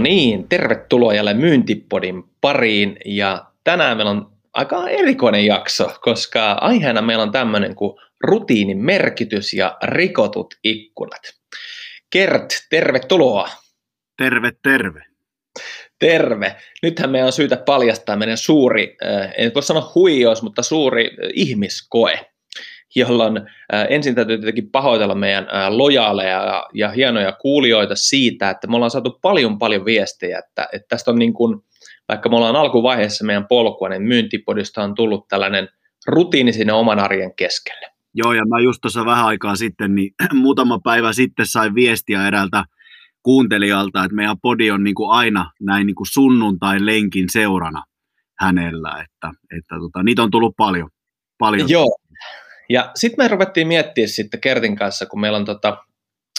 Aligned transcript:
No 0.00 0.04
niin, 0.04 0.48
tervetuloa 0.48 1.14
jälleen 1.14 1.36
Myyntipodin 1.36 2.22
pariin 2.40 2.96
ja 3.04 3.44
tänään 3.64 3.96
meillä 3.96 4.10
on 4.10 4.32
aika 4.52 4.88
erikoinen 4.88 5.46
jakso, 5.46 5.92
koska 6.00 6.52
aiheena 6.52 7.02
meillä 7.02 7.22
on 7.22 7.32
tämmöinen 7.32 7.74
kuin 7.74 7.98
rutiinin 8.20 8.78
merkitys 8.78 9.52
ja 9.52 9.76
rikotut 9.82 10.54
ikkunat. 10.64 11.20
Kert, 12.10 12.46
tervetuloa. 12.70 13.48
Terve, 14.16 14.52
terve. 14.62 15.04
Terve. 15.98 16.56
Nythän 16.82 17.10
meidän 17.10 17.26
on 17.26 17.32
syytä 17.32 17.56
paljastaa 17.56 18.16
meidän 18.16 18.36
suuri, 18.36 18.96
äh, 19.04 19.32
en 19.36 19.54
voi 19.54 19.62
sanoa 19.62 19.92
huijous, 19.94 20.42
mutta 20.42 20.62
suuri 20.62 21.06
äh, 21.06 21.30
ihmiskoe 21.34 22.29
jolloin 22.94 23.36
äh, 23.36 23.86
ensin 23.90 24.14
täytyy 24.14 24.36
tietenkin 24.36 24.70
pahoitella 24.70 25.14
meidän 25.14 25.48
äh, 25.54 25.68
lojaaleja 25.68 26.44
ja, 26.44 26.66
ja 26.74 26.90
hienoja 26.90 27.32
kuulijoita 27.32 27.94
siitä, 27.96 28.50
että 28.50 28.66
me 28.66 28.74
ollaan 28.74 28.90
saatu 28.90 29.18
paljon 29.22 29.58
paljon 29.58 29.84
viestejä, 29.84 30.38
että, 30.38 30.68
että 30.72 30.88
tästä 30.88 31.10
on 31.10 31.18
niin 31.18 31.32
kuin, 31.32 31.64
vaikka 32.08 32.28
me 32.28 32.36
ollaan 32.36 32.56
alkuvaiheessa 32.56 33.24
meidän 33.24 33.46
polkua, 33.46 33.88
niin 33.88 34.02
myyntipodista 34.02 34.82
on 34.82 34.94
tullut 34.94 35.28
tällainen 35.28 35.68
rutiini 36.06 36.52
sinne 36.52 36.72
oman 36.72 36.98
arjen 36.98 37.34
keskelle. 37.34 37.86
Joo, 38.14 38.32
ja 38.32 38.44
mä 38.46 38.60
just 38.60 38.80
tuossa 38.80 39.04
vähän 39.04 39.26
aikaa 39.26 39.56
sitten, 39.56 39.94
niin 39.94 40.14
muutama 40.42 40.78
päivä 40.84 41.12
sitten 41.12 41.46
sain 41.46 41.74
viestiä 41.74 42.26
eräältä 42.26 42.64
kuuntelijalta, 43.22 44.04
että 44.04 44.14
meidän 44.14 44.40
podi 44.42 44.70
on 44.70 44.84
niin 44.84 44.94
kuin 44.94 45.10
aina 45.10 45.50
näin 45.60 45.86
niin 45.86 45.94
kuin 45.94 46.06
sunnuntai-lenkin 46.12 47.28
seurana 47.30 47.84
hänellä, 48.38 49.04
että, 49.04 49.30
että 49.58 49.74
tota, 49.78 50.02
niitä 50.02 50.22
on 50.22 50.30
tullut 50.30 50.54
paljon. 50.56 50.90
paljon. 51.38 51.70
Joo, 51.70 51.96
ja 52.70 52.90
sitten 52.94 53.24
me 53.24 53.28
ruvettiin 53.28 53.68
miettiä 53.68 54.06
sitten 54.06 54.40
Kertin 54.40 54.76
kanssa, 54.76 55.06
kun 55.06 55.20
meillä 55.20 55.38
on, 55.38 55.44
tota, 55.44 55.76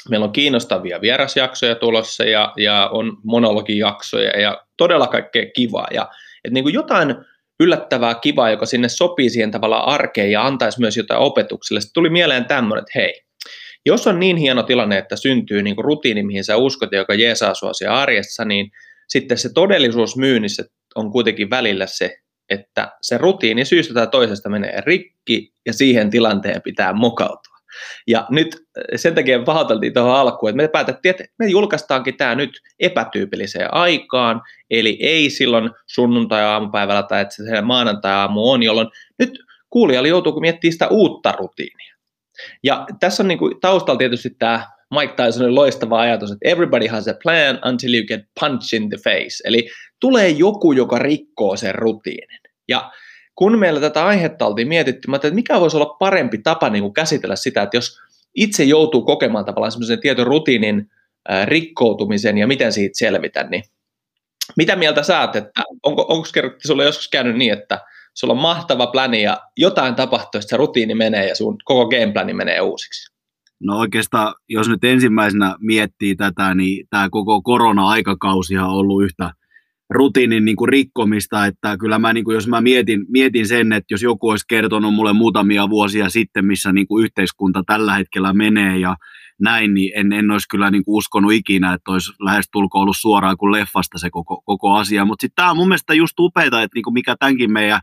meillä 0.09 0.23
on 0.23 0.31
kiinnostavia 0.31 1.01
vierasjaksoja 1.01 1.75
tulossa 1.75 2.23
ja, 2.23 2.53
ja 2.57 2.89
on 2.91 3.17
monologijaksoja 3.23 4.39
ja 4.39 4.61
todella 4.77 5.07
kaikkea 5.07 5.45
kivaa. 5.55 5.87
Ja, 5.93 6.09
et 6.43 6.53
niin 6.53 6.63
kuin 6.63 6.73
jotain 6.73 7.15
yllättävää 7.59 8.15
kivaa, 8.15 8.49
joka 8.49 8.65
sinne 8.65 8.89
sopii 8.89 9.29
siihen 9.29 9.51
tavallaan 9.51 9.87
arkeen 9.87 10.31
ja 10.31 10.45
antaisi 10.45 10.79
myös 10.79 10.97
jotain 10.97 11.19
opetukselle. 11.19 11.81
Sitten 11.81 11.93
tuli 11.93 12.09
mieleen 12.09 12.45
tämmöinen, 12.45 12.81
että 12.81 12.99
hei, 12.99 13.21
jos 13.85 14.07
on 14.07 14.19
niin 14.19 14.37
hieno 14.37 14.63
tilanne, 14.63 14.97
että 14.97 15.15
syntyy 15.15 15.63
niin 15.63 15.75
kuin 15.75 15.85
rutiini, 15.85 16.23
mihin 16.23 16.43
sä 16.43 16.57
uskot, 16.57 16.91
joka 16.91 17.13
jeesaa 17.13 17.53
sua 17.53 17.71
arjessa, 17.89 18.45
niin 18.45 18.71
sitten 19.07 19.37
se 19.37 19.53
todellisuus 19.53 20.17
myynnissä 20.17 20.63
on 20.95 21.11
kuitenkin 21.11 21.49
välillä 21.49 21.85
se, 21.87 22.17
että 22.51 22.91
se 23.01 23.17
rutiini 23.17 23.65
syystä 23.65 23.93
tai 23.93 24.07
toisesta 24.07 24.49
menee 24.49 24.81
rikki 24.85 25.53
ja 25.65 25.73
siihen 25.73 26.09
tilanteen 26.09 26.61
pitää 26.61 26.93
mukautua. 26.93 27.51
Ja 28.07 28.25
nyt 28.29 28.55
äh, 28.55 28.83
sen 28.95 29.15
takia 29.15 29.39
pahoiteltiin 29.39 29.93
tuohon 29.93 30.15
alkuun, 30.15 30.49
että 30.49 30.61
me 30.61 30.67
päätettiin, 30.67 31.09
että 31.09 31.23
me 31.39 31.47
julkaistaankin 31.47 32.17
tämä 32.17 32.35
nyt 32.35 32.61
epätyypilliseen 32.79 33.73
aikaan, 33.73 34.41
eli 34.69 34.97
ei 35.01 35.29
silloin 35.29 35.69
sunnuntai-aamupäivällä 35.87 37.03
tai 37.03 37.21
että 37.21 37.35
se 37.35 37.61
maanantai-aamu 37.61 38.51
on, 38.51 38.63
jolloin 38.63 38.87
nyt 39.19 39.39
kuulijalle 39.69 40.09
joutuu 40.09 40.39
miettimään 40.39 40.73
sitä 40.73 40.87
uutta 40.87 41.31
rutiinia. 41.31 41.95
Ja 42.63 42.85
tässä 42.99 43.23
on 43.23 43.27
niin 43.27 43.39
kuin 43.39 43.59
taustalla 43.59 43.97
tietysti 43.97 44.29
tämä 44.29 44.67
Mike 44.99 45.13
Tysonin 45.25 45.55
loistava 45.55 46.01
ajatus, 46.01 46.31
että 46.31 46.49
everybody 46.49 46.87
has 46.87 47.07
a 47.07 47.13
plan 47.23 47.59
until 47.69 47.93
you 47.93 48.05
get 48.07 48.21
punch 48.39 48.73
in 48.73 48.89
the 48.89 48.97
face. 48.97 49.43
Eli 49.45 49.69
tulee 49.99 50.29
joku, 50.29 50.71
joka 50.71 50.99
rikkoo 50.99 51.55
sen 51.55 51.75
rutiinin. 51.75 52.40
Ja 52.71 52.91
kun 53.35 53.59
meillä 53.59 53.79
tätä 53.79 54.05
aihetta 54.05 54.45
oltiin 54.45 54.67
mietitty, 54.67 55.07
mä 55.07 55.15
että 55.15 55.31
mikä 55.31 55.59
voisi 55.59 55.77
olla 55.77 55.95
parempi 55.99 56.37
tapa 56.37 56.69
niin 56.69 56.81
kuin 56.81 56.93
käsitellä 56.93 57.35
sitä, 57.35 57.61
että 57.61 57.77
jos 57.77 57.99
itse 58.35 58.63
joutuu 58.63 59.01
kokemaan 59.01 59.45
tavallaan 59.45 59.71
semmoisen 59.71 59.99
tietyn 59.99 60.27
rutiinin 60.27 60.89
rikkoutumisen 61.45 62.37
ja 62.37 62.47
miten 62.47 62.73
siitä 62.73 62.97
selvitä, 62.97 63.43
niin 63.43 63.63
mitä 64.57 64.75
mieltä 64.75 65.03
sä 65.03 65.21
oot, 65.21 65.35
että 65.35 65.63
onko, 65.83 66.05
onko 66.09 66.27
sulle 66.67 66.83
joskus 66.83 67.09
käynyt 67.09 67.35
niin, 67.35 67.53
että 67.53 67.79
sulla 68.13 68.33
on 68.33 68.39
mahtava 68.39 68.87
pläni 68.87 69.23
ja 69.23 69.41
jotain 69.57 69.95
tapahtuu, 69.95 70.39
että 70.39 70.49
se 70.49 70.57
rutiini 70.57 70.95
menee 70.95 71.27
ja 71.27 71.35
sun 71.35 71.57
koko 71.65 71.89
gameplani 71.89 72.33
menee 72.33 72.61
uusiksi? 72.61 73.11
No 73.63 73.77
oikeastaan, 73.77 74.33
jos 74.49 74.69
nyt 74.69 74.83
ensimmäisenä 74.83 75.55
miettii 75.59 76.15
tätä, 76.15 76.55
niin 76.55 76.87
tämä 76.89 77.09
koko 77.09 77.41
korona-aikakausi 77.41 78.57
on 78.57 78.69
ollut 78.69 79.03
yhtä 79.03 79.31
rutiinin 79.91 80.45
niin 80.45 80.55
kuin 80.55 80.69
rikkomista, 80.69 81.45
että 81.45 81.77
kyllä 81.77 81.99
mä, 81.99 82.13
niin 82.13 82.23
kuin, 82.23 82.35
jos 82.35 82.47
mä 82.47 82.61
mietin, 82.61 83.05
mietin 83.09 83.47
sen, 83.47 83.73
että 83.73 83.93
jos 83.93 84.03
joku 84.03 84.29
olisi 84.29 84.45
kertonut 84.49 84.93
mulle 84.93 85.13
muutamia 85.13 85.69
vuosia 85.69 86.09
sitten, 86.09 86.45
missä 86.45 86.73
niin 86.73 86.87
kuin 86.87 87.03
yhteiskunta 87.03 87.63
tällä 87.65 87.93
hetkellä 87.93 88.33
menee 88.33 88.77
ja 88.77 88.95
näin, 89.39 89.73
niin 89.73 89.91
en, 89.95 90.13
en 90.13 90.31
olisi 90.31 90.47
kyllä 90.49 90.71
niin 90.71 90.85
kuin 90.85 90.97
uskonut 90.97 91.31
ikinä, 91.33 91.73
että 91.73 91.91
olisi 91.91 92.11
lähestulko 92.19 92.79
ollut 92.79 92.97
suoraan 92.99 93.37
kuin 93.37 93.51
leffasta 93.51 93.97
se 93.97 94.09
koko, 94.09 94.41
koko 94.45 94.73
asia. 94.73 95.05
Mutta 95.05 95.23
sitten 95.23 95.35
tämä 95.35 95.51
on 95.51 95.57
mun 95.57 95.67
mielestä 95.67 95.93
just 95.93 96.19
upeita, 96.19 96.61
että 96.61 96.75
niin 96.75 96.83
kuin 96.83 96.93
mikä 96.93 97.15
tämänkin 97.19 97.51
meidän 97.51 97.79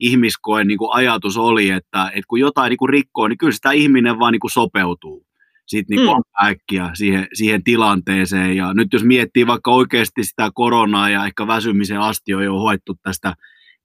ihmiskoen 0.00 0.66
niin 0.66 0.78
kuin 0.78 0.94
ajatus 0.94 1.36
oli, 1.36 1.70
että, 1.70 2.06
että 2.06 2.28
kun 2.28 2.40
jotain 2.40 2.70
niin 2.70 2.78
kuin 2.78 2.88
rikkoo, 2.88 3.28
niin 3.28 3.38
kyllä 3.38 3.52
sitä 3.52 3.70
ihminen 3.70 4.18
vaan 4.18 4.32
niin 4.32 4.40
kuin 4.40 4.50
sopeutuu 4.50 5.29
sit 5.70 5.88
niin 5.88 6.00
mm. 6.00 6.46
äkkiä 6.46 6.90
siihen, 6.94 7.26
siihen 7.32 7.64
tilanteeseen. 7.64 8.56
Ja 8.56 8.74
nyt 8.74 8.92
jos 8.92 9.04
miettii 9.04 9.46
vaikka 9.46 9.70
oikeasti 9.70 10.24
sitä 10.24 10.50
koronaa 10.54 11.10
ja 11.10 11.26
ehkä 11.26 11.46
väsymisen 11.46 12.00
asti 12.00 12.34
on 12.34 12.44
jo 12.44 12.52
hoettu 12.52 12.94
tästä 13.02 13.34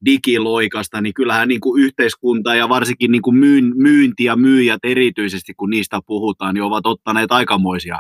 digiloikasta, 0.06 1.02
niin 1.02 1.14
kyllähän 1.14 1.48
niin 1.48 1.62
kuin 1.62 1.84
yhteiskunta 1.84 2.56
ja 2.56 2.70
varsinkin 2.70 3.12
niin 3.12 3.22
kuin 3.22 3.36
myyn, 3.36 3.74
myynti 3.76 4.24
ja 4.24 4.36
myyjät 4.36 4.80
erityisesti, 4.84 5.54
kun 5.54 5.70
niistä 5.70 6.00
puhutaan, 6.06 6.54
niin 6.54 6.64
ovat 6.64 6.86
ottaneet 6.86 7.32
aikamoisia 7.32 8.00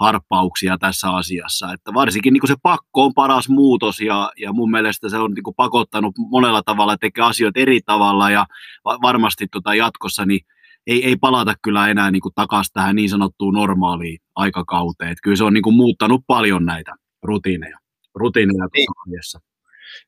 harppauksia 0.00 0.78
tässä 0.78 1.10
asiassa. 1.10 1.72
Että 1.72 1.94
varsinkin 1.94 2.32
niin 2.32 2.40
kuin 2.40 2.48
se 2.48 2.56
pakko 2.62 3.04
on 3.04 3.14
paras 3.14 3.48
muutos 3.48 4.00
ja, 4.00 4.32
ja 4.40 4.52
mun 4.52 4.70
mielestä 4.70 5.08
se 5.08 5.18
on 5.18 5.32
niin 5.32 5.42
kuin 5.42 5.54
pakottanut 5.54 6.14
monella 6.18 6.62
tavalla 6.62 6.96
tekemään 6.96 7.30
asioita 7.30 7.60
eri 7.60 7.80
tavalla 7.80 8.30
ja 8.30 8.46
varmasti 8.84 9.46
tota 9.52 9.74
jatkossa 9.74 10.26
niin 10.26 10.40
ei, 10.86 11.06
ei 11.06 11.16
palata 11.16 11.54
kyllä 11.62 11.88
enää 11.88 12.10
niin 12.10 12.22
kuin 12.22 12.34
takaisin 12.34 12.72
tähän 12.72 12.96
niin 12.96 13.10
sanottuun 13.10 13.54
normaaliin 13.54 14.18
aikakauteen. 14.34 15.10
Että 15.10 15.22
kyllä 15.22 15.36
se 15.36 15.44
on 15.44 15.54
niin 15.54 15.62
kuin 15.62 15.76
muuttanut 15.76 16.20
paljon 16.26 16.64
näitä 16.64 16.94
rutiineja, 17.22 17.78
rutiineja 18.14 18.68
niin. 18.74 18.86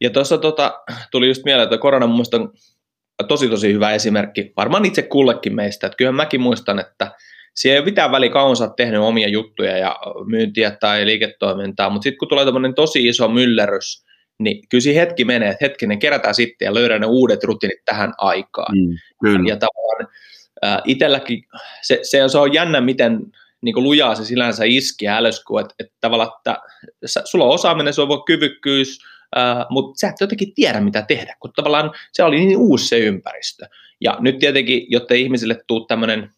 Ja 0.01 0.11
tuossa 0.11 0.39
tota, 0.39 0.81
tuli 1.11 1.29
just 1.29 1.45
mieleen, 1.45 1.65
että 1.65 1.79
korona 1.79 2.07
mun 2.07 2.25
on 2.33 2.53
tosi 3.29 3.49
tosi 3.49 3.73
hyvä 3.73 3.93
esimerkki, 3.93 4.53
varmaan 4.57 4.85
itse 4.85 5.03
kullekin 5.03 5.55
meistä, 5.55 5.87
että 5.87 5.97
kyllä 5.97 6.13
mäkin 6.13 6.41
muistan, 6.41 6.79
että 6.79 7.13
siellä 7.55 7.75
ei 7.75 7.79
ole 7.79 7.85
mitään 7.85 8.13
väliä 8.13 8.31
kauan 8.31 8.57
sä 8.57 8.71
tehnyt 8.77 9.01
omia 9.01 9.29
juttuja 9.29 9.79
ja 9.79 9.97
myyntiä 10.27 10.71
tai 10.81 11.07
liiketoimintaa, 11.07 11.91
mutta 11.91 12.03
sitten 12.05 12.19
kun 12.19 12.29
tulee 12.29 12.45
tämmöinen 12.45 12.75
tosi 12.75 13.09
iso 13.09 13.29
myllerys, 13.29 14.05
niin 14.39 14.69
kyllä 14.69 14.83
siinä 14.83 15.01
hetki 15.01 15.25
menee, 15.25 15.51
että 15.51 15.65
hetkinen, 15.65 15.99
kerätään 15.99 16.35
sitten 16.35 16.67
ja 16.67 16.75
löydään 16.75 17.01
ne 17.01 17.07
uudet 17.07 17.45
rutiinit 17.45 17.85
tähän 17.85 18.13
aikaan. 18.19 18.79
Mm, 18.79 18.97
kyllä. 19.25 19.49
Ja 19.49 19.57
tavallaan 19.57 20.15
itselläkin 20.85 21.45
se, 21.83 21.99
se, 22.03 22.29
se 22.29 22.39
on 22.39 22.53
jännä, 22.53 22.81
miten 22.81 23.21
niin 23.63 23.75
kuin 23.75 23.85
lujaa 23.85 24.15
se 24.15 24.25
sinänsä 24.25 24.65
iski 24.67 25.09
älysku, 25.09 25.59
että, 25.59 25.75
että 25.79 25.95
tavallaan, 26.01 26.31
että 26.43 26.61
sulla 27.25 27.45
on 27.45 27.51
osaaminen, 27.55 27.95
sulla 27.95 28.15
on 28.15 28.25
kyvykkyys, 28.25 28.99
mutta 29.71 29.99
sä 29.99 30.09
et 30.09 30.21
jotenkin 30.21 30.55
tiedä, 30.55 30.81
mitä 30.81 31.03
tehdä, 31.03 31.37
kun 31.41 31.53
tavallaan 31.57 31.91
se 32.13 32.23
oli 32.23 32.45
niin 32.45 32.59
uusi 32.59 32.89
se 32.89 32.99
ympäristö. 32.99 33.67
Ja 34.01 34.17
nyt 34.21 34.39
tietenkin, 34.39 34.87
jotta 34.89 35.15
ihmisille 35.15 35.57
tuu 35.67 35.81
tämmöinen 35.81 36.31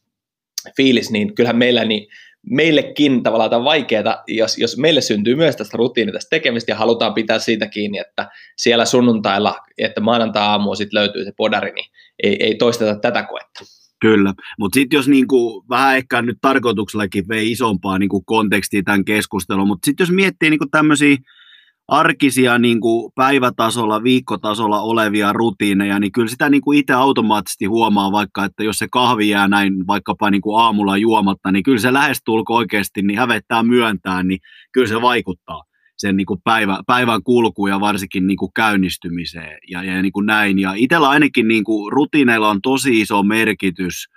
fiilis, 0.76 1.10
niin 1.10 1.34
kyllähän 1.34 1.56
meillä 1.56 1.84
niin 1.84 2.08
meillekin 2.50 3.22
tavallaan 3.22 3.50
tämä 3.50 3.58
on 3.58 3.64
vaikeaa, 3.64 4.22
jos, 4.28 4.58
jos 4.58 4.76
meille 4.76 5.00
syntyy 5.00 5.34
myös 5.34 5.56
tästä 5.56 5.76
rutiini 5.76 6.12
tästä 6.12 6.30
tekemistä 6.30 6.72
ja 6.72 6.76
halutaan 6.76 7.14
pitää 7.14 7.38
siitä 7.38 7.66
kiinni, 7.66 7.98
että 7.98 8.30
siellä 8.56 8.84
sunnuntailla, 8.84 9.56
että 9.78 10.00
maanantai-aamu 10.00 10.74
sitten 10.74 11.00
löytyy 11.00 11.24
se 11.24 11.32
podari, 11.36 11.72
niin 11.72 11.90
ei, 12.22 12.36
ei 12.40 12.54
toisteta 12.54 12.96
tätä 12.96 13.22
koetta. 13.22 13.64
Kyllä, 14.04 14.34
mutta 14.58 14.74
sitten 14.74 14.96
jos 14.96 15.08
niinku, 15.08 15.64
vähän 15.68 15.96
ehkä 15.96 16.22
nyt 16.22 16.38
tarkoituksellakin 16.40 17.28
vei 17.28 17.50
isompaa 17.50 17.98
niinku 17.98 18.20
kontekstia 18.20 18.82
tämän 18.82 19.04
keskustelun, 19.04 19.66
mutta 19.66 19.86
sitten 19.86 20.04
jos 20.04 20.10
miettii 20.10 20.50
niinku 20.50 20.66
tämmöisiä 20.70 21.16
arkisia 21.88 22.58
niinku 22.58 23.12
päivätasolla, 23.14 24.02
viikkotasolla 24.02 24.80
olevia 24.80 25.32
rutiineja, 25.32 25.98
niin 25.98 26.12
kyllä 26.12 26.28
sitä 26.28 26.50
niinku 26.50 26.72
itse 26.72 26.92
automaattisesti 26.92 27.64
huomaa 27.64 28.12
vaikka, 28.12 28.44
että 28.44 28.64
jos 28.64 28.78
se 28.78 28.86
kahvi 28.90 29.28
jää 29.28 29.48
näin 29.48 29.86
vaikkapa 29.86 30.30
niinku 30.30 30.54
aamulla 30.54 30.96
juomatta, 30.96 31.52
niin 31.52 31.62
kyllä 31.62 31.80
se 31.80 31.92
lähestulko 31.92 32.54
oikeasti 32.54 33.02
niin 33.02 33.18
hävettää 33.18 33.62
myöntää, 33.62 34.22
niin 34.22 34.38
kyllä 34.72 34.88
se 34.88 35.02
vaikuttaa 35.02 35.62
sen 35.96 36.16
niin 36.16 36.26
kuin 36.26 36.40
päivä, 36.44 36.78
päivän 36.86 37.22
kulkuun 37.22 37.70
ja 37.70 37.80
varsinkin 37.80 38.26
niin 38.26 38.36
kuin 38.36 38.52
käynnistymiseen 38.54 39.58
ja, 39.70 39.82
ja 39.82 40.02
niin 40.02 40.12
kuin 40.12 40.26
näin. 40.26 40.58
Ja 40.58 40.72
itsellä 40.76 41.08
ainakin 41.08 41.48
niin 41.48 41.64
kuin 41.64 41.92
rutiineilla 41.92 42.48
on 42.48 42.62
tosi 42.62 43.00
iso 43.00 43.22
merkitys 43.22 44.08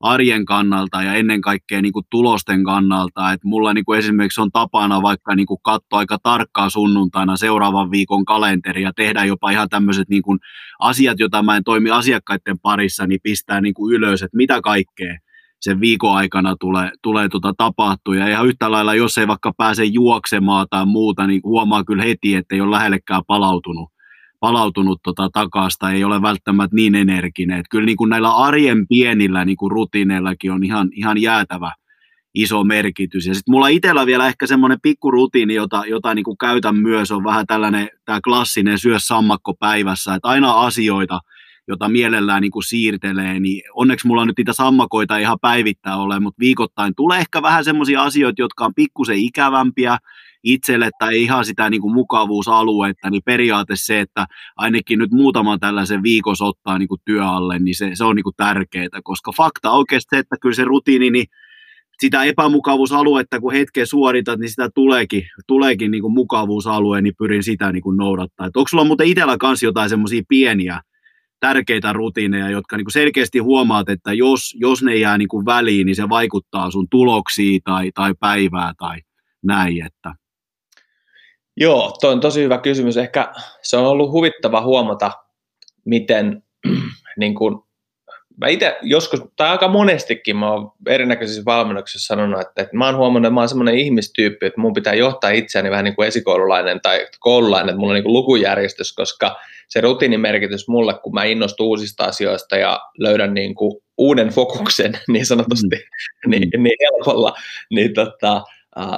arjen 0.00 0.44
kannalta 0.44 1.02
ja 1.02 1.14
ennen 1.14 1.40
kaikkea 1.40 1.82
niin 1.82 1.92
kuin 1.92 2.06
tulosten 2.10 2.64
kannalta. 2.64 3.32
Et 3.32 3.44
mulla 3.44 3.74
niin 3.74 3.84
kuin 3.84 3.98
esimerkiksi 3.98 4.40
on 4.40 4.50
tapana 4.52 5.02
vaikka 5.02 5.34
niin 5.34 5.46
kuin 5.46 5.60
katsoa 5.62 5.98
aika 5.98 6.18
tarkkaa 6.22 6.70
sunnuntaina 6.70 7.36
seuraavan 7.36 7.90
viikon 7.90 8.24
kalenteri 8.24 8.82
ja 8.82 8.92
tehdä 8.96 9.24
jopa 9.24 9.50
ihan 9.50 9.68
tämmöiset 9.68 10.08
niin 10.08 10.22
kuin 10.22 10.38
asiat, 10.78 11.18
joita 11.18 11.42
mä 11.42 11.56
en 11.56 11.64
toimi 11.64 11.90
asiakkaiden 11.90 12.58
parissa, 12.58 13.06
niin 13.06 13.20
pistää 13.22 13.60
niin 13.60 13.74
kuin 13.74 13.94
ylös, 13.94 14.22
että 14.22 14.36
mitä 14.36 14.60
kaikkea 14.60 15.18
sen 15.60 15.80
viikon 15.80 16.16
aikana 16.16 16.56
tulee, 16.60 16.90
tulee 17.02 17.28
tota 17.28 17.52
tapahtua. 17.58 18.16
Ja 18.16 18.28
ihan 18.28 18.46
yhtä 18.46 18.70
lailla, 18.70 18.94
jos 18.94 19.18
ei 19.18 19.28
vaikka 19.28 19.52
pääse 19.56 19.84
juoksemaan 19.84 20.66
tai 20.70 20.86
muuta, 20.86 21.26
niin 21.26 21.40
huomaa 21.44 21.84
kyllä 21.84 22.02
heti, 22.02 22.34
että 22.34 22.54
ei 22.54 22.60
ole 22.60 22.70
lähellekään 22.70 23.22
palautunut, 23.26 23.90
palautunut 24.40 25.00
tota 25.02 25.28
takasta, 25.32 25.90
ei 25.90 26.04
ole 26.04 26.22
välttämättä 26.22 26.76
niin 26.76 26.94
energinen. 26.94 27.58
Et 27.58 27.66
kyllä 27.70 27.86
niin 27.86 27.96
kuin 27.96 28.10
näillä 28.10 28.36
arjen 28.36 28.86
pienillä 28.88 29.44
niin 29.44 29.56
kuin 29.56 29.70
rutiineillakin 29.70 30.52
on 30.52 30.64
ihan, 30.64 30.88
ihan 30.92 31.22
jäätävä, 31.22 31.72
iso 32.34 32.64
merkitys. 32.64 33.26
Ja 33.26 33.34
sitten 33.34 33.52
mulla 33.52 33.68
itsellä 33.68 34.06
vielä 34.06 34.26
ehkä 34.26 34.46
semmoinen 34.46 34.78
rutiini, 35.10 35.54
jota, 35.54 35.82
jota 35.86 36.14
niin 36.14 36.24
kuin 36.24 36.38
käytän 36.38 36.76
myös, 36.76 37.10
on 37.10 37.24
vähän 37.24 37.46
tällainen 37.46 37.88
tämä 38.04 38.20
klassinen 38.20 38.78
syö 38.78 38.96
sammakko 38.98 39.54
päivässä, 39.54 40.14
että 40.14 40.28
aina 40.28 40.52
asioita, 40.52 41.20
jota 41.68 41.88
mielellään 41.88 42.42
niin 42.42 42.50
kuin 42.50 42.62
siirtelee, 42.62 43.40
niin 43.40 43.62
onneksi 43.74 44.06
mulla 44.06 44.26
nyt 44.26 44.38
niitä 44.38 44.52
sammakoita 44.52 45.18
ihan 45.18 45.38
päivittää 45.40 45.96
ole, 45.96 46.20
mutta 46.20 46.40
viikoittain 46.40 46.94
tulee 46.96 47.18
ehkä 47.18 47.42
vähän 47.42 47.64
semmoisia 47.64 48.02
asioita, 48.02 48.42
jotka 48.42 48.64
on 48.64 48.74
pikkusen 48.74 49.18
ikävämpiä 49.18 49.98
itselle 50.42 50.90
tai 50.98 51.22
ihan 51.22 51.44
sitä 51.44 51.70
niin 51.70 51.80
kuin 51.80 51.94
mukavuusaluetta, 51.94 53.10
niin 53.10 53.22
periaate 53.24 53.74
se, 53.76 54.00
että 54.00 54.26
ainakin 54.56 54.98
nyt 54.98 55.10
muutaman 55.10 55.60
tällaisen 55.60 56.02
viikos 56.02 56.42
ottaa 56.42 56.78
niin 56.78 56.88
kuin 56.88 57.00
työalle, 57.04 57.58
niin 57.58 57.74
se, 57.74 57.90
se 57.94 58.04
on 58.04 58.16
niin 58.16 58.24
kuin 58.24 58.36
tärkeää, 58.36 59.00
koska 59.04 59.32
fakta 59.36 59.70
oikeasti 59.70 60.16
se, 60.16 60.18
että 60.18 60.36
kyllä 60.40 60.54
se 60.54 60.64
rutiini, 60.64 61.10
niin 61.10 61.26
sitä 62.00 62.24
epämukavuusaluetta, 62.24 63.40
kun 63.40 63.52
hetken 63.52 63.86
suoritat, 63.86 64.40
niin 64.40 64.50
sitä 64.50 64.68
tuleekin, 64.74 65.22
tuleekin 65.46 65.90
niin 65.90 66.02
kuin 66.02 66.14
mukavuusalue, 66.14 67.02
niin 67.02 67.14
pyrin 67.18 67.42
sitä 67.42 67.72
niin 67.72 67.82
kuin 67.82 67.96
noudattaa. 67.96 68.46
Onko 68.46 68.68
sulla 68.68 68.84
muuten 68.84 69.06
itsellä 69.06 69.36
kanssa 69.38 69.66
jotain 69.66 69.90
semmoisia 69.90 70.22
pieniä 70.28 70.80
tärkeitä 71.40 71.92
rutiineja, 71.92 72.50
jotka 72.50 72.76
niin 72.76 72.84
kuin 72.84 72.92
selkeästi 72.92 73.38
huomaat, 73.38 73.88
että 73.88 74.12
jos, 74.12 74.56
jos 74.58 74.82
ne 74.82 74.96
jää 74.96 75.18
niin 75.18 75.28
kuin 75.28 75.46
väliin, 75.46 75.86
niin 75.86 75.96
se 75.96 76.08
vaikuttaa 76.08 76.70
sun 76.70 76.86
tuloksiin 76.90 77.60
tai, 77.64 77.90
tai 77.94 78.14
päivää 78.20 78.72
tai 78.78 78.98
näin. 79.42 79.86
Että. 79.86 80.14
Joo, 81.56 81.96
toi 82.00 82.12
on 82.12 82.20
tosi 82.20 82.42
hyvä 82.42 82.58
kysymys. 82.58 82.96
Ehkä 82.96 83.32
se 83.62 83.76
on 83.76 83.86
ollut 83.86 84.10
huvittava 84.10 84.60
huomata, 84.60 85.10
miten 85.84 86.42
niin 87.18 87.34
kuin 87.34 87.58
mä 88.40 88.48
itse 88.48 88.78
joskus, 88.82 89.22
tai 89.36 89.48
aika 89.48 89.68
monestikin 89.68 90.36
mä 90.36 90.52
oon 90.52 90.72
erinäköisissä 90.86 91.42
valmennuksissa 91.44 92.06
sanonut, 92.06 92.40
että, 92.40 92.62
että 92.62 92.76
mä 92.76 92.86
oon 92.86 92.96
huomannut, 92.96 93.26
että 93.26 93.34
mä 93.34 93.40
oon 93.40 93.48
semmoinen 93.48 93.78
ihmistyyppi, 93.78 94.46
että 94.46 94.60
mun 94.60 94.72
pitää 94.72 94.94
johtaa 94.94 95.30
itseäni 95.30 95.70
vähän 95.70 95.84
niin 95.84 95.96
kuin 95.96 96.08
esikoululainen 96.08 96.80
tai 96.80 97.06
koululainen, 97.18 97.68
että 97.68 97.78
mulla 97.78 97.90
on 97.90 97.94
niin 97.94 98.04
kuin 98.04 98.12
lukujärjestys, 98.12 98.92
koska 98.92 99.36
se 99.70 99.80
rutiinimerkitys 99.80 100.68
mulle, 100.68 100.94
kun 100.94 101.14
mä 101.14 101.24
innostun 101.24 101.66
uusista 101.66 102.04
asioista 102.04 102.56
ja 102.56 102.80
löydän 102.98 103.34
niin 103.34 103.54
kuin 103.54 103.82
uuden 103.98 104.28
fokuksen 104.28 104.98
niin 105.12 105.26
sanotusti 105.26 105.76
mm. 105.76 106.30
niin, 106.30 106.50
niin 106.58 106.76
helpolla, 106.82 107.34
niin 107.70 107.94
tota, 107.94 108.42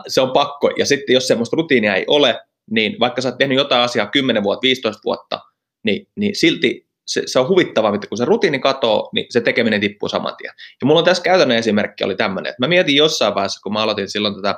se 0.06 0.20
on 0.20 0.30
pakko. 0.30 0.70
Ja 0.78 0.86
sitten 0.86 1.14
jos 1.14 1.28
semmoista 1.28 1.56
rutiinia 1.56 1.96
ei 1.96 2.04
ole, 2.06 2.40
niin 2.70 2.96
vaikka 3.00 3.20
sä 3.20 3.28
oot 3.28 3.38
tehnyt 3.38 3.58
jotain 3.58 3.82
asiaa 3.82 4.06
10 4.06 4.42
vuotta, 4.42 4.62
15 4.62 5.00
vuotta, 5.04 5.40
niin, 5.84 6.06
niin 6.16 6.36
silti 6.36 6.86
se, 7.06 7.22
se 7.26 7.38
on 7.38 7.48
huvittavaa, 7.48 7.94
että 7.94 8.06
kun 8.06 8.18
se 8.18 8.24
rutiini 8.24 8.58
katoo, 8.58 9.10
niin 9.14 9.26
se 9.30 9.40
tekeminen 9.40 9.80
tippuu 9.80 10.08
saman 10.08 10.36
tien. 10.36 10.54
Ja 10.80 10.86
mulla 10.86 10.98
on 10.98 11.04
tässä 11.04 11.22
käytännön 11.22 11.58
esimerkki 11.58 12.04
oli 12.04 12.16
tämmöinen, 12.16 12.50
että 12.50 12.62
mä 12.62 12.68
mietin 12.68 12.96
jossain 12.96 13.34
vaiheessa, 13.34 13.60
kun 13.62 13.72
mä 13.72 13.82
aloitin 13.82 14.10
silloin 14.10 14.34
tätä 14.34 14.54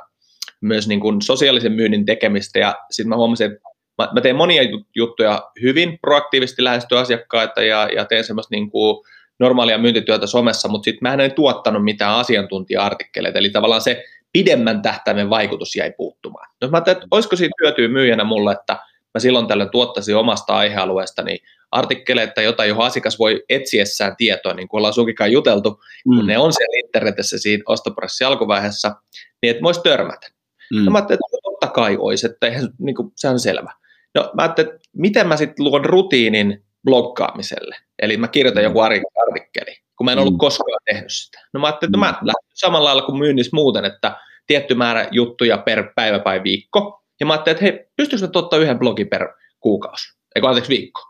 myös 0.60 0.88
niin 0.88 1.00
kuin 1.00 1.22
sosiaalisen 1.22 1.72
myynnin 1.72 2.05
tekemistä, 2.05 2.58
ja 2.58 2.75
sitten 2.90 3.08
mä 3.08 3.17
huomasin, 3.17 3.52
että 3.52 3.73
mä, 3.99 4.08
mä 4.14 4.20
teen 4.20 4.37
monia 4.37 4.62
juttuja 4.94 5.50
hyvin, 5.62 5.99
proaktiivisesti 6.00 6.64
lähestyä 6.64 6.99
asiakkaita, 6.99 7.62
ja, 7.62 7.88
ja 7.94 8.05
teen 8.05 8.25
semmoista 8.25 8.55
niin 8.55 8.70
kuin 8.70 9.05
normaalia 9.38 9.79
myyntityötä 9.79 10.26
somessa, 10.26 10.69
mutta 10.69 10.85
sitten 10.85 11.17
mä 11.19 11.25
en 11.25 11.35
tuottanut 11.35 11.85
mitään 11.85 12.14
asiantuntija-artikkeleita, 12.14 13.38
eli 13.38 13.50
tavallaan 13.50 13.81
se 13.81 14.05
pidemmän 14.32 14.82
tähtäimen 14.82 15.31
vaikutus 15.31 15.76
jäi 15.76 15.93
puuttumaan. 15.96 16.50
No 16.61 16.69
mä 16.69 16.76
ajattelin, 16.76 16.96
että 16.96 17.08
olisiko 17.11 17.37
siitä 17.37 17.55
hyötyä 17.62 17.88
myyjänä 17.88 18.25
mulle, 18.25 18.52
että 18.52 18.76
mä 19.14 19.19
silloin 19.19 19.46
tällöin 19.46 19.70
tuottaisin 19.70 20.17
omasta 20.17 20.56
aihealueestani 20.56 21.38
artikkeleita, 21.70 22.43
jota 22.43 22.64
johon 22.64 22.87
asiakas 22.87 23.19
voi 23.19 23.44
etsiessään 23.49 24.17
tietoa, 24.17 24.55
niin 24.55 24.69
kuin 24.69 24.79
ollaan 24.79 24.94
sunkikaan 24.94 25.32
juteltu, 25.32 25.70
mm. 26.06 26.17
kun 26.17 26.26
ne 26.26 26.38
on 26.38 26.52
siellä 26.52 26.87
internetissä 26.87 27.38
siinä 27.38 27.62
ostoprosessin 27.67 28.26
alkuvaiheessa, 28.26 28.94
niin 29.43 29.50
että 29.50 29.62
voisi 29.62 29.81
törmätä. 29.82 30.26
Mm. 30.75 30.85
No 30.85 30.91
mä 30.91 30.99
ajattelin, 30.99 31.20
että 31.26 31.38
totta 31.43 31.67
kai 31.67 31.96
olisi, 31.96 32.26
että 32.26 32.46
eihän, 32.46 32.69
niin 32.79 32.96
kuin, 32.96 33.12
se 33.17 33.29
on 33.29 33.41
selvä. 33.41 33.73
No 34.14 34.31
mä 34.34 34.43
ajattelin, 34.43 34.75
että 34.75 34.88
miten 34.93 35.28
mä 35.28 35.37
sitten 35.37 35.64
luon 35.64 35.84
rutiinin 35.84 36.64
bloggaamiselle. 36.84 37.76
Eli 37.99 38.16
mä 38.16 38.28
kirjoitan 38.28 38.62
mm. 38.62 38.64
joku 38.64 38.81
artikkeli, 38.81 39.76
kun 39.96 40.05
mä 40.05 40.12
en 40.12 40.19
ollut 40.19 40.34
mm. 40.34 40.38
koskaan 40.38 40.81
tehnyt 40.84 41.12
sitä. 41.12 41.40
No 41.52 41.61
mä 41.61 41.66
ajattelin, 41.66 41.90
että 41.90 41.99
mä 41.99 42.06
mm. 42.06 42.26
lähden 42.26 42.50
samalla 42.55 42.88
lailla 42.88 43.02
kuin 43.02 43.19
myynnissä 43.19 43.50
muuten, 43.55 43.84
että 43.84 44.16
tietty 44.46 44.75
määrä 44.75 45.08
juttuja 45.11 45.58
per 45.58 45.93
päivä 45.94 46.19
tai 46.19 46.43
viikko. 46.43 47.05
Ja 47.20 47.26
mä 47.26 47.32
ajattelin, 47.32 47.55
että 47.56 47.64
hei, 47.64 47.87
pystyisikö 47.96 48.31
mä 48.34 48.38
ottaa 48.38 48.58
yhden 48.58 48.78
blogin 48.78 49.08
per 49.08 49.28
kuukausi, 49.61 50.19
eikö 50.37 50.49
anteeksi 50.49 50.70
viikko. 50.70 51.00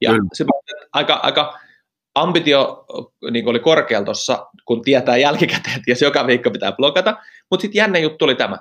Ja 0.00 0.12
se, 0.32 0.44
aika, 0.92 1.14
aika 1.14 1.58
ambitio 2.14 2.84
niin 3.30 3.48
oli 3.48 3.60
korkealla 3.60 4.04
tuossa, 4.04 4.46
kun 4.64 4.82
tietää 4.82 5.16
jälkikäteen, 5.16 5.76
että 5.76 5.90
jos 5.90 6.02
joka 6.02 6.26
viikko 6.26 6.50
pitää 6.50 6.72
blogata, 6.72 7.16
mutta 7.50 7.62
sitten 7.62 7.78
jännä 7.78 7.98
juttu 7.98 8.24
oli 8.24 8.34
tämä. 8.34 8.58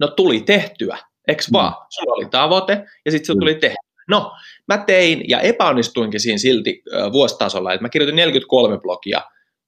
No 0.00 0.08
tuli 0.08 0.40
tehtyä, 0.40 0.98
eks 1.28 1.52
vaan? 1.52 1.72
Mm. 1.72 1.86
Sulla 1.88 2.14
oli 2.14 2.26
tavoite 2.26 2.84
ja 3.04 3.10
sitten 3.10 3.26
se 3.26 3.32
mm. 3.32 3.40
tuli 3.40 3.54
tehtyä. 3.54 3.86
No, 4.08 4.32
mä 4.68 4.78
tein 4.78 5.24
ja 5.28 5.40
epäonnistuinkin 5.40 6.20
siinä 6.20 6.38
silti 6.38 6.82
äh, 6.94 7.12
vuositasolla, 7.12 7.72
että 7.72 7.84
mä 7.84 7.88
kirjoitin 7.88 8.16
43 8.16 8.78
blogia, 8.78 9.22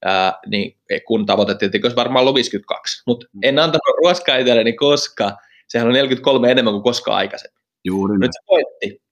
äh, 0.07 0.35
niin 0.47 0.79
kun 1.07 1.27
tavoite 1.27 1.55
tietenkin 1.55 1.87
olisi 1.87 1.97
varmaan 1.97 2.23
ollut 2.23 2.35
52, 2.35 3.03
mutta 3.07 3.27
mm. 3.33 3.41
en 3.43 3.59
antanut 3.59 3.97
ruoskaa 4.03 4.37
itselleni 4.37 4.73
koska 4.73 5.37
sehän 5.69 5.89
on 5.89 5.95
43 5.95 6.51
enemmän 6.51 6.75
kuin 6.75 6.83
koskaan 6.83 7.19
aikaisemmin. 7.19 7.59
Juuri. 7.85 8.19
Nyt 8.19 8.33
se 8.33 8.41
voitti. 8.49 9.03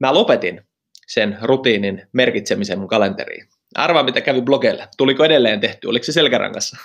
Mä 0.00 0.14
lopetin 0.14 0.60
sen 1.06 1.38
rutiinin 1.42 2.08
merkitsemisen 2.12 2.78
mun 2.78 2.88
kalenteriin. 2.88 3.48
Arvaa, 3.74 4.02
mitä 4.02 4.20
kävi 4.20 4.42
blogeille. 4.42 4.88
Tuliko 4.96 5.24
edelleen 5.24 5.60
tehty? 5.60 5.88
Oliko 5.88 6.04
se 6.04 6.12
selkärangassa? 6.12 6.76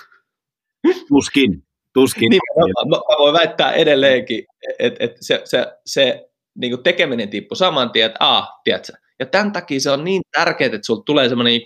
Tuskin. 1.08 1.67
Tuskin. 1.94 2.30
Niin, 2.30 2.40
mä, 2.56 2.96
mä 2.96 3.18
voin 3.18 3.34
väittää 3.34 3.72
edelleenkin, 3.72 4.44
että 4.78 5.04
et 5.04 5.16
se, 5.20 5.42
se, 5.44 5.66
se 5.86 6.30
niin 6.54 6.82
tekeminen 6.82 7.28
tippui 7.28 7.56
saman 7.56 7.90
tien, 7.90 8.06
että 8.06 8.16
aah, 8.20 8.48
tiedätkö, 8.64 8.92
ja 9.20 9.26
tämän 9.26 9.52
takia 9.52 9.80
se 9.80 9.90
on 9.90 10.04
niin 10.04 10.22
tärkeää, 10.32 10.66
että 10.74 10.86
sulla 10.86 11.02
tulee 11.06 11.28
semmoinen, 11.28 11.50
niin 11.50 11.62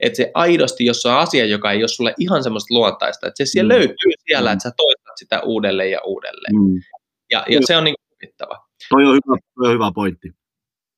että 0.00 0.16
se 0.16 0.30
aidosti, 0.34 0.84
jos 0.84 1.06
on 1.06 1.14
asia, 1.14 1.44
joka 1.44 1.72
ei 1.72 1.82
ole 1.82 1.88
sulle 1.88 2.14
ihan 2.18 2.42
semmoista 2.42 2.74
luontaista, 2.74 3.26
että 3.26 3.44
se 3.44 3.50
siellä 3.50 3.74
mm. 3.74 3.78
löytyy 3.78 4.12
siellä, 4.26 4.50
mm. 4.50 4.52
että 4.52 4.62
sä 4.62 4.74
toistat 4.76 5.16
sitä 5.16 5.40
uudelleen 5.40 5.90
ja 5.90 6.00
uudelleen. 6.04 6.54
Mm. 6.54 6.80
Ja, 7.30 7.44
ja 7.48 7.60
se 7.64 7.76
on 7.76 7.84
niin 7.84 7.94
huvittava. 8.10 8.66
Toi 8.90 9.04
on 9.04 9.14
hyvä, 9.14 9.38
toi 9.54 9.68
on 9.68 9.74
hyvä 9.74 9.90
pointti. 9.94 10.28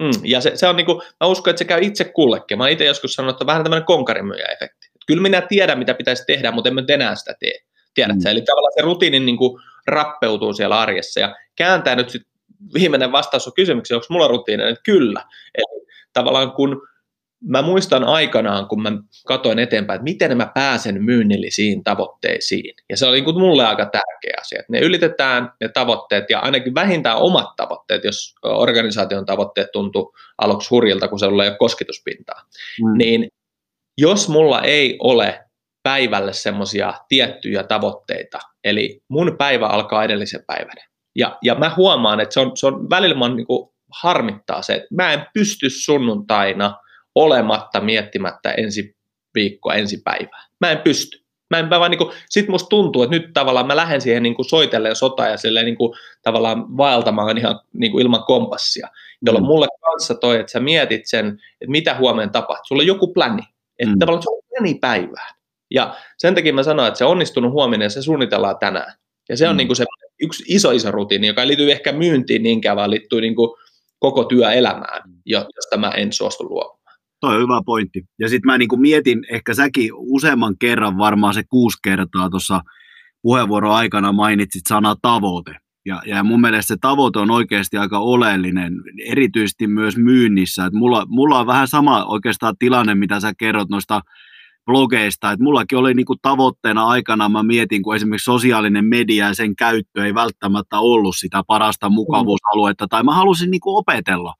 Mm, 0.02 0.10
ja 0.24 0.40
se, 0.40 0.56
se 0.56 0.68
on 0.68 0.76
niin 0.76 0.86
kuin, 0.86 1.02
mä 1.20 1.26
uskon, 1.26 1.50
että 1.50 1.58
se 1.58 1.64
käy 1.64 1.80
itse 1.82 2.04
kullekin. 2.04 2.58
Mä 2.58 2.68
itse 2.68 2.84
joskus 2.84 3.14
sanonut, 3.14 3.34
että 3.34 3.44
on 3.44 3.46
vähän 3.46 3.62
tämmöinen 3.62 3.86
konkarimyyjä-efekti. 3.86 4.88
Kyllä 5.06 5.22
minä 5.22 5.40
tiedän, 5.40 5.78
mitä 5.78 5.94
pitäisi 5.94 6.24
tehdä, 6.26 6.50
mutta 6.50 6.68
en 6.68 6.74
mä 6.74 6.82
enää 6.88 7.14
sitä 7.14 7.34
tee. 7.40 7.58
Tiedätkö? 7.98 8.22
Mm. 8.24 8.30
Eli 8.30 8.42
tavallaan 8.42 8.72
se 8.76 8.82
rutiini 8.82 9.20
niin 9.20 9.36
kuin 9.36 9.62
rappeutuu 9.86 10.52
siellä 10.52 10.80
arjessa 10.80 11.20
ja 11.20 11.36
kääntää 11.56 11.96
nyt 11.96 12.10
sitten 12.10 12.32
viimeinen 12.74 13.12
vastaus 13.12 13.46
on 13.46 13.52
kysymykseen, 13.56 13.96
onko 13.96 14.06
mulla 14.10 14.28
rutiini, 14.28 14.62
että 14.62 14.82
kyllä. 14.84 15.24
Eli 15.54 15.86
tavallaan 16.12 16.52
kun 16.52 16.82
mä 17.44 17.62
muistan 17.62 18.04
aikanaan, 18.04 18.68
kun 18.68 18.82
mä 18.82 18.92
katoin 19.26 19.58
eteenpäin, 19.58 19.96
että 19.96 20.04
miten 20.04 20.36
mä 20.36 20.50
pääsen 20.54 21.04
myynnillisiin 21.04 21.84
tavoitteisiin. 21.84 22.74
Ja 22.90 22.96
se 22.96 23.06
oli 23.06 23.20
niin 23.20 23.38
mulle 23.38 23.66
aika 23.66 23.84
tärkeä 23.84 24.36
asia, 24.40 24.60
että 24.60 24.72
ne 24.72 24.80
ylitetään 24.80 25.52
ne 25.60 25.68
tavoitteet 25.68 26.24
ja 26.30 26.40
ainakin 26.40 26.74
vähintään 26.74 27.18
omat 27.18 27.56
tavoitteet, 27.56 28.04
jos 28.04 28.34
organisaation 28.42 29.26
tavoitteet 29.26 29.68
tuntuu 29.72 30.14
aluksi 30.38 30.70
hurjilta, 30.70 31.08
kun 31.08 31.18
se 31.18 31.26
ei 31.26 31.32
ole 31.32 31.56
kosketuspintaa. 31.58 32.42
Mm. 32.82 32.98
Niin 32.98 33.28
jos 33.98 34.28
mulla 34.28 34.62
ei 34.62 34.96
ole 35.02 35.47
päivälle 35.88 36.32
semmoisia 36.32 36.94
tiettyjä 37.08 37.62
tavoitteita, 37.62 38.38
eli 38.64 39.00
mun 39.08 39.36
päivä 39.38 39.66
alkaa 39.66 40.04
edellisen 40.04 40.44
päivän. 40.46 40.76
Ja, 41.16 41.38
ja 41.42 41.54
mä 41.54 41.72
huomaan, 41.76 42.20
että 42.20 42.32
se 42.32 42.40
on, 42.40 42.56
se 42.56 42.66
on 42.66 42.90
välillä 42.90 43.28
niin 43.28 43.46
kuin 43.46 43.68
harmittaa 43.92 44.62
se, 44.62 44.74
että 44.74 44.94
mä 44.94 45.12
en 45.12 45.26
pysty 45.34 45.70
sunnuntaina– 45.70 46.74
olematta 47.18 47.80
miettimättä 47.80 48.50
ensi 48.52 48.96
viikkoa, 49.34 49.74
ensi 49.74 50.00
päivää. 50.04 50.44
Mä 50.60 50.70
en 50.70 50.78
pysty. 50.78 51.24
Mä 51.50 51.58
en, 51.58 51.68
mä 51.68 51.80
vaan 51.80 51.90
niin 51.90 51.98
kuin, 51.98 52.10
sit 52.28 52.48
musta 52.48 52.68
tuntuu, 52.68 53.02
että 53.02 53.16
nyt 53.16 53.30
tavallaan 53.34 53.66
mä 53.66 53.76
lähden 53.76 54.00
siihen 54.00 54.22
niin 54.22 54.34
kuin 54.34 54.46
soitellen 54.46 54.96
sota 54.96 55.26
ja 55.26 55.36
silleen 55.36 55.66
niin 55.66 55.76
kuin, 55.76 55.94
tavallaan 56.22 56.76
vaeltamaan 56.76 57.38
ihan 57.38 57.60
niin 57.72 57.92
kuin 57.92 58.02
ilman 58.02 58.24
kompassia. 58.24 58.88
Jolloin 59.26 59.44
mm. 59.44 59.46
mulle 59.46 59.66
kanssa 59.80 60.14
toi, 60.14 60.40
että 60.40 60.52
sä 60.52 60.60
mietit 60.60 61.06
sen, 61.06 61.26
että 61.60 61.70
mitä 61.70 61.94
huomenna 61.94 62.32
tapahtuu. 62.32 62.64
Sulla 62.66 62.82
on 62.82 62.86
joku 62.86 63.12
pläni. 63.12 63.42
Että 63.78 63.94
mm. 63.94 63.98
tavallaan 63.98 64.22
se 64.22 64.30
on 64.30 64.42
pläni 64.48 64.74
päivään. 64.74 65.34
Ja 65.70 65.96
sen 66.18 66.34
takia 66.34 66.52
mä 66.52 66.62
sanoin, 66.62 66.88
että 66.88 66.98
se 66.98 67.04
onnistunut 67.04 67.52
huominen, 67.52 67.90
se 67.90 68.02
suunnitellaan 68.02 68.56
tänään. 68.60 68.92
Ja 69.28 69.36
se 69.36 69.48
on 69.48 69.54
mm. 69.54 69.56
niin 69.56 69.66
kuin 69.68 69.76
se 69.76 69.84
yksi 70.22 70.44
iso 70.48 70.70
iso 70.70 70.90
rutiini, 70.90 71.26
joka 71.26 71.42
ei 71.42 71.48
liity 71.48 71.72
ehkä 71.72 71.92
myyntiin 71.92 72.42
niinkään, 72.42 72.76
vaan 72.76 72.90
liittyy 72.90 73.20
niin 73.20 73.34
kuin 73.34 73.50
koko 73.98 74.24
työelämään, 74.24 75.02
mm. 75.06 75.14
josta 75.26 75.76
mä 75.76 75.90
en 75.90 76.12
suostu 76.12 76.44
luomaan. 76.44 76.94
toi 77.20 77.34
on 77.34 77.42
hyvä 77.42 77.60
pointti. 77.66 78.04
Ja 78.18 78.28
sitten 78.28 78.46
mä 78.52 78.58
niin 78.58 78.68
kuin 78.68 78.80
mietin, 78.80 79.24
ehkä 79.32 79.54
säkin 79.54 79.90
useamman 79.94 80.58
kerran, 80.58 80.98
varmaan 80.98 81.34
se 81.34 81.42
kuusi 81.50 81.78
kertaa 81.82 82.30
tuossa 82.30 82.60
puheenvuoron 83.22 83.74
aikana 83.74 84.12
mainitsit 84.12 84.62
sana 84.68 84.96
tavoite. 85.02 85.56
Ja, 85.86 86.02
ja 86.06 86.24
mun 86.24 86.40
mielestä 86.40 86.74
se 86.74 86.78
tavoite 86.80 87.18
on 87.18 87.30
oikeasti 87.30 87.76
aika 87.76 87.98
oleellinen, 87.98 88.72
erityisesti 89.06 89.66
myös 89.66 89.96
myynnissä. 89.96 90.66
Et 90.66 90.72
mulla, 90.72 91.06
mulla 91.08 91.38
on 91.38 91.46
vähän 91.46 91.68
sama 91.68 92.04
oikeastaan 92.04 92.54
tilanne, 92.58 92.94
mitä 92.94 93.20
sä 93.20 93.32
kerrot 93.38 93.68
noista 93.68 94.00
blogeista, 94.68 95.30
että 95.30 95.44
mullakin 95.44 95.78
oli 95.78 95.94
niinku 95.94 96.16
tavoitteena 96.22 96.86
aikana, 96.86 97.28
mä 97.28 97.42
mietin, 97.42 97.82
kun 97.82 97.96
esimerkiksi 97.96 98.24
sosiaalinen 98.24 98.84
media 98.84 99.26
ja 99.26 99.34
sen 99.34 99.56
käyttö 99.56 100.04
ei 100.04 100.14
välttämättä 100.14 100.78
ollut 100.78 101.16
sitä 101.16 101.42
parasta 101.46 101.88
mukavuusaluetta, 101.88 102.86
tai 102.88 103.02
mä 103.02 103.14
halusin 103.14 103.50
niinku 103.50 103.76
opetella 103.76 104.34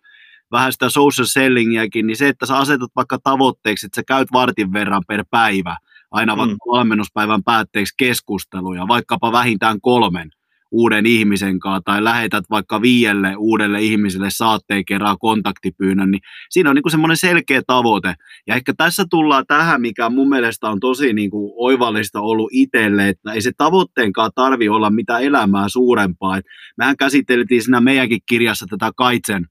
vähän 0.52 0.72
sitä 0.72 0.88
social 0.90 1.26
sellingiäkin, 1.26 2.06
niin 2.06 2.16
se, 2.16 2.28
että 2.28 2.46
sä 2.46 2.56
asetat 2.56 2.90
vaikka 2.96 3.18
tavoitteeksi, 3.24 3.86
että 3.86 3.96
sä 3.96 4.02
käyt 4.04 4.28
vartin 4.32 4.72
verran 4.72 5.02
per 5.08 5.24
päivä, 5.30 5.76
aina 6.10 6.36
vaikka 6.36 6.54
mm. 6.54 6.72
valmennuspäivän 6.72 7.42
päätteeksi 7.42 7.94
keskusteluja, 7.96 8.88
vaikkapa 8.88 9.32
vähintään 9.32 9.80
kolmen, 9.80 10.30
uuden 10.70 11.06
ihmisen 11.06 11.58
kanssa 11.58 11.82
tai 11.84 12.04
lähetät 12.04 12.44
vaikka 12.50 12.82
viielle 12.82 13.36
uudelle 13.36 13.82
ihmiselle 13.82 14.30
saatteen 14.30 14.84
kerran 14.84 15.18
kontaktipyynnön, 15.18 16.10
niin 16.10 16.20
siinä 16.50 16.70
on 16.70 16.76
niin 16.76 16.90
semmoinen 16.90 17.16
selkeä 17.16 17.62
tavoite. 17.66 18.14
Ja 18.46 18.54
ehkä 18.54 18.74
tässä 18.76 19.04
tullaan 19.10 19.44
tähän, 19.48 19.80
mikä 19.80 20.10
mun 20.10 20.28
mielestä 20.28 20.68
on 20.68 20.80
tosi 20.80 21.12
niin 21.12 21.30
kuin 21.30 21.52
oivallista 21.56 22.20
ollut 22.20 22.50
itselle, 22.52 23.08
että 23.08 23.32
ei 23.32 23.40
se 23.40 23.50
tavoitteenkaan 23.56 24.30
tarvi 24.34 24.68
olla 24.68 24.90
mitä 24.90 25.18
elämää 25.18 25.68
suurempaa. 25.68 26.36
Et 26.36 26.44
mehän 26.76 26.96
käsiteltiin 26.96 27.62
siinä 27.62 27.80
meidänkin 27.80 28.20
kirjassa 28.28 28.66
tätä 28.70 28.90
Kaitsen 28.96 29.46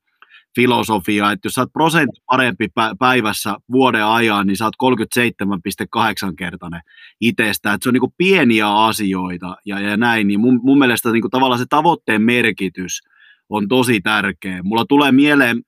filosofiaa, 0.57 1.31
että 1.31 1.45
jos 1.45 1.53
sä 1.53 1.61
oot 1.61 1.73
prosentti 1.73 2.21
parempi 2.25 2.67
päivässä 2.99 3.55
vuoden 3.71 4.05
ajan, 4.05 4.47
niin 4.47 4.57
sä 4.57 4.65
oot 4.65 4.95
37,8-kertainen 5.19 6.81
itsestä. 7.21 7.73
Että 7.73 7.83
se 7.83 7.89
on 7.89 7.93
niin 7.93 8.13
pieniä 8.17 8.71
asioita 8.73 9.55
ja, 9.65 9.79
ja 9.79 9.97
näin, 9.97 10.27
niin 10.27 10.39
mun, 10.39 10.59
mun 10.63 10.79
mielestä 10.79 11.11
niin 11.11 11.29
tavallaan 11.31 11.59
se 11.59 11.65
tavoitteen 11.69 12.21
merkitys 12.21 13.01
on 13.49 13.67
tosi 13.67 14.01
tärkeä. 14.01 14.63
Mulla 14.63 14.85
tulee 14.85 15.11
mieleen 15.11 15.61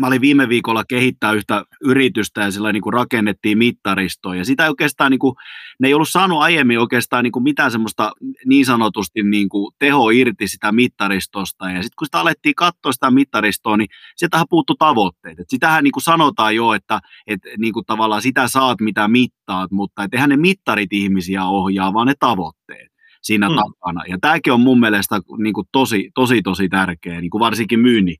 mä 0.00 0.06
olin 0.06 0.20
viime 0.20 0.48
viikolla 0.48 0.84
kehittää 0.88 1.32
yhtä 1.32 1.64
yritystä 1.80 2.40
ja 2.40 2.50
sillä 2.50 2.72
niin 2.72 2.82
kuin 2.82 2.92
rakennettiin 2.92 3.58
mittaristoa 3.58 4.36
ja 4.36 4.44
sitä 4.44 4.68
oikeastaan 4.68 5.10
niin 5.10 5.18
kuin, 5.18 5.34
ne 5.80 5.88
ei 5.88 5.94
ollut 5.94 6.08
saanut 6.08 6.42
aiemmin 6.42 6.80
oikeastaan 6.80 7.24
niin 7.24 7.32
kuin 7.32 7.42
mitään 7.42 7.70
semmoista 7.70 8.12
niin 8.46 8.66
sanotusti 8.66 9.22
niin 9.22 9.48
kuin 9.48 9.74
teho 9.78 10.10
irti 10.10 10.48
sitä 10.48 10.72
mittaristosta 10.72 11.70
ja 11.70 11.82
sitten 11.82 11.96
kun 11.98 12.06
sitä 12.06 12.20
alettiin 12.20 12.54
katsoa 12.54 12.92
sitä 12.92 13.10
mittaristoa, 13.10 13.76
niin 13.76 13.88
sieltähän 14.16 14.46
puuttu 14.50 14.74
tavoitteet. 14.74 15.40
Et 15.40 15.50
sitähän 15.50 15.84
niin 15.84 15.92
kuin 15.92 16.02
sanotaan 16.02 16.56
jo, 16.56 16.72
että 16.72 17.00
et 17.26 17.40
niin 17.58 17.72
kuin 17.72 17.86
tavallaan 17.86 18.22
sitä 18.22 18.48
saat 18.48 18.80
mitä 18.80 19.08
mittaat, 19.08 19.70
mutta 19.70 20.04
et 20.04 20.14
eihän 20.14 20.30
ne 20.30 20.36
mittarit 20.36 20.92
ihmisiä 20.92 21.44
ohjaa, 21.44 21.94
vaan 21.94 22.06
ne 22.06 22.14
tavoitteet 22.20 22.92
siinä 23.22 23.48
hmm. 23.48 23.56
takana. 23.56 24.04
Ja 24.08 24.18
tämäkin 24.20 24.52
on 24.52 24.60
mun 24.60 24.80
mielestä 24.80 25.20
niin 25.38 25.54
kuin 25.54 25.68
tosi, 25.72 26.10
tosi, 26.14 26.42
tosi 26.42 26.68
tärkeä, 26.68 27.20
niin 27.20 27.30
kuin 27.30 27.40
varsinkin 27.40 27.80
myynnin 27.80 28.16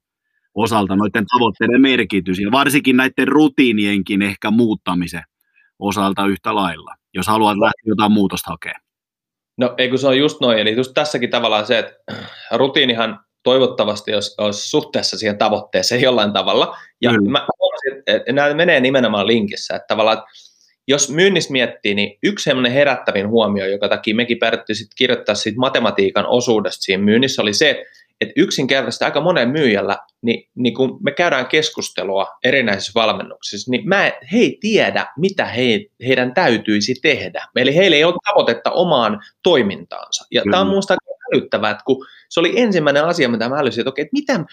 osalta 0.55 0.97
noiden 0.97 1.27
tavoitteiden 1.27 1.81
merkitys 1.81 2.39
ja 2.39 2.51
varsinkin 2.53 2.97
näiden 2.97 3.29
rutiinienkin 3.29 4.23
ehkä 4.23 4.51
muuttamisen 4.51 5.23
osalta 5.79 6.27
yhtä 6.27 6.55
lailla, 6.55 6.95
jos 7.15 7.27
haluat 7.27 7.59
lähteä 7.59 7.83
jotain 7.85 8.13
muutosta 8.13 8.51
hakemaan. 8.51 8.83
No 9.59 9.75
eikö 9.79 9.97
se 9.97 10.07
on 10.07 10.19
just 10.19 10.41
noin, 10.41 10.59
eli 10.59 10.77
just 10.77 10.93
tässäkin 10.95 11.31
tavallaan 11.31 11.67
se, 11.67 11.79
että 11.79 11.95
rutiinihan 12.51 13.21
toivottavasti 13.43 14.15
olisi, 14.15 14.35
olisi 14.39 14.71
suhteessa 14.71 15.19
siihen 15.19 15.39
tavoitteeseen 15.39 16.03
jollain 16.03 16.33
tavalla, 16.33 16.77
ja 17.01 17.11
Kyllä. 17.11 17.31
mä 17.31 17.47
huomasin, 17.61 18.03
että 18.07 18.33
nämä 18.33 18.55
menee 18.55 18.81
nimenomaan 18.81 19.27
linkissä, 19.27 19.77
että 19.77 19.87
tavallaan, 19.89 20.19
että 20.19 20.31
jos 20.89 21.11
myynnissä 21.11 21.53
miettii, 21.53 21.95
niin 21.95 22.19
yksi 22.23 22.45
semmoinen 22.45 22.73
herättävin 22.73 23.29
huomio, 23.29 23.67
joka 23.67 23.89
takia 23.89 24.15
mekin 24.15 24.39
päädyttiin 24.39 24.77
sitten 24.77 24.97
kirjoittaa 24.97 25.35
siitä 25.35 25.61
matematiikan 25.61 26.27
osuudesta 26.27 26.83
siinä 26.83 27.03
myynnissä, 27.03 27.43
oli 27.43 27.55
se, 27.55 27.71
että 27.71 27.85
että 28.23 28.33
yksinkertaisesti 28.37 29.05
aika 29.05 29.21
monen 29.21 29.49
myyjällä, 29.49 29.99
niin, 30.23 30.50
niin 30.55 30.75
kun 30.75 30.99
me 31.02 31.12
käydään 31.12 31.47
keskustelua 31.47 32.26
erinäisissä 32.45 32.93
valmennuksissa, 32.95 33.71
niin 33.71 33.88
mä, 33.88 34.12
he 34.33 34.38
ei 34.38 34.59
tiedä, 34.61 35.07
mitä 35.17 35.45
he, 35.45 35.81
heidän 36.07 36.35
täytyisi 36.35 36.95
tehdä. 37.02 37.49
Eli 37.57 37.76
heillä 37.76 37.97
ei 37.97 38.05
ole 38.05 38.14
tavoitetta 38.25 38.71
omaan 38.71 39.21
toimintaansa. 39.43 40.25
Ja 40.31 40.43
tämä 40.50 40.61
on 40.61 40.67
minusta 40.67 40.95
aika 40.95 41.12
hälyttävää, 41.33 41.71
että 41.71 41.85
kun 41.85 42.07
se 42.29 42.41
oli 42.41 42.52
ensimmäinen 42.57 43.05
asia, 43.05 43.29
mitä 43.29 43.49
mä 43.49 43.59
älysin, 43.59 43.81
että, 43.81 43.91
okei, 43.91 44.02
että, 44.02 44.12
mitä, 44.12 44.45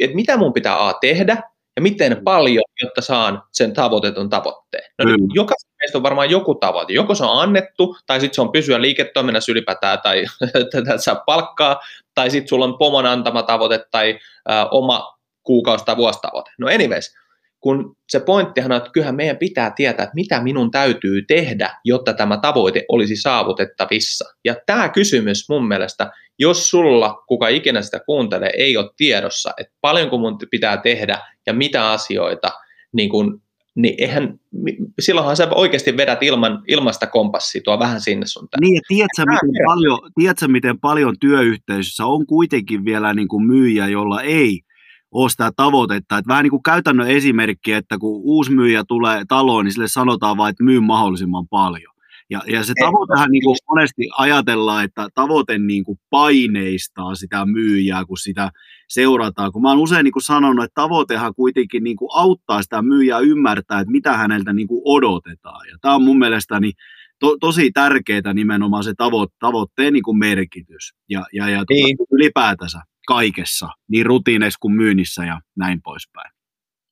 että 0.00 0.16
mitä 0.16 0.36
mun 0.36 0.52
pitää 0.52 0.88
A 0.88 0.94
tehdä, 1.00 1.42
ja 1.76 1.82
miten 1.82 2.20
paljon, 2.24 2.64
jotta 2.82 3.00
saan 3.00 3.42
sen 3.52 3.72
tavoitetun 3.72 4.30
tavoitteen. 4.30 4.92
No 4.98 5.04
mm. 5.04 5.26
jokaisen 5.34 5.70
meistä 5.78 5.98
on 5.98 6.02
varmaan 6.02 6.30
joku 6.30 6.54
tavoite. 6.54 6.92
Joko 6.92 7.14
se 7.14 7.24
on 7.24 7.42
annettu, 7.42 7.96
tai 8.06 8.20
sitten 8.20 8.34
se 8.34 8.40
on 8.40 8.52
pysyä 8.52 8.80
liiketoiminnassa 8.82 9.52
ylipäätään, 9.52 9.98
tai 10.02 10.24
tätä 10.72 10.98
saa 10.98 11.22
palkkaa, 11.26 11.80
tai 12.14 12.30
sitten 12.30 12.48
sulla 12.48 12.64
on 12.64 12.78
pomon 12.78 13.06
antama 13.06 13.42
tavoite, 13.42 13.84
tai 13.90 14.18
ä, 14.50 14.66
oma 14.70 15.16
kuukausi- 15.42 15.84
tai 15.84 15.96
vuositavoite. 15.96 16.50
No 16.58 16.68
anyways, 16.68 17.14
kun 17.60 17.96
se 18.08 18.20
pointtihan 18.20 18.72
on, 18.72 18.78
että 18.78 18.90
kyllähän 18.90 19.16
meidän 19.16 19.36
pitää 19.36 19.70
tietää, 19.70 20.04
että 20.04 20.14
mitä 20.14 20.40
minun 20.40 20.70
täytyy 20.70 21.22
tehdä, 21.22 21.76
jotta 21.84 22.12
tämä 22.12 22.36
tavoite 22.36 22.84
olisi 22.88 23.16
saavutettavissa. 23.16 24.24
Ja 24.44 24.54
tämä 24.66 24.88
kysymys 24.88 25.48
mun 25.48 25.68
mielestä, 25.68 26.10
jos 26.38 26.70
sulla, 26.70 27.22
kuka 27.28 27.48
ikinä 27.48 27.82
sitä 27.82 28.00
kuuntelee, 28.06 28.50
ei 28.56 28.76
ole 28.76 28.90
tiedossa, 28.96 29.50
että 29.58 29.74
paljonko 29.80 30.18
mun 30.18 30.38
pitää 30.50 30.76
tehdä 30.76 31.18
ja 31.46 31.52
mitä 31.52 31.90
asioita, 31.90 32.52
niin 32.92 33.10
kun, 33.10 33.42
niin 33.74 33.94
eihän, 33.98 34.40
silloinhan 35.00 35.36
sä 35.36 35.48
oikeasti 35.54 35.96
vedät 35.96 36.22
ilman, 36.22 36.62
ilmasta 36.68 37.06
kompassia 37.06 37.60
tuo 37.64 37.78
vähän 37.78 38.00
sinne 38.00 38.26
sun 38.26 38.48
tänne. 38.48 38.68
Niin, 38.68 38.82
tiedätkö, 38.88 39.22
miten 39.26 39.64
paljon, 39.66 39.98
tiedätkö, 40.20 40.48
miten 40.48 40.80
paljon 40.80 41.14
työyhteisössä 41.20 42.06
on 42.06 42.26
kuitenkin 42.26 42.84
vielä 42.84 43.14
niin 43.14 43.28
kuin 43.28 43.46
myyjä, 43.46 43.88
jolla 43.88 44.22
ei 44.22 44.60
ole 45.10 45.30
sitä 45.30 45.50
tavoitetta. 45.56 46.18
Että 46.18 46.28
vähän 46.28 46.42
niin 46.42 46.50
kuin 46.50 46.62
käytännön 46.62 47.10
esimerkki, 47.10 47.72
että 47.72 47.98
kun 47.98 48.20
uusi 48.24 48.52
myyjä 48.52 48.84
tulee 48.88 49.24
taloon, 49.28 49.64
niin 49.64 49.72
sille 49.72 49.88
sanotaan 49.88 50.36
vain, 50.36 50.50
että 50.50 50.64
myy 50.64 50.80
mahdollisimman 50.80 51.48
paljon. 51.48 51.95
Ja, 52.30 52.40
ja 52.46 52.64
se 52.64 52.72
tavoitehan 52.80 53.30
niin 53.30 53.44
kuin 53.44 53.56
monesti 53.68 54.08
ajatellaan, 54.18 54.84
että 54.84 55.08
tavoite 55.14 55.58
niin 55.58 55.84
kuin 55.84 55.98
paineistaa 56.10 57.14
sitä 57.14 57.46
myyjää, 57.46 58.04
kun 58.04 58.18
sitä 58.18 58.50
seurataan. 58.88 59.52
Kun 59.52 59.62
mä 59.62 59.68
oon 59.68 59.78
usein 59.78 60.04
niin 60.04 60.12
kuin 60.12 60.22
sanonut, 60.22 60.64
että 60.64 60.82
tavoitehan 60.82 61.34
kuitenkin 61.34 61.84
niin 61.84 61.96
kuin 61.96 62.08
auttaa 62.14 62.62
sitä 62.62 62.82
myyjää 62.82 63.18
ymmärtää, 63.18 63.80
että 63.80 63.92
mitä 63.92 64.16
häneltä 64.16 64.52
niin 64.52 64.68
kuin 64.68 64.82
odotetaan. 64.84 65.68
Ja 65.68 65.76
tämä 65.80 65.94
on 65.94 66.02
mun 66.02 66.18
mielestäni 66.18 66.72
to, 67.18 67.36
tosi 67.40 67.70
tärkeää 67.70 68.34
nimenomaan 68.34 68.84
se 68.84 68.94
tavo, 68.96 69.26
tavoitteen 69.38 69.92
niin 69.92 70.02
kuin 70.02 70.18
merkitys 70.18 70.94
ja, 71.08 71.26
ja, 71.32 71.48
ja 71.48 71.56
tuota 71.56 71.86
niin. 71.86 71.96
ylipäätänsä 72.12 72.78
kaikessa, 73.06 73.68
niin 73.88 74.06
rutiineissa 74.06 74.58
kuin 74.60 74.74
myynnissä 74.74 75.24
ja 75.24 75.40
näin 75.56 75.82
poispäin. 75.82 76.30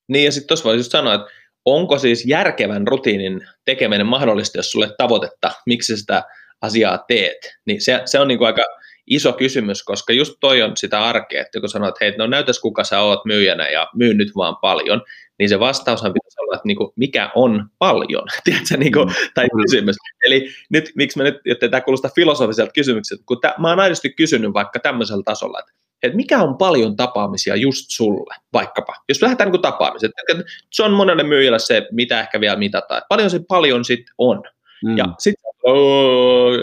Niin 0.07 0.25
ja 0.25 0.31
sitten 0.31 0.47
tuossa 0.47 0.65
voisi 0.65 0.79
just 0.79 0.91
sanoa, 0.91 1.13
että 1.13 1.27
onko 1.65 1.97
siis 1.97 2.25
järkevän 2.25 2.87
rutiinin 2.87 3.47
tekeminen 3.65 4.05
mahdollista, 4.05 4.57
jos 4.57 4.71
sulle 4.71 4.89
tavoitetta, 4.97 5.51
miksi 5.65 5.97
sitä 5.97 6.23
asiaa 6.61 6.97
teet, 7.07 7.37
niin 7.65 7.81
se, 7.81 8.01
se 8.05 8.19
on 8.19 8.27
niin 8.27 8.37
kuin 8.37 8.45
aika 8.45 8.63
iso 9.07 9.33
kysymys, 9.33 9.83
koska 9.83 10.13
just 10.13 10.33
toi 10.39 10.61
on 10.61 10.77
sitä 10.77 11.03
arkea, 11.03 11.41
että 11.41 11.59
kun 11.59 11.69
sanot, 11.69 11.89
että 11.89 12.05
hei, 12.05 12.17
no 12.17 12.27
näytäs 12.27 12.59
kuka 12.59 12.83
sä 12.83 13.01
oot 13.01 13.25
myyjänä 13.25 13.69
ja 13.69 13.87
myy 13.95 14.13
nyt 14.13 14.31
vaan 14.35 14.55
paljon, 14.61 15.01
niin 15.39 15.49
se 15.49 15.59
vastaushan 15.59 16.13
pitäisi 16.13 16.41
olla, 16.41 16.55
että 16.55 16.67
niin 16.67 16.77
kuin, 16.77 16.91
mikä 16.95 17.31
on 17.35 17.65
paljon, 17.79 18.27
tiedätkö, 18.43 18.77
niin 18.77 18.91
kuin, 18.91 19.09
tai 19.33 19.47
kysymys. 19.61 19.95
Eli 20.25 20.49
nyt, 20.69 20.91
miksi 20.95 21.17
mä 21.17 21.23
nyt, 21.23 21.35
että 21.45 21.69
tämä 21.69 21.81
kuulostaa 21.81 22.11
filosofiselta 22.15 22.71
kysymykseltä, 22.71 23.23
kun 23.25 23.41
tää, 23.41 23.53
mä 23.59 23.69
oon 23.69 23.79
aidosti 23.79 24.09
kysynyt 24.09 24.53
vaikka 24.53 24.79
tämmöisellä 24.79 25.23
tasolla, 25.25 25.59
että 25.59 25.71
että 26.05 26.17
mikä 26.17 26.43
on 26.43 26.57
paljon 26.57 26.95
tapaamisia 26.95 27.55
just 27.55 27.85
sulle, 27.89 28.35
vaikkapa. 28.53 28.93
Jos 29.09 29.21
lähdetään 29.21 29.51
niin 29.51 29.61
tapaamiset, 29.61 30.11
että 30.29 30.43
se 30.71 30.83
on 30.83 30.91
monelle 30.91 31.23
myyjälle 31.23 31.59
se, 31.59 31.87
mitä 31.91 32.19
ehkä 32.19 32.41
vielä 32.41 32.55
mitataan. 32.55 32.97
Että 32.97 33.07
paljon 33.09 33.29
se 33.29 33.39
paljon 33.47 33.85
sitten 33.85 34.13
on. 34.17 34.43
Mm. 34.85 34.97
Ja 34.97 35.05
sitten 35.19 35.51
oh, 35.63 36.53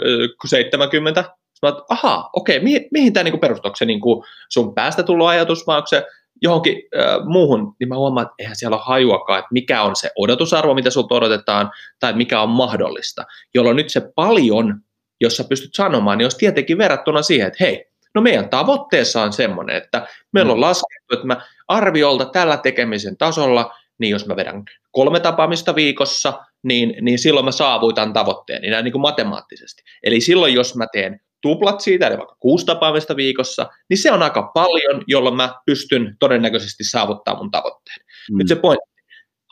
70, 0.45 1.23
Mä 1.63 1.69
oot, 1.69 1.85
aha, 1.89 2.29
okei, 2.33 2.59
mihin, 2.59 2.87
mihin 2.91 3.13
tämä 3.13 3.23
niinku 3.23 3.37
perustuu? 3.37 3.67
Onko 3.67 3.75
se 3.75 3.85
niinku 3.85 4.25
sun 4.49 4.73
päästä 4.73 5.03
tullut 5.03 5.27
ajatus, 5.27 5.67
vai 5.67 5.77
onko 5.77 5.87
se 5.87 6.05
johonkin 6.41 6.81
äh, 6.97 7.25
muuhun, 7.25 7.75
niin 7.79 7.89
mä 7.89 7.95
huomaan, 7.95 8.25
että 8.25 8.35
eihän 8.39 8.55
siellä 8.55 8.75
ole 8.75 8.83
hajuakaan, 8.85 9.39
että 9.39 9.49
mikä 9.51 9.81
on 9.83 9.95
se 9.95 10.11
odotusarvo, 10.15 10.73
mitä 10.73 10.89
sulta 10.89 11.15
odotetaan, 11.15 11.71
tai 11.99 12.13
mikä 12.13 12.41
on 12.41 12.49
mahdollista. 12.49 13.25
Jolloin 13.53 13.77
nyt 13.77 13.89
se 13.89 14.01
paljon, 14.15 14.81
jos 15.21 15.37
sä 15.37 15.43
pystyt 15.43 15.73
sanomaan, 15.73 16.17
niin 16.17 16.25
olisi 16.25 16.37
tietenkin 16.37 16.77
verrattuna 16.77 17.21
siihen, 17.21 17.47
että 17.47 17.63
hei, 17.63 17.85
No 18.15 18.21
meidän 18.21 18.49
tavoitteessa 18.49 19.21
on 19.21 19.33
semmoinen, 19.33 19.75
että 19.75 20.07
meillä 20.31 20.51
on 20.51 20.57
mm. 20.57 20.61
laskettu, 20.61 21.13
että 21.13 21.27
mä 21.27 21.41
arviolta 21.67 22.25
tällä 22.25 22.57
tekemisen 22.57 23.17
tasolla, 23.17 23.75
niin 23.97 24.11
jos 24.11 24.25
mä 24.25 24.35
vedän 24.35 24.63
kolme 24.91 25.19
tapaamista 25.19 25.75
viikossa, 25.75 26.39
niin, 26.63 26.95
niin 27.01 27.19
silloin 27.19 27.45
mä 27.45 27.51
saavutan 27.51 28.13
tavoitteen, 28.13 28.61
niin 28.61 28.71
näin 28.71 28.83
niin 28.83 28.91
kuin 28.91 29.01
matemaattisesti. 29.01 29.83
Eli 30.03 30.21
silloin, 30.21 30.53
jos 30.53 30.75
mä 30.75 30.87
teen 30.91 31.19
tuplat 31.41 31.81
siitä, 31.81 32.07
eli 32.07 32.17
vaikka 32.17 32.37
kuusi 32.39 32.65
tapaamista 32.65 33.15
viikossa, 33.15 33.69
niin 33.89 33.97
se 33.97 34.11
on 34.11 34.23
aika 34.23 34.43
paljon, 34.53 35.03
jolloin 35.07 35.35
mä 35.35 35.53
pystyn 35.65 36.15
todennäköisesti 36.19 36.83
saavuttamaan 36.83 37.43
mun 37.43 37.51
tavoitteen. 37.51 37.97
Mm. 38.31 38.37
Nyt 38.37 38.47
se 38.47 38.55
pointti. 38.55 38.89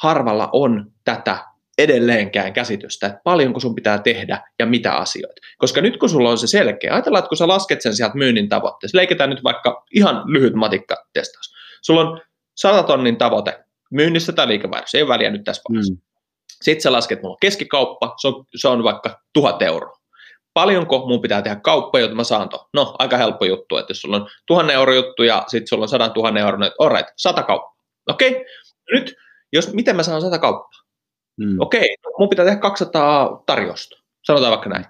harvalla 0.02 0.50
on 0.54 0.92
tätä 1.04 1.51
edelleenkään 1.84 2.54
käsitystä, 2.54 3.08
että 3.08 3.22
paljonko 3.24 3.60
sun 3.60 3.76
pitää 3.76 3.98
tehdä 3.98 4.42
ja 4.60 4.66
mitä 4.66 4.94
asioita. 4.94 5.42
Koska 5.58 5.82
nyt 5.82 5.98
kun 5.98 6.10
sulla 6.10 6.30
on 6.30 6.38
se 6.38 6.48
selkeä, 6.48 6.94
ajatellaan, 6.94 7.20
että 7.20 7.30
kun 7.30 7.38
sä 7.38 7.48
lasket 7.48 7.82
sen 7.82 7.96
sieltä 7.96 8.18
myynnin 8.18 8.50
tavoitteessa, 8.50 8.98
leikitään 8.98 9.30
nyt 9.30 9.44
vaikka 9.44 9.86
ihan 9.96 10.24
lyhyt 10.26 10.54
matikkatestaus. 10.54 11.54
Sulla 11.82 12.02
on 12.02 12.22
100 12.56 12.84
tonnin 12.84 13.18
tavoite 13.18 13.60
myynnissä 13.92 14.34
tai 14.34 14.48
liikevaihdossa, 14.48 14.98
ei 14.98 15.08
väliä 15.08 15.30
nyt 15.30 15.44
tässä 15.44 15.62
vaiheessa. 15.70 15.94
Mm. 15.94 16.00
Sitten 16.62 16.82
sä 16.82 16.92
lasket, 16.92 17.22
mulla 17.22 17.34
on 17.34 17.38
keskikauppa, 17.42 18.14
se 18.22 18.28
on, 18.28 18.46
se 18.56 18.68
on 18.68 18.84
vaikka 18.84 19.20
tuhat 19.34 19.62
euroa. 19.62 20.02
Paljonko 20.54 21.08
mun 21.08 21.22
pitää 21.22 21.42
tehdä 21.42 21.56
kauppa, 21.56 22.00
jotta 22.00 22.16
mä 22.16 22.24
saan 22.24 22.50
to? 22.50 22.70
No, 22.74 22.96
aika 23.00 23.18
helppo 23.18 23.46
juttu, 23.46 23.78
että 23.78 23.92
jos 23.92 24.02
sulla 24.02 24.18
on 24.18 24.28
tuhannen 24.48 24.76
euro 24.76 24.94
juttu 24.94 25.24
ja 25.24 25.44
sitten 25.48 25.68
sulla 25.68 25.84
on 25.84 25.90
sadan 25.90 26.12
tuhannen 26.12 26.44
euro, 26.44 26.58
niin 26.58 26.72
right, 26.94 27.14
sata 27.18 27.44
kauppa. 27.44 27.76
Okei, 28.10 28.32
okay. 28.32 28.44
nyt 28.94 29.16
jos, 29.54 29.74
miten 29.74 29.96
mä 29.96 30.04
saan 30.04 30.22
sata 30.22 30.40
kauppaa? 30.40 30.81
Mm. 31.42 31.60
Okei, 31.60 31.80
okay, 31.80 32.14
mun 32.20 32.30
pitää 32.30 32.46
tehdä 32.46 32.60
200 32.60 33.44
tarjousta, 33.46 33.98
sanotaan 34.24 34.52
vaikka 34.52 34.70
näin. 34.70 34.86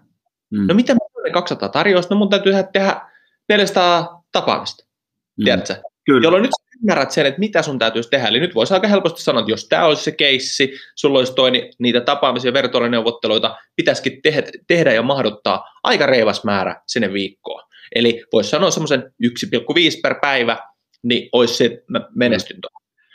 Mm. 0.49 0.67
No 0.67 0.73
miten 0.73 0.95
mä 0.95 1.23
teen 1.23 1.33
200 1.33 1.69
tarjousta? 1.69 2.15
No 2.15 2.19
mun 2.19 2.29
täytyy 2.29 2.53
tehdä 2.73 3.01
400 3.49 4.23
tapaamista, 4.31 4.85
mm. 5.37 5.43
tiedätkö? 5.43 5.75
Kyllä. 6.05 6.25
Jolloin 6.25 6.41
nyt 6.41 6.51
ymmärrät 6.81 7.11
sen, 7.11 7.25
että 7.25 7.39
mitä 7.39 7.61
sun 7.61 7.79
täytyisi 7.79 8.09
tehdä. 8.09 8.27
Eli 8.27 8.39
nyt 8.39 8.55
voisi 8.55 8.73
aika 8.73 8.87
helposti 8.87 9.23
sanoa, 9.23 9.39
että 9.39 9.51
jos 9.51 9.67
tämä 9.67 9.85
olisi 9.85 10.03
se 10.03 10.11
keissi, 10.11 10.73
sulla 10.95 11.19
olisi 11.19 11.33
toi, 11.35 11.51
niitä 11.79 12.01
tapaamisia, 12.01 12.53
vertailuneuvotteluita, 12.53 13.57
pitäisikin 13.75 14.21
tehdä, 14.21 14.43
tehdä 14.67 14.93
ja 14.93 15.01
mahduttaa 15.01 15.65
aika 15.83 16.05
reivas 16.05 16.43
määrä 16.43 16.81
sinne 16.87 17.13
viikkoon. 17.13 17.63
Eli 17.95 18.23
voisi 18.33 18.49
sanoa 18.49 18.71
semmoisen 18.71 19.13
1,5 19.23 19.99
per 20.03 20.15
päivä, 20.21 20.57
niin 21.03 21.29
olisi 21.31 21.53
se 21.53 21.83
menestyntä. 22.15 22.67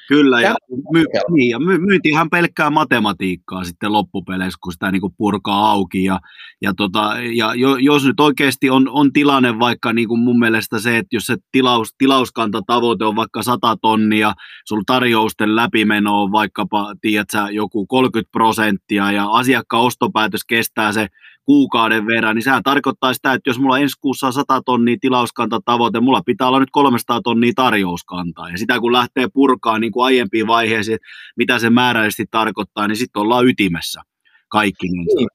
Kyllä, 0.09 0.41
ja, 0.41 0.55
my, 0.93 1.05
niin, 1.31 1.51
ja 1.51 1.59
my, 1.59 1.79
myyntihän 1.79 2.31
pelkkää 2.31 2.71
matematiikkaa 2.71 3.65
sitten 3.65 3.93
loppupeleissä, 3.93 4.59
kun 4.63 4.73
sitä 4.73 4.93
niin 4.93 5.01
kuin 5.01 5.15
purkaa 5.17 5.71
auki. 5.71 6.05
Ja, 6.05 6.21
ja, 6.63 6.75
tota, 6.75 7.15
ja 7.35 7.55
jo, 7.55 7.77
jos 7.77 8.05
nyt 8.05 8.21
oikeasti 8.21 8.71
on, 8.71 8.89
on 8.89 9.13
tilanne 9.13 9.59
vaikka 9.59 9.93
niin 9.93 10.09
kuin 10.09 10.21
mun 10.21 10.39
mielestä 10.39 10.79
se, 10.79 10.99
että 10.99 11.17
jos 11.17 11.27
se 11.27 11.37
tilaus, 11.53 11.95
tilauskantatavoite 11.99 13.05
on 13.05 13.17
vaikka 13.17 13.43
100 13.43 13.77
tonnia, 13.83 14.33
sulla 14.65 14.83
tarjousten 14.87 15.57
läpimeno 15.57 16.23
on 16.23 16.33
vaikkapa, 16.33 16.95
tiedätkö, 17.01 17.39
joku 17.51 17.87
30 17.87 18.33
prosenttia, 18.33 19.13
ja 19.13 19.27
asiakkaan 19.27 19.83
ostopäätös 19.83 20.45
kestää 20.49 20.93
se 20.93 21.09
kuukauden 21.47 22.07
verran, 22.07 22.35
niin 22.35 22.43
sehän 22.43 22.63
tarkoittaa 22.63 23.15
sitä, 23.15 23.33
että 23.33 23.51
jos 23.51 23.59
mulla 23.59 23.79
ensi 23.79 23.97
kuussa 24.01 24.27
on 24.27 24.33
100 24.33 24.61
tonnia 24.67 24.97
tilauskanta 25.01 25.61
tavoite, 25.65 26.01
mulla 26.01 26.23
pitää 26.27 26.49
olla 26.49 26.61
nyt 26.61 26.71
300 26.73 27.21
tonnia 27.23 27.53
tarjouskantaa. 27.57 28.51
Ja 28.51 28.59
sitä 28.59 28.81
kun 28.81 28.93
lähtee 28.93 29.27
purkaa 29.35 29.79
niin 29.79 29.93
kuin 29.93 30.05
aiempiin 30.05 30.47
vaiheisiin, 30.47 30.99
mitä 31.37 31.59
se 31.59 31.71
määrällisesti 31.71 32.25
tarkoittaa, 32.31 32.89
niin 32.89 32.97
sitten 32.97 33.23
ollaan 33.23 33.47
ytimessä 33.47 34.01
kaikki. 34.49 34.89
Niin. 34.89 35.29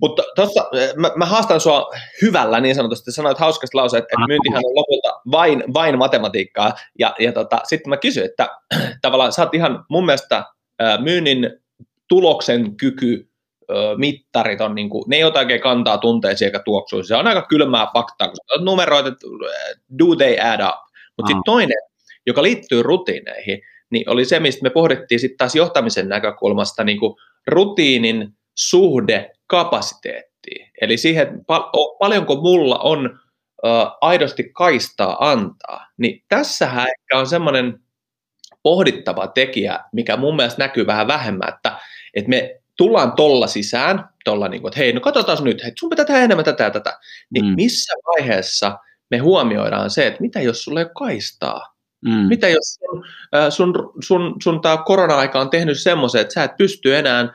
Mutta 0.00 0.22
tuossa, 0.36 0.64
mä, 0.96 1.10
mä, 1.16 1.26
haastan 1.26 1.60
sua 1.60 1.90
hyvällä 2.22 2.60
niin 2.60 2.74
sanotusti, 2.74 3.12
sanoit 3.12 3.38
hauskasti 3.38 3.76
lause, 3.76 3.98
että, 3.98 4.08
että 4.12 4.26
myyntihän 4.26 4.62
on 4.66 4.74
lopulta 4.74 5.20
vain, 5.30 5.64
vain 5.74 5.98
matematiikkaa, 5.98 6.72
ja, 6.98 7.14
ja 7.18 7.32
tota, 7.32 7.60
sitten 7.64 7.90
mä 7.90 7.96
kysyin, 7.96 8.26
että 8.26 8.48
tavallaan 9.02 9.32
sä 9.32 9.42
oot 9.42 9.54
ihan 9.54 9.84
mun 9.90 10.06
mielestä 10.06 10.44
myynnin 11.02 11.50
tuloksen 12.08 12.76
kyky 12.76 13.30
mittarit 13.96 14.60
on, 14.60 14.74
niin 14.74 14.90
kuin, 14.90 15.04
ne 15.08 15.16
ei 15.16 15.24
ota 15.24 15.38
oikein 15.38 15.60
kantaa 15.60 15.98
tunteisiin 15.98 16.46
eikä 16.46 16.58
tuoksuisiin. 16.58 17.08
Se 17.08 17.16
on 17.16 17.26
aika 17.26 17.46
kylmää 17.48 17.86
faktaa, 17.94 18.28
kun 18.28 18.64
numeroit, 18.64 19.06
että 19.06 19.26
do 19.98 20.16
they 20.16 20.38
add 20.40 20.60
up. 20.60 20.80
Mutta 21.16 21.28
sitten 21.28 21.44
toinen, 21.44 21.78
joka 22.26 22.42
liittyy 22.42 22.82
rutiineihin, 22.82 23.60
niin 23.90 24.10
oli 24.10 24.24
se, 24.24 24.40
mistä 24.40 24.62
me 24.62 24.70
pohdittiin 24.70 25.20
sitten 25.20 25.38
taas 25.38 25.54
johtamisen 25.54 26.08
näkökulmasta 26.08 26.84
niin 26.84 26.98
kuin 26.98 27.14
rutiinin 27.46 28.28
suhde 28.54 29.30
kapasiteettiin. 29.46 30.70
Eli 30.80 30.96
siihen, 30.96 31.44
paljonko 31.98 32.36
mulla 32.36 32.78
on 32.78 33.18
aidosti 34.00 34.50
kaistaa 34.54 35.30
antaa. 35.30 35.86
Niin 35.98 36.24
tässähän 36.28 36.86
ehkä 36.88 37.18
on 37.18 37.26
semmoinen 37.26 37.78
pohdittava 38.62 39.26
tekijä, 39.26 39.80
mikä 39.92 40.16
mun 40.16 40.36
mielestä 40.36 40.62
näkyy 40.62 40.86
vähän 40.86 41.06
vähemmän, 41.06 41.48
että, 41.48 41.78
että 42.14 42.28
me 42.28 42.60
tullaan 42.76 43.12
tolla 43.12 43.46
sisään, 43.46 44.08
tolla 44.24 44.48
niin 44.48 44.60
kuin, 44.60 44.68
että 44.68 44.80
hei, 44.80 44.92
no 44.92 45.00
katsotaan 45.00 45.44
nyt, 45.44 45.60
että 45.60 45.80
sun 45.80 45.90
pitää 45.90 46.04
tehdä 46.04 46.20
enemmän 46.20 46.44
tätä 46.44 46.64
ja 46.64 46.70
tätä, 46.70 46.98
niin 47.30 47.44
mm. 47.44 47.52
missä 47.56 47.94
vaiheessa 48.06 48.78
me 49.10 49.18
huomioidaan 49.18 49.90
se, 49.90 50.06
että 50.06 50.20
mitä 50.20 50.40
jos 50.40 50.62
sulla 50.62 50.80
ei 50.80 50.86
kaistaa? 50.98 51.76
Mm. 52.04 52.28
Mitä 52.28 52.48
jos 52.48 52.74
sun, 52.74 53.04
sun, 53.50 53.92
sun, 54.00 54.34
sun 54.42 54.60
tämä 54.60 54.76
korona-aika 54.86 55.40
on 55.40 55.50
tehnyt 55.50 55.80
semmoisen, 55.80 56.20
että 56.20 56.34
sä 56.34 56.44
et 56.44 56.56
pysty 56.56 56.96
enää 56.96 57.32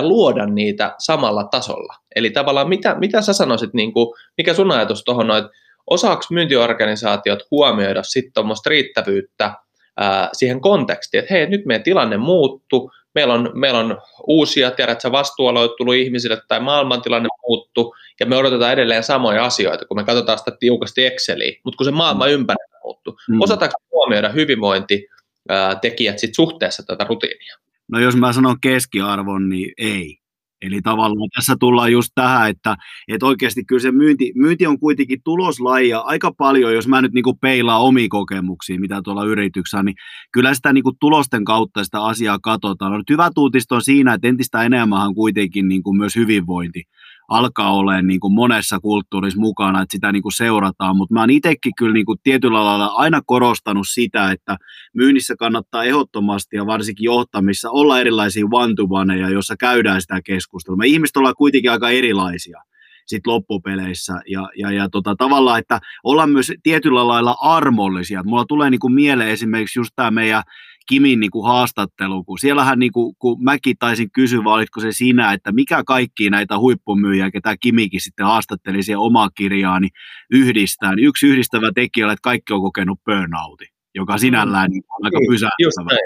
luoda 0.00 0.46
niitä 0.46 0.94
samalla 0.98 1.44
tasolla. 1.44 1.94
Eli 2.16 2.30
tavallaan 2.30 2.68
mitä, 2.68 2.94
mitä 2.94 3.22
sä 3.22 3.32
sanoisit, 3.32 3.74
niin 3.74 3.92
kuin, 3.92 4.14
mikä 4.38 4.54
sun 4.54 4.72
ajatus 4.72 5.04
tuohon 5.04 5.30
on, 5.30 5.38
että 5.38 5.50
osaako 5.86 6.22
myyntiorganisaatiot 6.30 7.38
huomioida 7.50 8.02
sitten 8.02 8.32
tuommoista 8.32 8.70
riittävyyttä 8.70 9.54
ää, 9.96 10.28
siihen 10.32 10.60
kontekstiin, 10.60 11.18
että 11.18 11.34
hei, 11.34 11.46
nyt 11.46 11.66
meidän 11.66 11.82
tilanne 11.82 12.16
muuttuu, 12.16 12.92
meillä 13.14 13.34
on, 13.34 13.50
meillä 13.54 13.78
on 13.78 13.98
uusia, 14.26 14.70
tiedätkö, 14.70 15.12
vastuualoja 15.12 15.68
tullut 15.68 15.94
ihmisille 15.94 16.42
tai 16.48 16.60
maailmantilanne 16.60 17.28
muuttu, 17.48 17.94
ja 18.20 18.26
me 18.26 18.36
odotetaan 18.36 18.72
edelleen 18.72 19.04
samoja 19.04 19.44
asioita, 19.44 19.84
kun 19.84 19.96
me 19.96 20.04
katsotaan 20.04 20.38
sitä 20.38 20.50
tiukasti 20.60 21.06
Exceliin, 21.06 21.60
mutta 21.64 21.76
kun 21.76 21.84
se 21.84 21.90
maailma 21.90 22.26
mm. 22.26 22.32
ympärillä 22.32 22.78
muuttuu. 22.84 23.18
Mm. 23.28 23.40
Osataanko 23.40 23.76
huomioida 23.92 24.28
hyvinvointitekijät 24.28 26.18
sit 26.18 26.34
suhteessa 26.34 26.82
tätä 26.82 27.04
rutiinia? 27.04 27.56
No 27.92 27.98
jos 27.98 28.16
mä 28.16 28.32
sanon 28.32 28.60
keskiarvon, 28.60 29.48
niin 29.48 29.72
ei. 29.78 30.18
Eli 30.62 30.82
tavallaan 30.82 31.28
tässä 31.34 31.56
tullaan 31.60 31.92
just 31.92 32.10
tähän, 32.14 32.50
että, 32.50 32.76
että 33.08 33.26
oikeasti 33.26 33.64
kyllä 33.64 33.80
se 33.80 33.92
myynti, 33.92 34.32
myynti 34.34 34.66
on 34.66 34.78
kuitenkin 34.78 35.20
tuloslaji 35.24 35.88
ja 35.88 36.00
aika 36.00 36.32
paljon, 36.38 36.74
jos 36.74 36.88
mä 36.88 37.02
nyt 37.02 37.12
niin 37.12 37.24
kuin 37.24 37.38
peilaan 37.38 37.80
omi 37.80 38.08
kokemuksia, 38.08 38.80
mitä 38.80 39.00
tuolla 39.04 39.24
yrityksessä, 39.24 39.82
niin 39.82 39.96
kyllä 40.32 40.54
sitä 40.54 40.72
niin 40.72 40.84
kuin 40.84 40.96
tulosten 41.00 41.44
kautta 41.44 41.84
sitä 41.84 42.02
asiaa 42.02 42.38
katsotaan. 42.42 42.92
No, 42.92 42.98
nyt 42.98 43.10
hyvät 43.10 43.38
uutiset 43.38 43.72
on 43.72 43.82
siinä, 43.82 44.14
että 44.14 44.28
entistä 44.28 44.62
enemmän 44.62 45.14
kuitenkin 45.14 45.68
niin 45.68 45.82
kuin 45.82 45.96
myös 45.96 46.16
hyvinvointi 46.16 46.82
alkaa 47.28 47.74
olemaan 47.74 48.06
niin 48.06 48.20
kuin 48.20 48.32
monessa 48.32 48.80
kulttuurissa 48.80 49.40
mukana, 49.40 49.82
että 49.82 49.96
sitä 49.96 50.12
niin 50.12 50.22
kuin 50.22 50.32
seurataan, 50.32 50.96
mutta 50.96 51.14
mä 51.14 51.20
oon 51.20 51.30
itsekin 51.30 51.72
kyllä 51.78 51.92
niin 51.92 52.06
kuin 52.06 52.18
tietyllä 52.22 52.64
lailla 52.64 52.86
aina 52.86 53.20
korostanut 53.26 53.86
sitä, 53.88 54.30
että 54.30 54.56
myynnissä 54.94 55.34
kannattaa 55.38 55.84
ehdottomasti 55.84 56.56
ja 56.56 56.66
varsinkin 56.66 57.04
johtamissa 57.04 57.70
olla 57.70 58.00
erilaisia 58.00 58.46
one 58.52 58.74
to 58.74 58.84
joissa 59.30 59.56
käydään 59.56 60.00
sitä 60.00 60.20
keskustelua. 60.24 60.76
Me 60.76 60.86
ihmiset 60.86 61.16
ollaan 61.16 61.34
kuitenkin 61.38 61.70
aika 61.70 61.90
erilaisia 61.90 62.62
sit 63.08 63.26
loppupeleissä. 63.26 64.20
Ja, 64.26 64.48
ja, 64.56 64.72
ja 64.72 64.88
tota, 64.88 65.16
tavallaan, 65.18 65.58
että 65.58 65.80
ollaan 66.04 66.30
myös 66.30 66.52
tietyllä 66.62 67.08
lailla 67.08 67.36
armollisia. 67.40 68.22
Mulla 68.24 68.44
tulee 68.44 68.70
niin 68.70 68.80
kuin 68.80 68.92
mieleen 68.92 69.30
esimerkiksi 69.30 69.78
just 69.78 69.90
tämä 69.96 70.10
meidän 70.10 70.42
Kimin 70.88 71.20
niin 71.20 71.30
kuin 71.30 71.46
haastattelu, 71.46 72.24
kun 72.24 72.38
siellähän 72.38 72.78
niin 72.78 72.92
kuin, 72.92 73.16
kun 73.18 73.44
mäkin 73.44 73.76
taisin 73.78 74.10
kysyä, 74.10 74.44
vai 74.44 74.54
olitko 74.54 74.80
se 74.80 74.92
sinä, 74.92 75.32
että 75.32 75.52
mikä 75.52 75.82
kaikki 75.84 76.30
näitä 76.30 76.58
huippumyyjiä, 76.58 77.30
ketä 77.30 77.56
Kimikin 77.56 78.00
sitten 78.00 78.26
haastatteli 78.26 78.82
siihen 78.82 78.98
omaa 78.98 79.30
kirjaa, 79.30 79.80
niin 79.80 79.90
yhdistää. 80.30 80.94
Niin 80.94 81.08
yksi 81.08 81.26
yhdistävä 81.26 81.72
tekijä 81.74 82.06
on, 82.06 82.12
että 82.12 82.22
kaikki 82.22 82.52
on 82.52 82.60
kokenut 82.60 83.00
burnoutin, 83.04 83.68
joka 83.94 84.18
sinällään 84.18 84.70
niin 84.70 84.82
on 84.98 85.04
aika 85.04 85.18
niin, 85.18 85.30
pysäyttävä. 85.30 85.98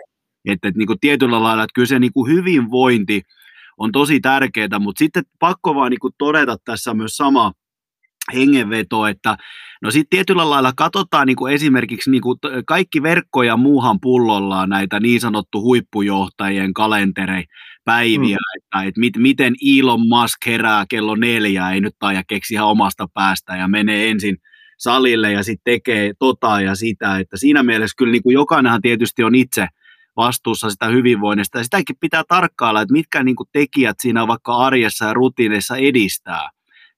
Että, 0.45 0.69
että 0.69 0.79
niin 0.79 0.87
kuin 0.87 1.01
tietyllä 1.01 1.43
lailla, 1.43 1.63
että 1.63 1.75
kyllä 1.75 1.87
se 1.87 1.99
niin 1.99 2.13
kuin 2.13 2.33
hyvinvointi 2.33 3.23
on 3.79 3.93
tosi 3.93 4.21
tärkeää, 4.21 4.79
mutta 4.79 4.99
sitten 4.99 5.23
pakko 5.39 5.75
vaan 5.75 5.91
niin 5.91 6.01
kuin 6.01 6.15
todeta 6.19 6.57
tässä 6.65 6.95
myös 6.95 7.17
sama, 7.17 7.53
hengenveto, 8.35 9.07
että 9.07 9.37
no 9.83 9.91
sitten 9.91 10.11
tietyllä 10.11 10.51
lailla 10.51 10.73
katsotaan 10.77 11.27
niin 11.27 11.37
kuin 11.37 11.55
esimerkiksi 11.55 12.11
niin 12.11 12.23
kuin 12.23 12.39
kaikki 12.67 13.03
verkko 13.03 13.43
ja 13.43 13.57
muuhan 13.57 14.01
pullollaan 14.01 14.69
näitä 14.69 15.01
niin 15.01 15.21
sanottu 15.21 15.63
huippujohtajien 15.63 16.75
kalenterei 16.75 17.45
päiviä, 17.85 18.37
mm. 18.37 18.59
että, 18.59 18.89
että 18.89 19.01
mit, 19.01 19.17
miten 19.17 19.55
Elon 19.79 20.09
Musk 20.09 20.47
herää 20.47 20.85
kello 20.89 21.17
neljä, 21.17 21.71
ei 21.71 21.81
nyt 21.81 21.95
taida 21.99 22.23
keksiä 22.29 22.65
omasta 22.65 23.09
päästä 23.15 23.57
ja 23.57 23.69
menee 23.69 24.11
ensin 24.11 24.37
salille 24.79 25.33
ja 25.33 25.43
sitten 25.43 25.73
tekee 25.73 26.13
tota 26.19 26.61
ja 26.61 26.75
sitä, 26.75 27.19
että 27.19 27.37
siinä 27.37 27.63
mielessä 27.63 27.95
kyllä 27.99 28.13
niin 28.13 28.23
kuin 28.23 28.35
jokainenhan 28.35 28.83
tietysti 28.83 29.25
on 29.25 29.35
itse 29.35 29.67
vastuussa 30.17 30.71
sitä 30.71 30.87
hyvinvoinnista 30.87 31.59
ja 31.59 31.65
sitäkin 31.65 31.97
pitää 32.01 32.23
tarkkailla, 32.29 32.81
että 32.81 32.93
mitkä 32.93 33.23
niin 33.23 33.37
kuin 33.37 33.49
tekijät 33.53 33.97
siinä 34.01 34.27
vaikka 34.27 34.57
arjessa 34.57 35.05
ja 35.05 35.15
rutiineissa 35.15 35.77
edistää 35.77 36.51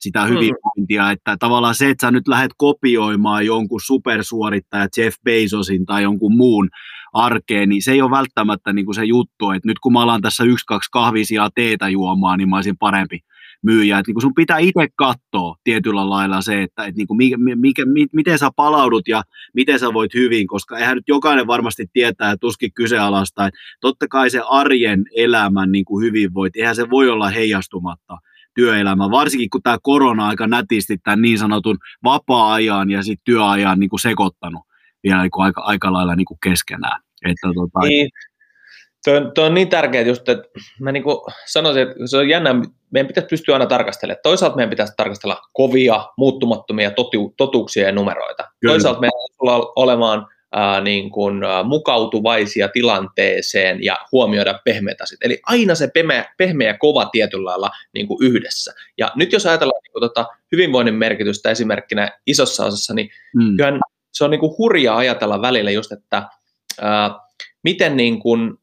sitä 0.05 0.25
hyvinvointia, 0.25 1.05
mm. 1.05 1.11
että 1.11 1.37
tavallaan 1.39 1.75
se, 1.75 1.91
että 1.91 2.07
sä 2.07 2.11
nyt 2.11 2.29
lähdet 2.29 2.53
kopioimaan 2.57 3.47
jonkun 3.47 3.81
supersuorittaja 3.81 4.89
Jeff 4.97 5.17
Bezosin 5.25 5.87
tai 5.87 6.03
jonkun 6.03 6.37
muun 6.37 6.69
arkeen, 7.13 7.69
niin 7.69 7.83
se 7.83 7.93
ei 7.93 8.03
ole 8.03 8.11
välttämättä 8.11 8.73
niin 8.73 8.85
kuin 8.85 8.95
se 8.95 9.05
juttu, 9.05 9.51
että 9.51 9.69
nyt 9.69 9.79
kun 9.79 9.93
mä 9.93 10.03
alan 10.03 10.21
tässä 10.21 10.45
yksi, 10.45 10.67
kaksi 10.67 10.91
kahvisia 10.93 11.49
teetä 11.55 11.89
juomaan, 11.89 12.39
niin 12.39 12.49
mä 12.49 12.57
olisin 12.57 12.79
parempi 12.79 13.19
myyjä. 13.63 13.99
Et 13.99 14.07
niin 14.07 14.15
kuin 14.15 14.23
sun 14.23 14.35
pitää 14.35 14.59
itse 14.59 14.89
katsoa 14.97 15.57
tietyllä 15.65 16.11
lailla 16.11 16.41
se, 16.41 16.63
että 16.63 16.85
et 16.85 16.95
niin 16.97 17.07
kuin 17.07 17.17
mikä, 17.17 17.37
mikä, 17.55 17.83
miten 18.13 18.39
sä 18.39 18.51
palaudut 18.57 19.09
ja 19.09 19.23
miten 19.55 19.79
sä 19.79 19.93
voit 19.93 20.15
hyvin, 20.15 20.47
koska 20.47 20.79
eihän 20.79 20.97
nyt 20.97 21.09
jokainen 21.09 21.47
varmasti 21.47 21.87
tietää 21.93 22.31
ja 22.31 22.37
tuskin 22.37 22.73
kyseenalaista, 22.75 23.47
että 23.47 23.61
totta 23.81 24.09
kai 24.09 24.31
se 24.31 24.41
arjen 24.49 25.05
elämän 25.17 25.73
niin 25.73 25.85
kuin 25.85 26.07
hyvinvointi, 26.07 26.61
eihän 26.61 26.77
se 26.77 26.91
voi 26.91 27.09
olla 27.09 27.29
heijastumatta 27.29 28.17
työelämä, 28.55 29.11
varsinkin 29.11 29.51
kun 29.51 29.63
tämä 29.63 29.79
korona-aika 29.83 30.47
nätisti 30.47 30.99
tämän 30.99 31.23
niin 31.23 31.39
sanotun 31.39 31.79
vapaa-ajan 32.05 32.91
ja 32.91 33.03
sitten 33.03 33.25
työajan 33.25 33.81
niin 33.81 33.91
kuin 33.91 34.01
sekoittanut 34.01 34.63
vielä 35.05 35.23
niin 35.23 35.31
kuin 35.31 35.45
aika, 35.45 35.61
aika 35.61 35.93
lailla 35.93 36.17
niin 36.17 36.27
kuin 36.27 36.39
keskenään. 36.43 37.01
Että, 37.25 37.49
tota, 37.55 37.89
niin. 37.89 38.09
Tuo 39.05 39.15
on, 39.15 39.33
tuo 39.35 39.45
on 39.45 39.55
niin 39.55 39.69
tärkeää 39.69 40.05
just, 40.05 40.29
että 40.29 40.49
mä 40.81 40.93
niin 40.93 41.03
kuin 41.03 41.17
sanoisin, 41.47 41.83
että 41.83 41.95
se 42.07 42.17
on 42.17 42.29
jännä, 42.29 42.55
meidän 42.91 43.07
pitäisi 43.07 43.29
pystyä 43.29 43.55
aina 43.55 43.67
tarkastelemaan. 43.67 44.21
Toisaalta 44.23 44.57
meidän 44.57 44.71
pitäisi 44.71 44.93
tarkastella 44.97 45.41
kovia, 45.53 46.09
muuttumattomia 46.19 46.91
totu, 46.91 47.35
totuuksia 47.37 47.87
ja 47.87 47.93
numeroita. 47.93 48.45
Kyllä. 48.61 48.73
Toisaalta 48.73 49.01
meidän 49.01 49.13
pitäisi 49.13 49.67
olemaan 49.77 50.27
ää, 50.57 50.81
niin 50.81 51.11
kuin, 51.11 51.41
mukautuvaisia 51.65 52.69
tilanteeseen 52.69 53.85
ja 53.85 53.99
huomioida 54.13 54.61
pehmeitä 54.65 55.05
asioita. 55.05 55.27
Eli 55.27 55.41
aina 55.47 55.75
se 55.75 55.89
pehmeä, 55.95 56.35
pehmeä 56.37 56.69
ja 56.69 56.79
kova 56.79 57.05
tietyllä 57.05 57.51
lailla 57.51 57.71
niin 57.95 58.07
kuin 58.07 58.19
yhdessä. 58.23 58.73
Ja 58.99 59.13
nyt 59.17 59.33
jos 59.33 59.47
ajatellaan 59.47 59.81
niin 59.83 59.93
kuin, 59.93 60.01
tota, 60.01 60.27
hyvinvoinnin 60.53 60.95
merkitystä 60.95 61.51
esimerkkinä 61.51 62.11
isossa 62.27 62.65
osassa, 62.65 62.95
niin 62.95 63.11
mm. 63.35 63.57
kyllähän 63.57 63.81
se 64.13 64.25
on 64.25 64.31
niin 64.31 64.41
kuin 64.41 64.55
hurjaa 64.59 64.97
ajatella 64.97 65.43
välillä 65.43 65.71
just, 65.71 65.93
että 65.93 66.29
ää, 66.81 67.11
miten 67.65 67.97
niin 67.97 68.21
kuin, 68.21 68.55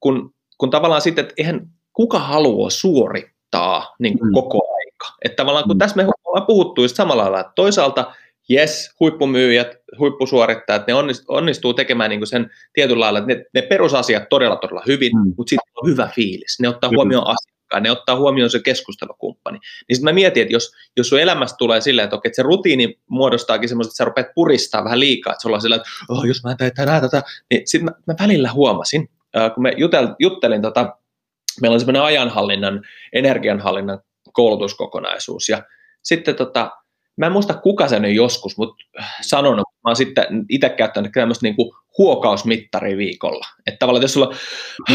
kun, 0.00 0.34
kun 0.58 0.70
tavallaan 0.70 1.02
sitten, 1.02 1.22
että 1.22 1.34
eihän 1.38 1.60
kuka 1.92 2.18
haluaa 2.18 2.70
suorittaa 2.70 3.94
niin 3.98 4.18
kuin 4.18 4.28
mm. 4.28 4.34
koko 4.34 4.58
aika. 4.76 5.16
Että 5.24 5.36
tavallaan 5.36 5.64
kun 5.64 5.76
mm. 5.76 5.78
tässä 5.78 5.96
me 5.96 6.06
ollaan 6.24 6.46
puhuttu 6.46 6.82
just 6.82 6.96
samalla 6.96 7.22
lailla, 7.22 7.40
että 7.40 7.52
toisaalta 7.56 8.14
yes, 8.50 8.90
huippumyyjät, 9.00 9.76
huippusuorittajat, 9.98 10.86
ne 10.86 10.94
onnistuu 11.28 11.74
tekemään 11.74 12.10
niin 12.10 12.26
sen 12.26 12.50
tietyllä 12.72 13.00
lailla, 13.00 13.18
että 13.18 13.34
ne, 13.34 13.44
ne 13.54 13.62
perusasiat 13.62 14.28
todella 14.28 14.56
todella 14.56 14.82
hyvin, 14.86 15.12
mm. 15.16 15.34
mutta 15.36 15.50
sitten 15.50 15.72
on 15.76 15.90
hyvä 15.90 16.10
fiilis. 16.14 16.60
Ne 16.60 16.68
ottaa 16.68 16.90
Kyllä. 16.90 17.00
huomioon 17.00 17.26
asiakkaan, 17.26 17.82
ne 17.82 17.90
ottaa 17.90 18.16
huomioon 18.16 18.50
se 18.50 18.60
keskustelukumppani. 18.60 19.58
Niin 19.58 19.96
sitten 19.96 20.10
mä 20.10 20.14
mietin, 20.14 20.42
että 20.42 20.52
jos, 20.52 20.72
jos 20.96 21.08
sun 21.08 21.20
elämästä 21.20 21.56
tulee 21.56 21.80
silleen, 21.80 22.04
että, 22.04 22.16
okei, 22.16 22.28
että 22.28 22.36
se 22.36 22.42
rutiini 22.42 23.00
muodostaakin 23.10 23.68
semmoista, 23.68 23.90
että 23.90 23.96
sä 23.96 24.04
rupeat 24.04 24.34
puristaa 24.34 24.84
vähän 24.84 25.00
liikaa, 25.00 25.32
että 25.32 25.42
sulla 25.42 25.56
on 25.56 25.62
sillä, 25.62 25.76
että 25.76 25.88
oh, 26.08 26.24
jos 26.24 26.44
mä 26.44 26.50
en 26.50 26.56
tee 26.56 26.70
tänään 26.70 27.02
tätä, 27.02 27.22
niin 27.50 27.62
sitten 27.64 27.84
mä, 27.84 27.92
mä 28.12 28.14
välillä 28.26 28.52
huomasin, 28.52 29.08
kun 29.54 29.62
me 29.62 29.72
jutel, 29.76 30.08
juttelin, 30.18 30.62
tota, 30.62 30.96
meillä 31.60 31.74
on 31.74 31.80
semmoinen 31.80 32.02
ajanhallinnan, 32.02 32.82
energianhallinnan 33.12 34.00
koulutuskokonaisuus, 34.32 35.48
ja 35.48 35.62
sitten 36.02 36.34
tota, 36.34 36.70
mä 37.16 37.26
en 37.26 37.32
muista 37.32 37.54
kuka 37.54 37.88
sen 37.88 38.04
on 38.04 38.14
joskus 38.14 38.56
mutta 38.56 38.84
sanonut, 39.20 39.64
mä 39.84 39.90
oon 39.90 39.96
sitten 39.96 40.26
itse 40.48 40.68
käyttänyt 40.68 41.12
tämmöistä 41.12 41.46
niin 41.46 41.56
kuin 41.56 41.72
huokausmittari 41.98 42.96
viikolla. 42.96 43.46
Että 43.66 43.78
tavallaan 43.78 44.02
jos 44.02 44.12
sulla 44.12 44.34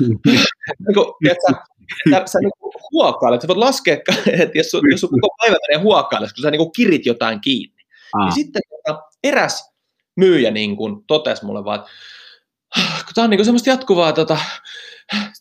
niin 0.00 0.94
kuin, 0.94 1.06
tiedätkö, 1.22 1.52
sä, 2.10 2.22
sä 2.26 2.38
niin 2.38 2.52
kuin 2.58 2.72
huokailet, 2.92 3.40
sä 3.40 3.48
voit 3.48 3.58
laskea, 3.58 3.94
että 3.94 4.58
jos, 4.58 4.70
sun, 4.70 4.80
jos 4.90 5.00
sun 5.00 5.20
koko 5.20 5.36
päivä 5.40 5.56
menee 5.68 5.82
huokailemaan, 5.82 6.32
kun 6.34 6.42
sä 6.42 6.50
niin 6.50 6.58
kuin 6.58 6.72
kirit 6.72 7.06
jotain 7.06 7.40
kiinni. 7.40 7.82
Aa. 8.14 8.24
Niin 8.24 8.34
sitten 8.34 8.62
tota, 8.70 9.02
eräs 9.24 9.70
myyjä 10.16 10.50
niin 10.50 10.76
kuin 10.76 11.04
totesi 11.06 11.44
mulle 11.44 11.64
vaan, 11.64 11.78
että 11.78 11.90
kun 12.76 13.14
tämä 13.14 13.24
on 13.24 13.30
niin 13.30 13.44
semmoista 13.44 13.70
jatkuvaa, 13.70 14.12
tota, 14.12 14.38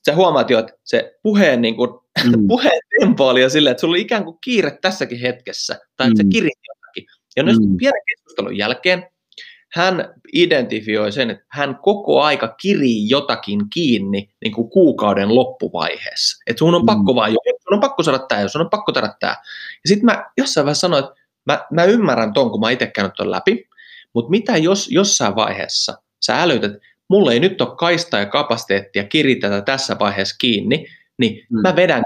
sä 0.06 0.16
huomaat 0.16 0.50
jo, 0.50 0.60
että 0.60 0.74
se 0.84 1.14
puheen, 1.24 1.62
niin 1.62 1.76
kuin, 1.76 1.90
mm. 2.24 2.48
puheen 2.48 2.82
tempo 3.00 3.28
oli 3.28 3.42
jo 3.42 3.50
silleen, 3.50 3.72
että 3.72 3.82
sulla 3.82 3.92
oli 3.92 4.02
ikään 4.02 4.24
kuin 4.24 4.38
kiire 4.44 4.78
tässäkin 4.82 5.20
hetkessä, 5.20 5.80
tai 5.98 6.08
että 6.08 6.24
mm. 6.24 6.28
sä 6.28 6.32
kirit 6.32 6.60
jotakin. 6.68 7.06
Ja 7.36 7.44
nyt 7.44 7.58
mm. 7.60 7.78
pienen 7.78 8.02
keskustelun 8.08 8.58
jälkeen 8.58 9.04
hän 9.74 10.14
identifioi 10.34 11.12
sen, 11.12 11.30
että 11.30 11.46
hän 11.52 11.76
koko 11.76 12.22
aika 12.22 12.56
kirii 12.62 13.10
jotakin 13.10 13.70
kiinni 13.74 14.30
niin 14.42 14.54
kuin 14.54 14.70
kuukauden 14.70 15.36
loppuvaiheessa. 15.36 16.44
Että 16.48 16.60
sun 16.60 16.76
on 16.76 16.82
mm. 16.82 16.86
pakko 16.86 17.16
vaan, 17.16 17.32
sun 17.32 17.74
on 17.74 17.80
pakko 17.80 18.04
saada 18.04 18.20
tämä, 18.20 18.48
sun 18.48 18.62
on 18.62 18.70
pakko 18.70 18.94
saada 18.94 19.14
tämä. 19.20 19.36
Ja 19.84 19.88
sitten 19.88 20.06
mä 20.06 20.26
jossain 20.38 20.66
vaiheessa 20.66 20.82
sanoin, 20.82 21.04
että 21.04 21.16
mä, 21.46 21.66
mä 21.72 21.84
ymmärrän 21.84 22.34
ton, 22.34 22.52
kun 22.52 22.60
mä 22.60 22.70
itse 22.70 22.88
käynyt 22.88 23.14
ton 23.18 23.32
läpi, 23.32 23.70
mutta 24.14 24.30
mitä 24.30 24.58
jos 24.58 24.92
jossain 24.92 25.36
vaiheessa 25.36 26.02
sä 26.26 26.42
älytät, 26.42 26.72
mulla 27.10 27.34
ei 27.34 27.40
nyt 27.40 27.62
ole 27.62 27.76
kaista 27.78 28.18
ja 28.18 28.26
kapasiteettia 28.26 29.04
kiritä 29.04 29.62
tässä 29.62 30.00
vaiheessa 30.00 30.36
kiinni, 30.40 30.86
niin 31.18 31.46
mm. 31.50 31.62
mä 31.62 31.76
vedän, 31.76 32.04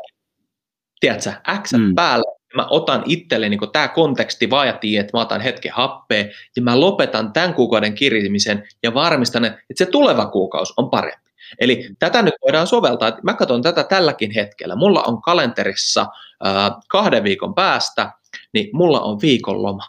tiedätkö, 1.00 1.32
X 1.64 1.74
mm. 1.74 1.96
päälle, 1.96 2.38
mä 2.56 2.68
otan 2.70 3.04
itselleni, 3.06 3.58
kun 3.58 3.72
tämä 3.72 3.88
konteksti 3.88 4.50
vaatii, 4.50 4.98
että 4.98 5.18
mä 5.18 5.22
otan 5.22 5.42
hetken 5.42 5.72
happea, 5.72 6.26
ja 6.56 6.62
mä 6.62 6.80
lopetan 6.80 7.34
tämän 7.34 7.54
kuukauden 7.54 7.96
kirimisen 7.96 8.64
ja 8.84 8.94
varmistan, 8.94 9.46
että 9.46 9.64
se 9.76 9.86
tuleva 9.86 10.26
kuukausi 10.26 10.74
on 10.78 10.90
parempi. 10.90 11.32
Eli 11.60 11.90
tätä 12.00 12.22
nyt 12.22 12.34
voidaan 12.42 12.68
soveltaa, 12.68 13.08
että 13.08 13.22
mä 13.24 13.34
katson 13.34 13.62
tätä 13.62 13.84
tälläkin 13.84 14.32
hetkellä. 14.32 14.76
Mulla 14.76 15.04
on 15.04 15.22
kalenterissa 15.22 16.02
äh, 16.02 16.72
kahden 16.90 17.24
viikon 17.24 17.56
päästä, 17.56 18.12
niin 18.54 18.70
mulla 18.74 19.02
on 19.02 19.22
viikonloma. 19.22 19.84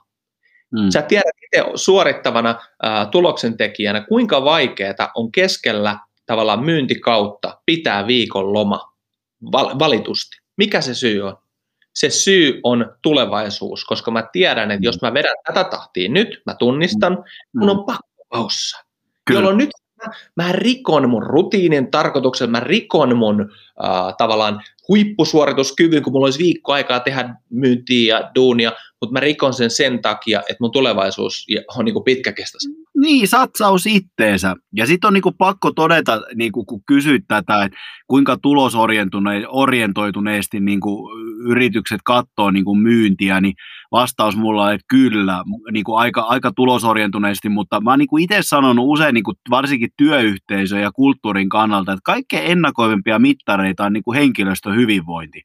Mm. 0.75 0.91
Sä 0.93 1.03
tiedät 1.03 1.35
itse 1.43 1.71
suorittavana 1.75 2.55
ää, 2.83 3.07
tuloksentekijänä, 3.07 4.01
kuinka 4.09 4.45
vaikeaa 4.45 5.11
on 5.15 5.33
keskellä 5.33 5.99
tavallaan 6.27 6.65
myyntikautta 6.65 7.61
pitää 7.67 8.07
viikon 8.07 8.53
loma 8.53 8.93
val- 9.53 9.79
valitusti. 9.79 10.37
Mikä 10.57 10.81
se 10.81 10.95
syy 10.95 11.23
on? 11.23 11.37
Se 11.95 12.11
syy 12.11 12.61
on 12.63 12.97
tulevaisuus, 13.03 13.85
koska 13.85 14.11
mä 14.11 14.29
tiedän, 14.33 14.71
että 14.71 14.87
jos 14.87 15.03
mä 15.03 15.15
vedän 15.15 15.37
tätä 15.47 15.65
tahtia 15.65 16.11
nyt, 16.11 16.43
mä 16.47 16.55
tunnistan, 16.55 17.25
mun 17.57 17.71
on 17.71 17.85
pakko 17.85 18.25
paussa. 18.29 18.85
Jolloin 19.31 19.59
nyt 19.59 19.71
mä, 20.37 20.53
rikon 20.53 21.11
mun 21.11 21.23
rutiinin 21.23 21.91
tarkoituksen, 21.91 22.51
mä 22.51 22.61
rikon 22.61 23.17
mun 23.17 23.51
äh, 23.85 24.15
tavallaan 24.19 24.63
huippusuorituskyvyn, 24.89 26.03
kun 26.03 26.13
mulla 26.13 26.27
olisi 26.27 26.39
viikko 26.39 26.73
aikaa 26.73 27.01
tehdä 27.01 27.35
myyntiä 27.51 28.19
ja 28.19 28.31
duunia, 28.35 28.73
mutta 29.01 29.13
mä 29.13 29.21
rikon 29.21 29.55
sen 29.55 29.71
sen 29.71 30.03
takia, 30.03 30.41
että 30.41 30.57
mun 30.61 30.73
tulevaisuus 30.73 31.47
on 31.79 31.85
niin 31.85 32.05
pitkäkestoista. 32.05 32.69
Niin, 32.97 33.29
satsaus 33.29 33.87
itteensä. 33.87 34.55
Ja 34.73 34.87
sitten 34.87 35.09
on 35.09 35.15
niin 35.15 35.23
kuin 35.23 35.37
pakko 35.39 35.71
todeta, 35.71 36.23
niin 36.35 36.53
kuin 36.53 36.67
kun 36.67 36.83
kysyt 36.87 37.25
tätä, 37.29 37.65
että 37.65 37.79
kuinka 38.07 38.37
tulosorientoituneesti 38.43 40.61
niin 40.61 40.81
kuin 40.81 41.11
yritykset 41.51 42.01
katsoo 42.05 42.51
niin 42.51 42.65
kuin 42.65 42.79
myyntiä, 42.79 43.41
niin 43.41 43.55
vastaus 43.93 44.37
mulla 44.37 44.65
on, 44.65 44.73
että 44.73 44.85
kyllä, 44.89 45.45
niin 45.73 45.85
kuin 45.85 45.99
aika, 45.99 46.21
aika 46.21 46.53
tulosorientuneesti, 46.57 47.49
mutta 47.49 47.81
mä 47.81 47.91
oon 47.91 47.99
niin 47.99 48.21
itse 48.21 48.39
sanonut 48.43 48.85
usein 48.89 49.15
niin 49.15 49.25
kuin 49.25 49.37
varsinkin 49.51 49.91
työyhteisön 49.97 50.81
ja 50.81 50.93
kulttuurin 50.93 51.49
kannalta, 51.49 51.93
että 51.93 52.01
kaikkein 52.05 52.51
ennakoivimpia 52.51 53.19
mittareita 53.19 53.85
on 53.85 53.93
niin 53.93 54.05
kuin 54.05 54.19
henkilöstön 54.19 54.77
hyvinvointi 54.77 55.43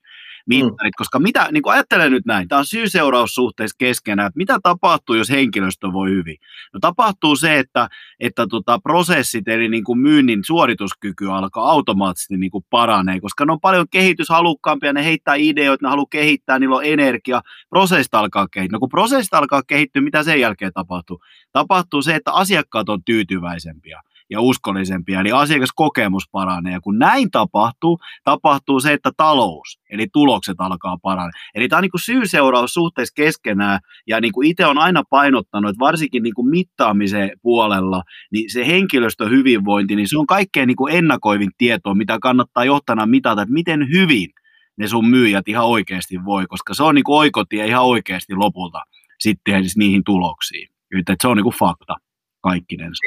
mittarit, 0.50 0.92
mm. 0.92 0.98
koska 0.98 1.20
mitä, 1.20 1.48
niin 1.52 1.64
kuin 1.64 1.74
ajattelen 1.74 2.12
nyt 2.12 2.26
näin, 2.26 2.48
tämä 2.48 2.60
on 2.60 2.66
syy-seuraussuhteessa 2.66 3.76
keskenään, 3.78 4.28
että 4.28 4.38
mitä 4.38 4.60
tapahtuu, 4.64 5.16
jos 5.16 5.30
henkilöstö 5.30 5.88
voi 5.94 6.10
hyvin? 6.10 6.38
No 6.74 6.80
tapahtuu 6.80 7.36
se, 7.36 7.60
että, 7.60 7.90
että 8.20 8.48
tota, 8.48 8.80
prosessit 8.80 9.48
eli 9.48 9.70
niin 9.70 9.84
kuin 9.84 10.00
myynnin 10.00 10.44
suorituskyky 10.44 11.32
alkaa 11.32 11.70
automaattisesti 11.70 12.38
niin 12.38 12.52
kuin 12.52 12.66
paranee, 12.70 13.20
koska 13.20 13.46
ne 13.46 13.52
on 13.52 13.60
paljon 13.60 13.86
kehityshalukkaampia, 13.92 14.94
ne 14.94 15.04
heittää 15.04 15.36
ideoita, 15.36 15.86
ne 15.86 15.90
haluaa 15.90 16.08
kehittää, 16.10 16.60
niillä 16.60 16.76
on 16.76 16.86
energia, 16.86 17.42
prosessit 17.70 18.14
alkaa 18.14 18.48
kehittyä. 18.48 18.76
No 18.76 18.80
kun 18.80 18.90
prosessit 18.90 19.34
alkaa 19.34 19.62
kehittyä, 19.68 20.02
mitä 20.02 20.24
sen 20.24 20.40
jälkeen 20.40 20.74
tapahtuu? 20.74 21.20
Tapahtuu 21.52 22.02
se, 22.02 22.16
että 22.16 22.32
asiakkaat 22.32 22.90
on 22.90 23.04
tyytyväisempiä 23.04 24.02
ja 24.30 24.42
uskollisempia, 24.42 25.20
eli 25.20 25.32
asiakaskokemus 25.32 26.24
paranee. 26.32 26.74
Ja 26.74 26.82
kun 26.82 27.00
näin 27.00 27.32
tapahtuu, 27.32 28.00
tapahtuu 28.24 28.80
se, 28.80 28.94
että 28.94 29.12
talous, 29.18 29.80
eli 29.90 30.08
tulokset 30.14 30.56
alkaa 30.60 30.98
paranee. 31.02 31.32
Eli 31.56 31.68
tämä 31.68 31.78
on 31.78 31.82
niin 31.82 31.92
syy-seuraus 32.06 32.74
suhteessa 32.74 33.14
keskenään, 33.16 33.80
ja 34.08 34.22
niin 34.22 34.34
kuin 34.34 34.48
itse 34.48 34.66
on 34.66 34.78
aina 34.78 35.04
painottanut, 35.10 35.70
että 35.70 35.80
varsinkin 35.80 36.24
niin 36.24 36.34
kuin 36.34 36.50
mittaamisen 36.50 37.32
puolella, 37.42 38.04
niin 38.32 38.52
se 38.52 38.68
henkilöstön 38.68 39.30
hyvinvointi, 39.30 39.96
niin 39.96 40.08
se 40.08 40.18
on 40.18 40.28
kaikkein 40.28 40.68
niin 40.68 40.78
kuin 40.78 40.96
ennakoivin 40.96 41.52
tietoa, 41.58 41.96
mitä 41.96 42.18
kannattaa 42.22 42.66
johtana 42.66 43.06
mitata, 43.06 43.42
että 43.42 43.54
miten 43.54 43.88
hyvin 43.92 44.30
ne 44.78 44.88
sun 44.88 45.10
myyjät 45.10 45.48
ihan 45.48 45.66
oikeasti 45.66 46.26
voi, 46.26 46.48
koska 46.48 46.74
se 46.74 46.84
on 46.84 46.96
niin 46.96 47.04
kuin 47.04 47.18
oikotie 47.18 47.68
ihan 47.68 47.86
oikeasti 47.86 48.36
lopulta 48.36 48.80
sitten 49.20 49.64
niihin 49.76 50.04
tuloksiin. 50.04 50.70
Että 51.00 51.16
se 51.22 51.28
on 51.28 51.38
niin 51.38 51.44
kuin 51.44 51.56
fakta 51.60 51.96
kaikkinensa 52.42 53.02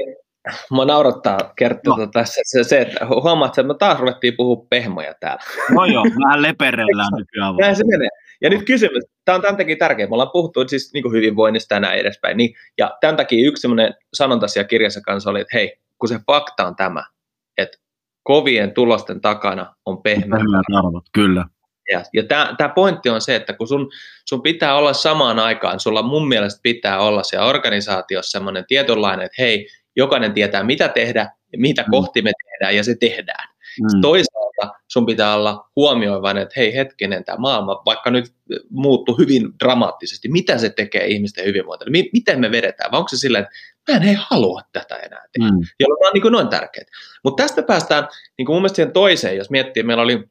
Mua 0.70 0.85
naurattaa 0.85 1.38
kertoa 1.57 1.96
no. 1.96 2.07
tässä 2.07 2.40
se, 2.44 2.64
se, 2.64 2.81
että 2.81 3.07
huomaat, 3.07 3.50
että 3.50 3.62
me 3.62 3.74
taas 3.78 3.98
ruvettiin 3.98 4.37
puhua 4.37 4.66
pehmoja 4.70 5.14
täällä. 5.20 5.42
No 5.74 5.85
joo, 5.85 6.05
vähän 6.05 6.42
lepereillään 6.42 7.12
nykyään. 7.16 7.57
Näin 7.57 7.76
se 7.76 7.85
menee. 7.87 8.09
Ja 8.40 8.50
nyt 8.50 8.62
kysymys, 8.66 9.05
tämä 9.24 9.37
on 9.37 9.42
tämän 9.42 9.57
takia 9.57 9.76
tärkeä, 9.76 10.07
me 10.07 10.12
ollaan 10.14 10.31
puhuttu 10.33 10.68
siis 10.68 10.92
niin 10.92 11.02
kuin 11.02 11.12
hyvinvoinnista 11.12 11.74
ja 11.74 11.81
näin 11.81 12.00
edespäin, 12.00 12.37
niin, 12.37 12.55
ja 12.78 12.96
tämän 13.00 13.16
takia 13.16 13.48
yksi 13.48 13.61
sellainen 13.61 13.94
sanonta 14.14 14.48
siellä 14.48 14.68
kirjassa 14.68 15.00
kanssa 15.00 15.31
oli, 15.31 15.40
että 15.40 15.57
hei, 15.57 15.76
kun 15.98 16.09
se 16.09 16.18
fakta 16.26 16.66
on 16.66 16.76
tämä, 16.76 17.05
että 17.59 17.78
kovien 18.22 18.74
tulosten 18.74 19.20
takana 19.20 19.74
on 19.87 20.02
pehmeät 20.02 20.42
arvot. 20.74 21.05
Kyllä. 21.12 21.44
Ja, 21.92 22.02
ja 22.12 22.22
tämä 22.57 22.68
pointti 22.68 23.11
on 23.11 23.20
se, 23.20 23.37
että 23.37 23.52
kun 23.52 23.68
sun, 23.68 23.90
sun 24.28 24.42
pitää 24.42 24.76
olla 24.76 24.92
samaan 24.92 25.38
aikaan, 25.38 25.81
sulla 25.81 26.02
mun 26.02 26.28
mielestä 26.28 26.61
pitää 26.62 27.00
olla 27.00 27.22
se 27.22 27.40
organisaatiossa 27.40 28.31
semmoinen 28.31 28.64
tietynlainen, 28.68 29.26
että 29.26 29.42
hei, 29.42 29.68
jokainen 29.96 30.33
tietää 30.33 30.64
mitä 30.64 30.88
tehdä 30.88 31.31
ja 31.52 31.59
mitä 31.59 31.83
mm. 31.83 31.90
kohti 31.90 32.22
me 32.22 32.33
tehdään 32.44 32.76
ja 32.76 32.85
se 32.85 32.94
tehdään. 33.00 33.48
Mm. 33.81 34.00
Toisaalta 34.00 34.81
sun 34.88 35.07
pitää 35.07 35.35
olla 35.35 35.70
huomioivainen, 35.76 36.42
että 36.42 36.55
hei 36.57 36.74
hetkinen, 36.74 37.24
tämä 37.24 37.38
maailma 37.38 37.83
vaikka 37.87 38.11
nyt 38.11 38.24
muuttuu 38.70 39.18
hyvin 39.18 39.52
dramaattisesti, 39.64 40.28
mitä 40.28 40.59
se 40.59 40.70
tekee 40.70 41.07
ihmisten 41.07 41.44
hyvinvointiin, 41.44 41.92
M- 41.92 42.11
miten 42.12 42.40
me 42.40 42.50
vedetään, 42.50 42.92
vai 42.92 42.98
onko 42.98 43.09
se 43.09 43.16
silleen, 43.16 43.44
että 43.44 43.92
mä 43.92 43.98
en 43.98 44.09
ei 44.09 44.16
halua 44.31 44.61
tätä 44.72 44.96
enää 44.96 45.24
tehdä, 45.33 45.50
mm. 45.50 45.59
jolloin 45.81 46.07
on 46.07 46.12
niin 46.14 46.22
kuin 46.22 46.33
noin 46.33 46.48
tärkeää. 46.48 46.87
Mutta 47.24 47.42
tästä 47.42 47.62
päästään 47.62 48.09
niin 48.38 48.46
kuin 48.46 48.55
mun 48.55 48.62
mielestä 48.62 48.76
siihen 48.76 48.92
toiseen, 48.92 49.37
jos 49.37 49.50
miettii, 49.50 49.83
meillä 49.83 50.02
oli, 50.02 50.24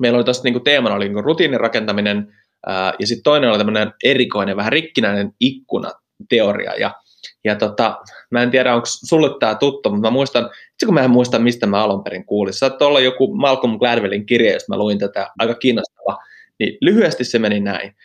meillä 0.00 0.16
oli 0.16 0.24
tuossa 0.24 0.44
niin 0.44 0.64
teemana 0.64 0.94
oli 0.94 1.08
niin 1.08 1.24
rutiinin 1.24 1.60
rakentaminen, 1.60 2.34
ää, 2.66 2.94
ja 2.98 3.06
sitten 3.06 3.22
toinen 3.22 3.50
oli 3.50 3.58
tämmöinen 3.58 3.92
erikoinen, 4.04 4.56
vähän 4.56 4.72
rikkinäinen 4.72 5.32
ikkunateoria, 5.40 6.74
ja 6.74 6.94
ja 7.44 7.56
tota, 7.56 7.98
mä 8.30 8.42
en 8.42 8.50
tiedä, 8.50 8.74
onko 8.74 8.86
sulle 8.86 9.38
tämä 9.40 9.54
tuttu, 9.54 9.90
mutta 9.90 10.08
mä 10.08 10.10
muistan, 10.10 10.50
itse 10.72 10.86
kun 10.86 10.94
mä 10.94 11.00
en 11.00 11.10
muista, 11.10 11.38
mistä 11.38 11.66
mä 11.66 11.82
alun 11.82 12.04
perin 12.04 12.24
kuulin. 12.24 12.54
Saattaa 12.54 12.88
olla 12.88 13.00
joku 13.00 13.34
Malcolm 13.34 13.78
Gladwellin 13.78 14.26
kirja, 14.26 14.52
josta 14.52 14.72
mä 14.72 14.78
luin 14.78 14.98
tätä, 14.98 15.30
aika 15.38 15.54
kiinnostava. 15.54 16.18
Niin 16.58 16.78
lyhyesti 16.80 17.24
se 17.24 17.38
meni 17.38 17.60
näin. 17.60 17.96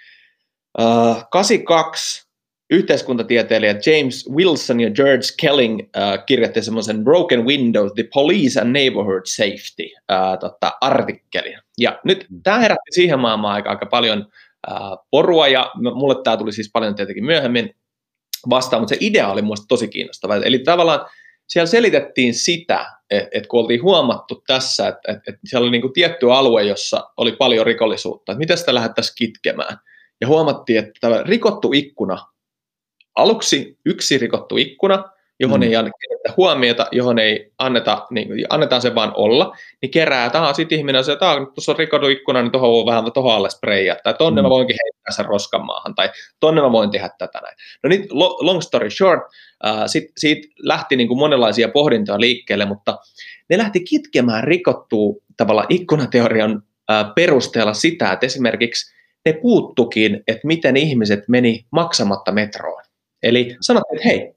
Uh, 0.81 1.23
82 1.31 2.27
yhteiskuntatieteilijä 2.69 3.71
James 3.71 4.29
Wilson 4.29 4.79
ja 4.79 4.89
George 4.89 5.27
Kelling 5.41 5.79
uh, 5.79 6.25
kirjoitti 6.25 6.61
semmoisen 6.61 7.03
Broken 7.03 7.45
Windows, 7.45 7.93
The 7.93 8.05
Police 8.13 8.61
and 8.61 8.71
Neighborhood 8.71 9.21
Safety 9.25 9.83
uh, 9.83 10.39
tota, 10.39 10.71
artikkelin. 10.81 11.59
Ja 11.77 11.99
nyt 12.03 12.27
tämä 12.43 12.59
herätti 12.59 12.91
siihen 12.91 13.19
maailmaan 13.19 13.53
aika, 13.53 13.69
aika 13.69 13.85
paljon 13.85 14.27
uh, 14.71 15.07
porua, 15.11 15.47
ja 15.47 15.71
mulle 15.75 16.23
tämä 16.23 16.37
tuli 16.37 16.51
siis 16.51 16.69
paljon 16.73 16.95
tietenkin 16.95 17.25
myöhemmin, 17.25 17.75
vastaan, 18.49 18.81
mutta 18.81 18.95
se 18.95 18.97
idea 19.01 19.31
oli 19.31 19.41
minusta 19.41 19.65
tosi 19.67 19.87
kiinnostava. 19.87 20.35
Eli 20.35 20.59
tavallaan 20.59 21.05
siellä 21.47 21.67
selitettiin 21.67 22.33
sitä, 22.33 22.85
että, 23.09 23.29
että 23.31 23.47
kun 23.47 23.59
oltiin 23.59 23.83
huomattu 23.83 24.43
tässä, 24.47 24.87
että, 24.87 25.11
että, 25.11 25.23
että 25.27 25.41
siellä 25.45 25.63
oli 25.63 25.71
niin 25.71 25.81
kuin 25.81 25.93
tietty 25.93 26.31
alue, 26.31 26.63
jossa 26.63 27.09
oli 27.17 27.31
paljon 27.31 27.65
rikollisuutta, 27.65 28.31
että 28.31 28.39
miten 28.39 28.57
sitä 28.57 28.73
lähdettäisiin 28.73 29.15
kitkemään. 29.17 29.77
Ja 30.21 30.27
huomattiin, 30.27 30.79
että 30.79 30.91
tämä 31.01 31.23
rikottu 31.23 31.71
ikkuna, 31.73 32.25
aluksi 33.15 33.77
yksi 33.85 34.17
rikottu 34.17 34.57
ikkuna, 34.57 35.03
johon 35.39 35.59
mm. 35.59 35.63
ei 35.63 35.75
anneta 35.75 35.97
huomiota, 36.37 36.87
johon 36.91 37.19
ei 37.19 37.51
anneta, 37.57 38.07
niin, 38.09 38.27
annetaan 38.49 38.81
se 38.81 38.95
vaan 38.95 39.11
olla, 39.15 39.55
niin 39.81 39.91
kerää 39.91 40.29
taas 40.29 40.55
sitten 40.55 40.77
ihminen 40.77 41.03
se, 41.03 41.11
että 41.11 41.25
tuossa 41.55 41.71
on 41.71 41.77
rikottu 41.77 42.07
ikkuna, 42.07 42.41
niin 42.41 42.51
tuohon 42.51 42.71
voi 42.71 42.85
vähän 42.85 43.11
tuohon 43.11 43.35
alle 43.35 43.49
spreijaa, 43.49 43.97
tai 44.03 44.13
tonne 44.13 44.41
mm. 44.41 44.45
mä 44.45 44.49
voinkin 44.49 44.77
heittää 44.83 45.11
sen 45.11 45.25
roskan 45.25 45.65
maahan, 45.65 45.95
tai 45.95 46.09
tonne 46.39 46.61
mä 46.61 46.71
voin 46.71 46.91
tehdä 46.91 47.09
tätä 47.17 47.39
näin. 47.41 47.55
No 47.83 47.87
nyt 47.87 48.11
long 48.41 48.61
story 48.61 48.89
short, 48.89 49.21
äh, 49.65 49.83
sit, 49.85 50.03
siitä 50.17 50.47
lähti 50.59 50.95
niin 50.95 51.07
kuin 51.07 51.19
monenlaisia 51.19 51.69
pohdintoja 51.69 52.19
liikkeelle, 52.19 52.65
mutta 52.65 52.97
ne 53.49 53.57
lähti 53.57 53.79
kitkemään 53.79 54.43
rikottua 54.43 55.15
tavalla 55.37 55.65
ikkunateorian 55.69 56.63
äh, 56.91 57.05
perusteella 57.15 57.73
sitä, 57.73 58.11
että 58.11 58.25
esimerkiksi 58.25 58.97
ne 59.25 59.33
puuttukin, 59.33 60.23
että 60.27 60.47
miten 60.47 60.77
ihmiset 60.77 61.27
meni 61.27 61.65
maksamatta 61.71 62.31
metroon. 62.31 62.83
Eli 63.23 63.55
sanottiin, 63.61 63.97
että 63.97 64.09
hei, 64.09 64.36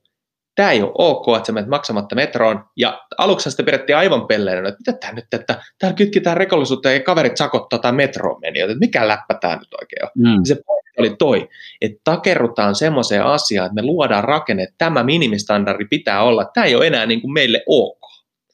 tämä 0.61 0.71
ei 0.71 0.83
ole 0.83 0.93
ok, 0.95 1.37
että 1.37 1.47
sä 1.47 1.53
menet 1.53 1.71
maksamatta 1.71 2.15
metroon. 2.15 2.65
Ja 2.77 3.01
aluksi 3.19 3.51
sitä 3.51 3.63
pidettiin 3.63 3.97
aivan 3.97 4.27
pelleinä, 4.27 4.69
että 4.69 4.81
mitä 4.87 4.93
tämä 4.93 5.13
nyt, 5.13 5.25
että 5.33 5.63
täällä 5.79 5.97
kytkitään 5.97 6.37
rikollisuutta 6.37 6.91
ja 6.91 7.01
kaverit 7.01 7.37
sakottaa 7.37 7.79
tai 7.79 7.93
metroon 7.93 8.41
meni, 8.41 8.61
että 8.61 8.79
mikä 8.79 9.09
läppä 9.09 9.35
tämä 9.41 9.57
nyt 9.57 9.75
oikein 9.81 10.05
on. 10.05 10.11
Mm. 10.15 10.45
Se 10.45 10.57
oli 10.99 11.17
toi, 11.19 11.49
että 11.81 12.01
takerrutaan 12.05 12.75
semmoiseen 12.75 13.23
asiaan, 13.23 13.67
että 13.67 13.75
me 13.75 13.83
luodaan 13.83 14.25
rakenne, 14.25 14.63
että 14.63 14.75
tämä 14.79 15.03
minimistandardi 15.03 15.85
pitää 15.85 16.23
olla, 16.23 16.45
tämä 16.45 16.65
ei 16.65 16.75
ole 16.75 16.87
enää 16.87 17.07
niin 17.07 17.21
kuin 17.21 17.33
meille 17.33 17.63
ok. 17.67 18.01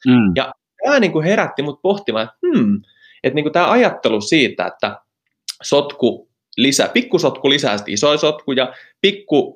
Mm. 0.06 0.32
Ja 0.36 0.52
tämä 0.84 1.00
niin 1.00 1.12
kuin 1.12 1.24
herätti 1.24 1.62
mut 1.62 1.82
pohtimaan, 1.82 2.24
että, 2.24 2.36
hmm, 2.46 2.82
että 3.22 3.34
niin 3.34 3.44
kuin 3.44 3.52
tämä 3.52 3.70
ajattelu 3.70 4.20
siitä, 4.20 4.66
että 4.66 5.00
sotku 5.62 6.25
lisää, 6.56 6.88
pikkusotku 6.88 7.50
lisää 7.50 7.76
sitten 7.76 7.94
isoja 7.94 8.18
sotkuja, 8.18 8.72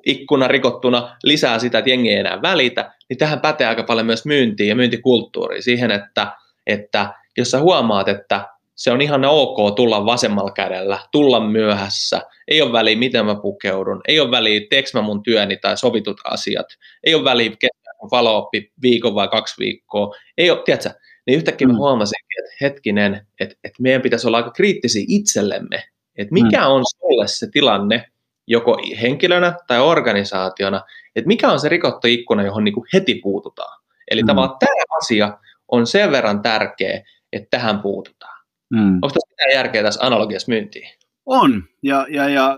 ikkuna 0.05 0.47
rikottuna 0.47 1.17
lisää 1.23 1.59
sitä, 1.59 1.77
että 1.77 1.89
jengi 1.89 2.09
ei 2.09 2.15
enää 2.15 2.41
välitä, 2.41 2.93
niin 3.09 3.17
tähän 3.17 3.39
pätee 3.39 3.67
aika 3.67 3.83
paljon 3.83 4.05
myös 4.05 4.25
myyntiin 4.25 4.69
ja 4.69 4.75
myyntikulttuuriin 4.75 5.63
siihen, 5.63 5.91
että, 5.91 6.27
että 6.67 7.13
jos 7.37 7.51
sä 7.51 7.59
huomaat, 7.59 8.07
että 8.07 8.47
se 8.75 8.91
on 8.91 9.01
ihan 9.01 9.25
ok 9.25 9.75
tulla 9.75 10.05
vasemmalla 10.05 10.51
kädellä, 10.51 10.99
tulla 11.11 11.39
myöhässä, 11.39 12.21
ei 12.47 12.61
ole 12.61 12.71
väliä 12.71 12.95
miten 12.95 13.25
mä 13.25 13.35
pukeudun, 13.35 14.01
ei 14.07 14.19
ole 14.19 14.31
väliä 14.31 14.61
teekö 14.69 14.89
mä 14.93 15.01
mun 15.01 15.23
työni 15.23 15.57
tai 15.57 15.77
sovitut 15.77 16.17
asiat, 16.23 16.67
ei 17.03 17.15
ole 17.15 17.23
väliä 17.23 17.49
kestää 17.49 17.93
mun 18.01 18.09
follow 18.09 18.43
viikon 18.81 19.15
vai 19.15 19.27
kaksi 19.27 19.55
viikkoa, 19.59 20.15
ei 20.37 20.51
ole, 20.51 20.61
tiedätkö, 20.65 20.89
niin 21.27 21.37
yhtäkkiä 21.37 21.67
mä 21.67 21.73
mm. 21.73 21.77
huomasin, 21.77 22.19
että 22.39 22.55
hetkinen, 22.61 23.27
että, 23.39 23.55
että 23.63 23.81
meidän 23.81 24.01
pitäisi 24.01 24.27
olla 24.27 24.37
aika 24.37 24.51
kriittisiä 24.51 25.05
itsellemme, 25.07 25.83
että 26.17 26.33
mikä 26.33 26.59
mm. 26.59 26.67
on 26.67 26.83
sulle 26.85 27.27
se 27.27 27.47
tilanne, 27.51 28.05
joko 28.47 28.77
henkilönä 29.01 29.53
tai 29.67 29.79
organisaationa, 29.79 30.81
että 31.15 31.27
mikä 31.27 31.51
on 31.51 31.59
se 31.59 31.69
rikottu 31.69 32.07
ikkuna, 32.07 32.43
johon 32.43 32.63
niin 32.63 32.73
kuin 32.73 32.87
heti 32.93 33.15
puututaan. 33.23 33.81
Eli 34.11 34.21
mm. 34.23 34.27
tavallaan 34.27 34.59
tämä 34.59 34.97
asia 34.97 35.37
on 35.67 35.87
sen 35.87 36.11
verran 36.11 36.41
tärkeä, 36.41 37.03
että 37.33 37.47
tähän 37.51 37.79
puututaan. 37.79 38.41
Mm. 38.69 38.93
Onko 38.93 39.07
tässä 39.07 39.27
mitään 39.29 39.53
järkeä 39.53 39.83
tässä 39.83 40.05
analogiassa 40.05 40.49
myyntiin? 40.51 40.89
On, 41.25 41.63
ja, 41.83 42.05
ja, 42.09 42.29
ja 42.29 42.57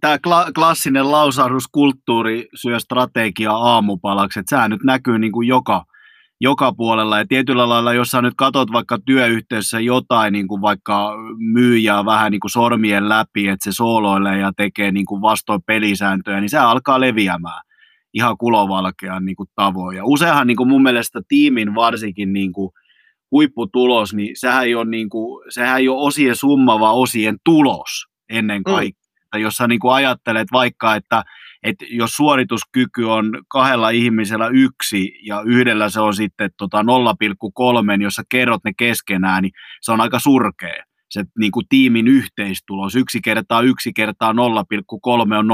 tämä 0.00 0.16
kla- 0.16 0.52
klassinen 0.54 1.10
lausahduskulttuuri 1.10 2.48
syö 2.54 2.80
strategiaa 2.80 3.56
aamupalaksi, 3.56 4.40
että 4.40 4.50
sehän 4.50 4.70
nyt 4.70 4.82
näkyy 4.84 5.18
niin 5.18 5.32
kuin 5.32 5.48
joka, 5.48 5.84
joka 6.42 6.72
puolella. 6.72 7.18
Ja 7.18 7.26
tietyllä 7.26 7.68
lailla, 7.68 7.92
jos 7.92 8.08
sä 8.08 8.22
nyt 8.22 8.34
katot 8.36 8.72
vaikka 8.72 8.98
työyhteisössä 9.06 9.80
jotain, 9.80 10.32
niin 10.32 10.48
kuin 10.48 10.62
vaikka 10.62 11.14
myyjää 11.38 12.04
vähän 12.04 12.30
niin 12.30 12.40
kuin 12.40 12.50
sormien 12.50 13.08
läpi, 13.08 13.48
että 13.48 13.64
se 13.64 13.72
sooloilee 13.72 14.38
ja 14.38 14.52
tekee 14.56 14.92
niin 14.92 15.06
kuin 15.06 15.22
vastoin 15.22 15.62
pelisääntöjä, 15.66 16.40
niin 16.40 16.50
se 16.50 16.58
alkaa 16.58 17.00
leviämään 17.00 17.62
ihan 18.14 18.36
kulovalkean 18.38 19.24
niin 19.24 19.36
kuin 19.36 19.48
tavoin. 19.54 19.96
Ja 19.96 20.04
useinhan 20.04 20.46
niin 20.46 20.56
kuin 20.56 20.68
mun 20.68 20.82
mielestä 20.82 21.20
tiimin 21.28 21.74
varsinkin 21.74 22.32
niin 22.32 22.52
kuin 22.52 22.70
huipputulos, 23.30 24.14
niin 24.14 24.30
sehän 24.34 24.64
ei 24.64 24.74
ole, 24.74 24.84
niin 24.84 25.10
kuin, 25.10 25.44
sehän 25.48 25.78
ei 25.78 25.88
ole 25.88 26.06
osien 26.06 26.36
summa, 26.36 26.80
vaan 26.80 26.94
osien 26.94 27.36
tulos 27.44 28.06
ennen 28.28 28.58
mm. 28.58 28.64
kaikkea. 28.64 29.02
Mm. 29.34 29.40
Jos 29.40 29.54
sä 29.54 29.68
niin 29.68 29.80
kuin 29.80 29.94
ajattelet 29.94 30.48
vaikka, 30.52 30.94
että 30.94 31.22
että 31.62 31.84
jos 31.88 32.10
suorituskyky 32.10 33.04
on 33.04 33.42
kahdella 33.48 33.90
ihmisellä 33.90 34.48
yksi 34.48 35.14
ja 35.22 35.42
yhdellä 35.46 35.88
se 35.88 36.00
on 36.00 36.14
sitten 36.14 36.50
tota 36.58 36.82
0,3, 36.82 36.86
niin 37.86 38.00
jos 38.00 38.14
sä 38.14 38.22
kerrot 38.28 38.64
ne 38.64 38.72
keskenään, 38.76 39.42
niin 39.42 39.52
se 39.80 39.92
on 39.92 40.00
aika 40.00 40.18
surkea 40.18 40.84
se 41.12 41.24
niin 41.38 41.52
kuin 41.52 41.66
tiimin 41.68 42.08
yhteistulos. 42.08 42.96
Yksi 42.96 43.20
kertaa 43.20 43.62
yksi 43.62 43.92
kertaa 43.92 44.32
0,3 44.32 44.38
on 44.38 45.46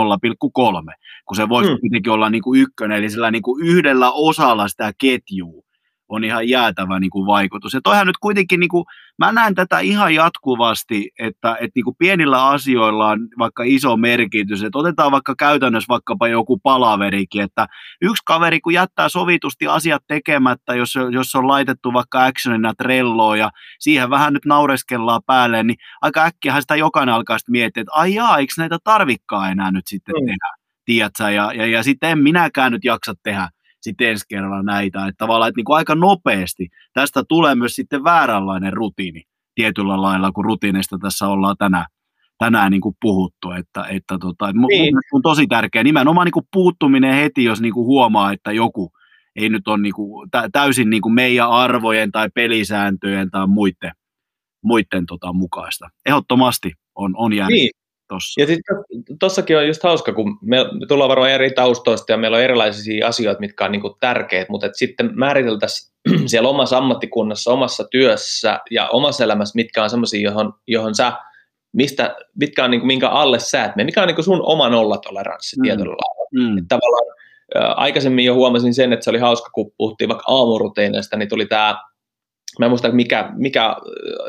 0,3, 0.90 0.94
kun 1.26 1.36
se 1.36 1.48
voisi 1.48 1.70
hmm. 1.70 1.80
kuitenkin 1.80 2.12
olla 2.12 2.30
niin 2.30 2.42
kuin 2.42 2.60
ykkönen, 2.60 2.98
eli 2.98 3.10
sillä 3.10 3.30
niin 3.30 3.42
kuin 3.42 3.66
yhdellä 3.66 4.10
osalla 4.10 4.68
sitä 4.68 4.92
ketjua 4.98 5.67
on 6.08 6.24
ihan 6.24 6.48
jäätävä 6.48 7.00
niin 7.00 7.10
kuin 7.10 7.26
vaikutus. 7.26 7.74
Ja 7.74 7.80
toihan 7.84 8.06
nyt 8.06 8.18
kuitenkin, 8.20 8.60
niin 8.60 8.68
kuin, 8.68 8.84
mä 9.18 9.32
näen 9.32 9.54
tätä 9.54 9.78
ihan 9.78 10.14
jatkuvasti, 10.14 11.10
että, 11.18 11.56
että 11.60 11.72
niin 11.74 11.84
kuin 11.84 11.96
pienillä 11.98 12.46
asioilla 12.46 13.06
on 13.06 13.28
vaikka 13.38 13.62
iso 13.66 13.96
merkitys, 13.96 14.62
että 14.62 14.78
otetaan 14.78 15.12
vaikka 15.12 15.34
käytännössä 15.38 15.88
vaikkapa 15.88 16.28
joku 16.28 16.58
palaverikin, 16.58 17.42
että 17.42 17.66
yksi 18.02 18.22
kaveri 18.26 18.60
kun 18.60 18.72
jättää 18.72 19.08
sovitusti 19.08 19.66
asiat 19.66 20.02
tekemättä, 20.08 20.74
jos, 20.74 20.94
jos 21.10 21.34
on 21.34 21.48
laitettu 21.48 21.92
vaikka 21.92 22.24
actionina 22.24 22.74
trelloa 22.74 23.36
ja 23.36 23.50
siihen 23.78 24.10
vähän 24.10 24.32
nyt 24.32 24.44
naureskellaan 24.44 25.22
päälle, 25.26 25.62
niin 25.62 25.76
aika 26.02 26.24
äkkiähän 26.24 26.62
sitä 26.62 26.76
jokainen 26.76 27.14
alkaa 27.14 27.38
sitten 27.38 27.52
miettiä, 27.52 27.80
että 27.80 27.92
ai 27.92 28.14
jaa, 28.14 28.38
eikö 28.38 28.52
näitä 28.58 28.78
tarvikkaa 28.84 29.50
enää 29.50 29.70
nyt 29.70 29.86
sitten 29.86 30.14
mm. 30.20 30.26
tehdä, 30.26 30.54
tiedätkö? 30.84 31.30
Ja, 31.30 31.52
ja, 31.52 31.66
ja 31.66 31.82
sitten 31.82 32.10
en 32.10 32.18
minäkään 32.18 32.72
nyt 32.72 32.84
jaksa 32.84 33.14
tehdä 33.22 33.48
sitten 33.80 34.08
ensi 34.08 34.24
kerralla 34.28 34.62
näitä. 34.62 35.06
Että 35.06 35.18
tavallaan 35.18 35.48
että 35.48 35.58
niin 35.58 35.64
kuin 35.64 35.76
aika 35.76 35.94
nopeasti 35.94 36.68
tästä 36.92 37.24
tulee 37.28 37.54
myös 37.54 37.72
sitten 37.72 38.04
vääränlainen 38.04 38.72
rutiini 38.72 39.22
tietyllä 39.54 40.02
lailla, 40.02 40.32
kun 40.32 40.44
rutiinista 40.44 40.98
tässä 40.98 41.28
ollaan 41.28 41.56
tänään, 41.58 41.86
tänään 42.38 42.70
niin 42.70 42.80
kuin 42.80 42.96
puhuttu. 43.00 43.50
Että, 43.50 43.84
että 43.90 44.18
tota, 44.20 44.52
niin. 44.52 44.94
on 45.12 45.22
tosi 45.22 45.46
tärkeää 45.46 45.84
nimenomaan 45.84 46.24
niin 46.24 46.32
kuin 46.32 46.48
puuttuminen 46.52 47.14
heti, 47.14 47.44
jos 47.44 47.60
niin 47.60 47.74
kuin 47.74 47.86
huomaa, 47.86 48.32
että 48.32 48.52
joku 48.52 48.92
ei 49.36 49.48
nyt 49.48 49.68
ole 49.68 49.78
niin 49.78 49.94
kuin 49.94 50.28
täysin 50.52 50.90
niin 50.90 51.02
kuin 51.02 51.14
meidän 51.14 51.50
arvojen 51.50 52.12
tai 52.12 52.28
pelisääntöjen 52.34 53.30
tai 53.30 53.46
muiden, 53.46 53.92
muiden 54.64 55.06
tota 55.06 55.32
mukaista. 55.32 55.88
Ehdottomasti 56.06 56.72
on, 56.94 57.14
on 57.16 57.32
jäänyt. 57.32 57.54
Niin 57.54 57.70
tossa. 58.08 58.40
Ja 58.40 58.46
sitten 58.46 58.76
tossakin 59.20 59.58
on 59.58 59.66
just 59.66 59.82
hauska, 59.82 60.12
kun 60.12 60.38
me, 60.42 60.56
me 60.56 60.86
tullaan 60.88 61.08
varmaan 61.08 61.30
eri 61.30 61.50
taustoista 61.50 62.12
ja 62.12 62.18
meillä 62.18 62.36
on 62.36 62.42
erilaisia 62.42 63.08
asioita, 63.08 63.40
mitkä 63.40 63.64
on 63.64 63.72
niinku 63.72 63.96
tärkeitä, 64.00 64.50
mutta 64.50 64.68
sitten 64.72 65.10
määriteltäisiin 65.14 65.92
siellä 66.30 66.48
omassa 66.48 66.78
ammattikunnassa, 66.78 67.52
omassa 67.52 67.84
työssä 67.90 68.60
ja 68.70 68.88
omassa 68.88 69.24
elämässä, 69.24 69.56
mitkä 69.56 69.82
on 69.82 69.90
sellaisia, 69.90 70.20
johon, 70.20 70.54
johon 70.66 70.94
sä 70.94 71.12
mistä, 71.72 72.16
mitkä 72.40 72.64
on 72.64 72.70
niin 72.70 72.80
kuin, 72.80 72.86
minkä 72.86 73.08
alle 73.08 73.38
sä 73.38 73.64
et 73.64 73.76
mikä 73.76 74.02
on 74.02 74.06
niin 74.06 74.14
kuin 74.14 74.24
sun 74.24 74.42
oma 74.42 74.68
nollatoleranssi 74.68 75.56
mm. 75.56 75.62
tietyllä 75.62 75.96
lailla. 75.96 76.28
Mm. 76.32 76.66
Tavallaan 76.68 77.06
ä, 77.56 77.72
aikaisemmin 77.72 78.24
jo 78.24 78.34
huomasin 78.34 78.74
sen, 78.74 78.92
että 78.92 79.04
se 79.04 79.10
oli 79.10 79.18
hauska, 79.18 79.50
kun 79.50 79.70
puhuttiin 79.76 80.08
vaikka 80.08 80.24
aamuruteineista, 80.28 81.16
niin 81.16 81.28
tuli 81.28 81.46
tämä 81.46 81.76
mä 82.58 82.66
en 82.66 82.70
muista 82.70 82.92
mikä, 82.92 83.30
mikä 83.36 83.76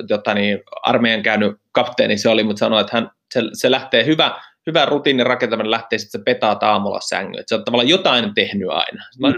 jotta 0.09 0.33
niin, 0.33 0.59
armeijan 0.81 1.23
käynyt 1.23 1.57
kapteeni 1.71 2.17
se 2.17 2.29
oli, 2.29 2.43
mutta 2.43 2.59
sanoi, 2.59 2.81
että 2.81 2.97
hän, 2.97 3.11
se, 3.33 3.41
se 3.53 3.71
lähtee 3.71 4.05
hyvä, 4.05 4.41
hyvä 4.67 4.85
rutiinin 4.85 5.25
rakentaminen 5.25 5.71
lähtee 5.71 5.99
sitten 5.99 6.19
se 6.19 6.23
petaa 6.23 6.57
aamulla 6.61 6.99
sängyn, 7.01 7.39
että 7.39 7.45
se 7.49 7.55
on 7.55 7.65
tavallaan 7.65 7.89
jotain 7.89 8.33
tehnyt 8.33 8.69
aina. 8.69 9.03
Mä 9.19 9.29
mm. 9.29 9.35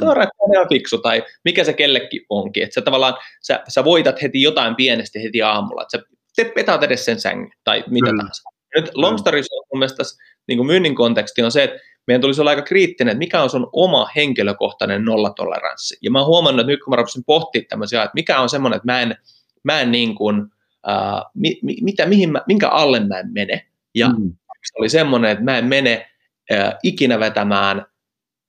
ihan 0.54 0.70
fiksu, 0.70 0.98
tai 0.98 1.24
mikä 1.46 1.64
se 1.64 1.74
kellekin 1.74 2.26
onkin, 2.30 2.64
että 2.64 2.74
sä 2.74 2.82
tavallaan, 2.82 3.14
sä, 3.42 3.64
sä 3.68 3.84
voitat 3.84 4.22
heti 4.22 4.42
jotain 4.42 4.76
pienesti 4.76 5.24
heti 5.24 5.42
aamulla, 5.42 5.82
että 5.82 5.98
sä 5.98 6.04
te 6.36 6.52
petaat 6.56 6.84
edes 6.84 7.06
sen 7.06 7.20
sängyn, 7.20 7.52
tai 7.64 7.84
mitä 7.88 8.12
mm. 8.12 8.18
tahansa. 8.18 8.50
Nyt 8.76 8.92
long 8.94 9.18
story 9.18 9.44
short, 9.44 9.68
mun 9.74 9.80
mielestä 9.80 9.98
tässä, 9.98 10.24
niin 10.48 10.58
kuin 10.58 10.68
myynnin 10.68 10.96
konteksti 10.96 11.44
on 11.44 11.52
se, 11.52 11.64
että 11.64 11.78
meidän 12.08 12.22
tulisi 12.22 12.42
olla 12.42 12.50
aika 12.50 12.62
kriittinen, 12.62 13.12
että 13.12 13.20
mikä 13.20 13.42
on 13.42 13.50
sun 13.50 13.70
oma 13.74 14.10
henkilökohtainen 14.16 15.06
nollatoleranssi. 15.06 15.98
Ja 16.02 16.12
mä 16.12 16.20
oon 16.20 16.28
huomannut, 16.28 16.60
että 16.60 16.72
nyt 16.72 16.84
kun 16.84 16.92
mä 16.92 16.96
rupesin 16.96 17.24
pohtimaan 17.24 17.68
tämmöisiä, 17.68 18.04
että 18.04 18.16
mikä 18.16 18.40
on 18.40 18.50
semmoinen, 18.50 18.78
että 18.78 18.92
mä 18.92 19.02
en, 19.02 19.16
mä 19.64 19.82
en 19.82 19.92
niin 19.92 20.16
kuin, 20.16 20.42
uh, 20.42 21.32
mi, 21.34 21.60
mi, 21.64 21.78
mitä, 21.82 22.06
mihin 22.06 22.32
mä, 22.32 22.42
minkä 22.48 22.70
alle 22.70 23.00
mä 23.00 23.20
en 23.20 23.34
mene. 23.34 23.66
Ja 23.96 24.10
mm. 24.10 24.34
se 24.64 24.74
oli 24.80 24.90
semmoinen, 24.90 25.32
että 25.32 25.44
mä 25.44 25.58
en 25.58 25.66
mene 25.66 26.10
uh, 26.52 26.74
ikinä 26.84 27.20
vetämään 27.20 27.86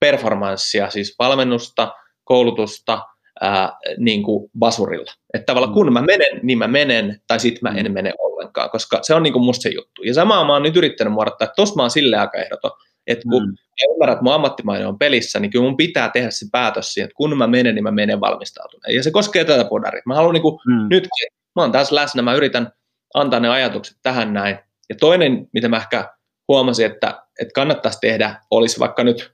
performanssia, 0.01 0.91
siis 0.91 1.15
valmennusta, 1.19 1.93
koulutusta, 2.25 3.03
ää, 3.41 3.79
niin 3.99 4.23
kuin 4.23 4.51
basurilla. 4.59 5.13
Että 5.35 5.47
tavallaan 5.47 5.73
kun 5.73 5.93
mä 5.93 6.03
menen, 6.03 6.41
niin 6.43 6.59
mä 6.59 6.69
menen, 6.69 7.21
tai 7.27 7.41
sitten 7.41 7.73
mä 7.73 7.79
en 7.79 7.93
mene 7.93 8.13
ollenkaan, 8.19 8.71
koska 8.71 8.99
se 9.03 9.15
on 9.15 9.23
niin 9.23 9.33
kuin 9.33 9.45
musta 9.45 9.63
se 9.63 9.69
juttu. 9.69 10.03
Ja 10.03 10.15
samaa 10.15 10.45
mä 10.45 10.53
oon 10.53 10.63
nyt 10.63 10.77
yrittänyt 10.77 11.13
muodottaa, 11.13 11.45
että 11.45 11.55
tossa 11.57 11.75
mä 11.77 11.83
oon 11.83 11.91
silleen 11.91 12.23
aika 12.23 12.39
ehdoton, 12.39 12.71
että 13.07 13.29
kun 13.31 13.43
mm. 13.43 13.49
mä 13.51 13.95
ymmärrän, 13.95 14.13
että 14.13 14.23
mun 14.23 14.33
ammattimainen 14.33 14.89
on 14.89 14.99
pelissä, 14.99 15.41
niin 15.41 15.51
kyllä 15.51 15.65
mun 15.65 15.77
pitää 15.77 16.09
tehdä 16.09 16.31
se 16.31 16.47
päätös 16.53 16.95
siihen, 16.95 17.05
että 17.05 17.17
kun 17.17 17.39
mä 17.39 17.47
menen, 17.47 17.75
niin 17.75 17.83
mä 17.83 17.91
menen 17.91 18.21
valmistautuneen. 18.21 18.97
Ja 18.97 19.03
se 19.03 19.11
koskee 19.11 19.45
tätä 19.45 19.65
podaria. 19.65 20.03
Mä 20.07 20.15
haluan 20.15 20.35
niin 20.35 20.43
kuin 20.43 20.59
mm. 20.67 20.87
nyt, 20.91 21.09
mä 21.57 21.63
oon 21.63 21.73
tässä 21.73 21.95
läsnä, 21.95 22.23
mä 22.23 22.35
yritän 22.35 22.73
antaa 23.15 23.41
ne 23.41 23.49
ajatukset 23.49 23.97
tähän 24.03 24.33
näin. 24.33 24.59
Ja 24.89 24.95
toinen, 25.01 25.49
mitä 25.53 25.69
mä 25.69 25.77
ehkä 25.77 26.15
huomasin, 26.49 26.87
että, 26.87 27.23
että 27.41 27.53
kannattaisi 27.55 27.99
tehdä, 28.01 28.41
olisi 28.51 28.81
vaikka 28.81 29.05
nyt 29.05 29.33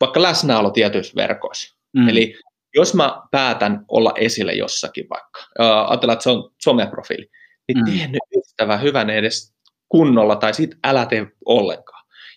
vaikka 0.00 0.22
läsnäolo 0.22 0.70
tietyissä 0.70 1.12
verkoissa. 1.16 1.76
Mm. 1.96 2.08
Eli 2.08 2.34
jos 2.74 2.94
mä 2.94 3.22
päätän 3.30 3.84
olla 3.88 4.12
esillä 4.16 4.52
jossakin 4.52 5.06
vaikka, 5.10 5.40
äh, 5.60 5.90
ajatellaan, 5.90 6.14
että 6.14 6.22
se 6.22 6.30
on 6.30 6.50
someprofiili, 6.62 7.30
niin 7.68 7.78
mm. 7.78 7.84
tee 7.84 8.06
nyt 8.06 8.22
ystävä 8.36 8.76
hyvän 8.76 9.10
edes 9.10 9.54
kunnolla 9.88 10.36
tai 10.36 10.54
sit 10.54 10.70
älä 10.84 11.06
tee 11.06 11.26
ollenkaan. 11.44 11.93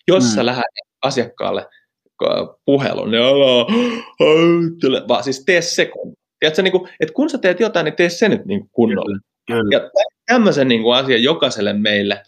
Jos 0.08 0.24
mm. 0.24 0.30
sä 0.30 0.46
lähdet 0.46 0.64
asiakkaalle 1.02 1.66
puhelun, 2.64 3.10
niin 3.10 3.22
älä, 3.22 5.08
vaan 5.08 5.24
siis 5.24 5.44
tee 5.44 5.62
se 5.62 5.86
kunnolla. 5.86 6.18
Tiedätkö, 6.40 6.62
niin 6.62 6.72
kuin, 6.72 6.88
että 7.00 7.14
kun 7.14 7.30
sä 7.30 7.38
teet 7.38 7.60
jotain, 7.60 7.84
niin 7.84 7.96
tee 7.96 8.08
se 8.08 8.28
nyt 8.28 8.44
niin 8.44 8.68
kunnolla. 8.72 9.18
Kyllä, 9.46 9.62
kyllä. 9.62 9.76
Ja 9.76 9.90
tämmöisen 10.26 10.68
niin 10.68 10.82
kuin 10.82 10.96
asian 10.96 11.22
jokaiselle 11.22 11.72
meille 11.72 12.22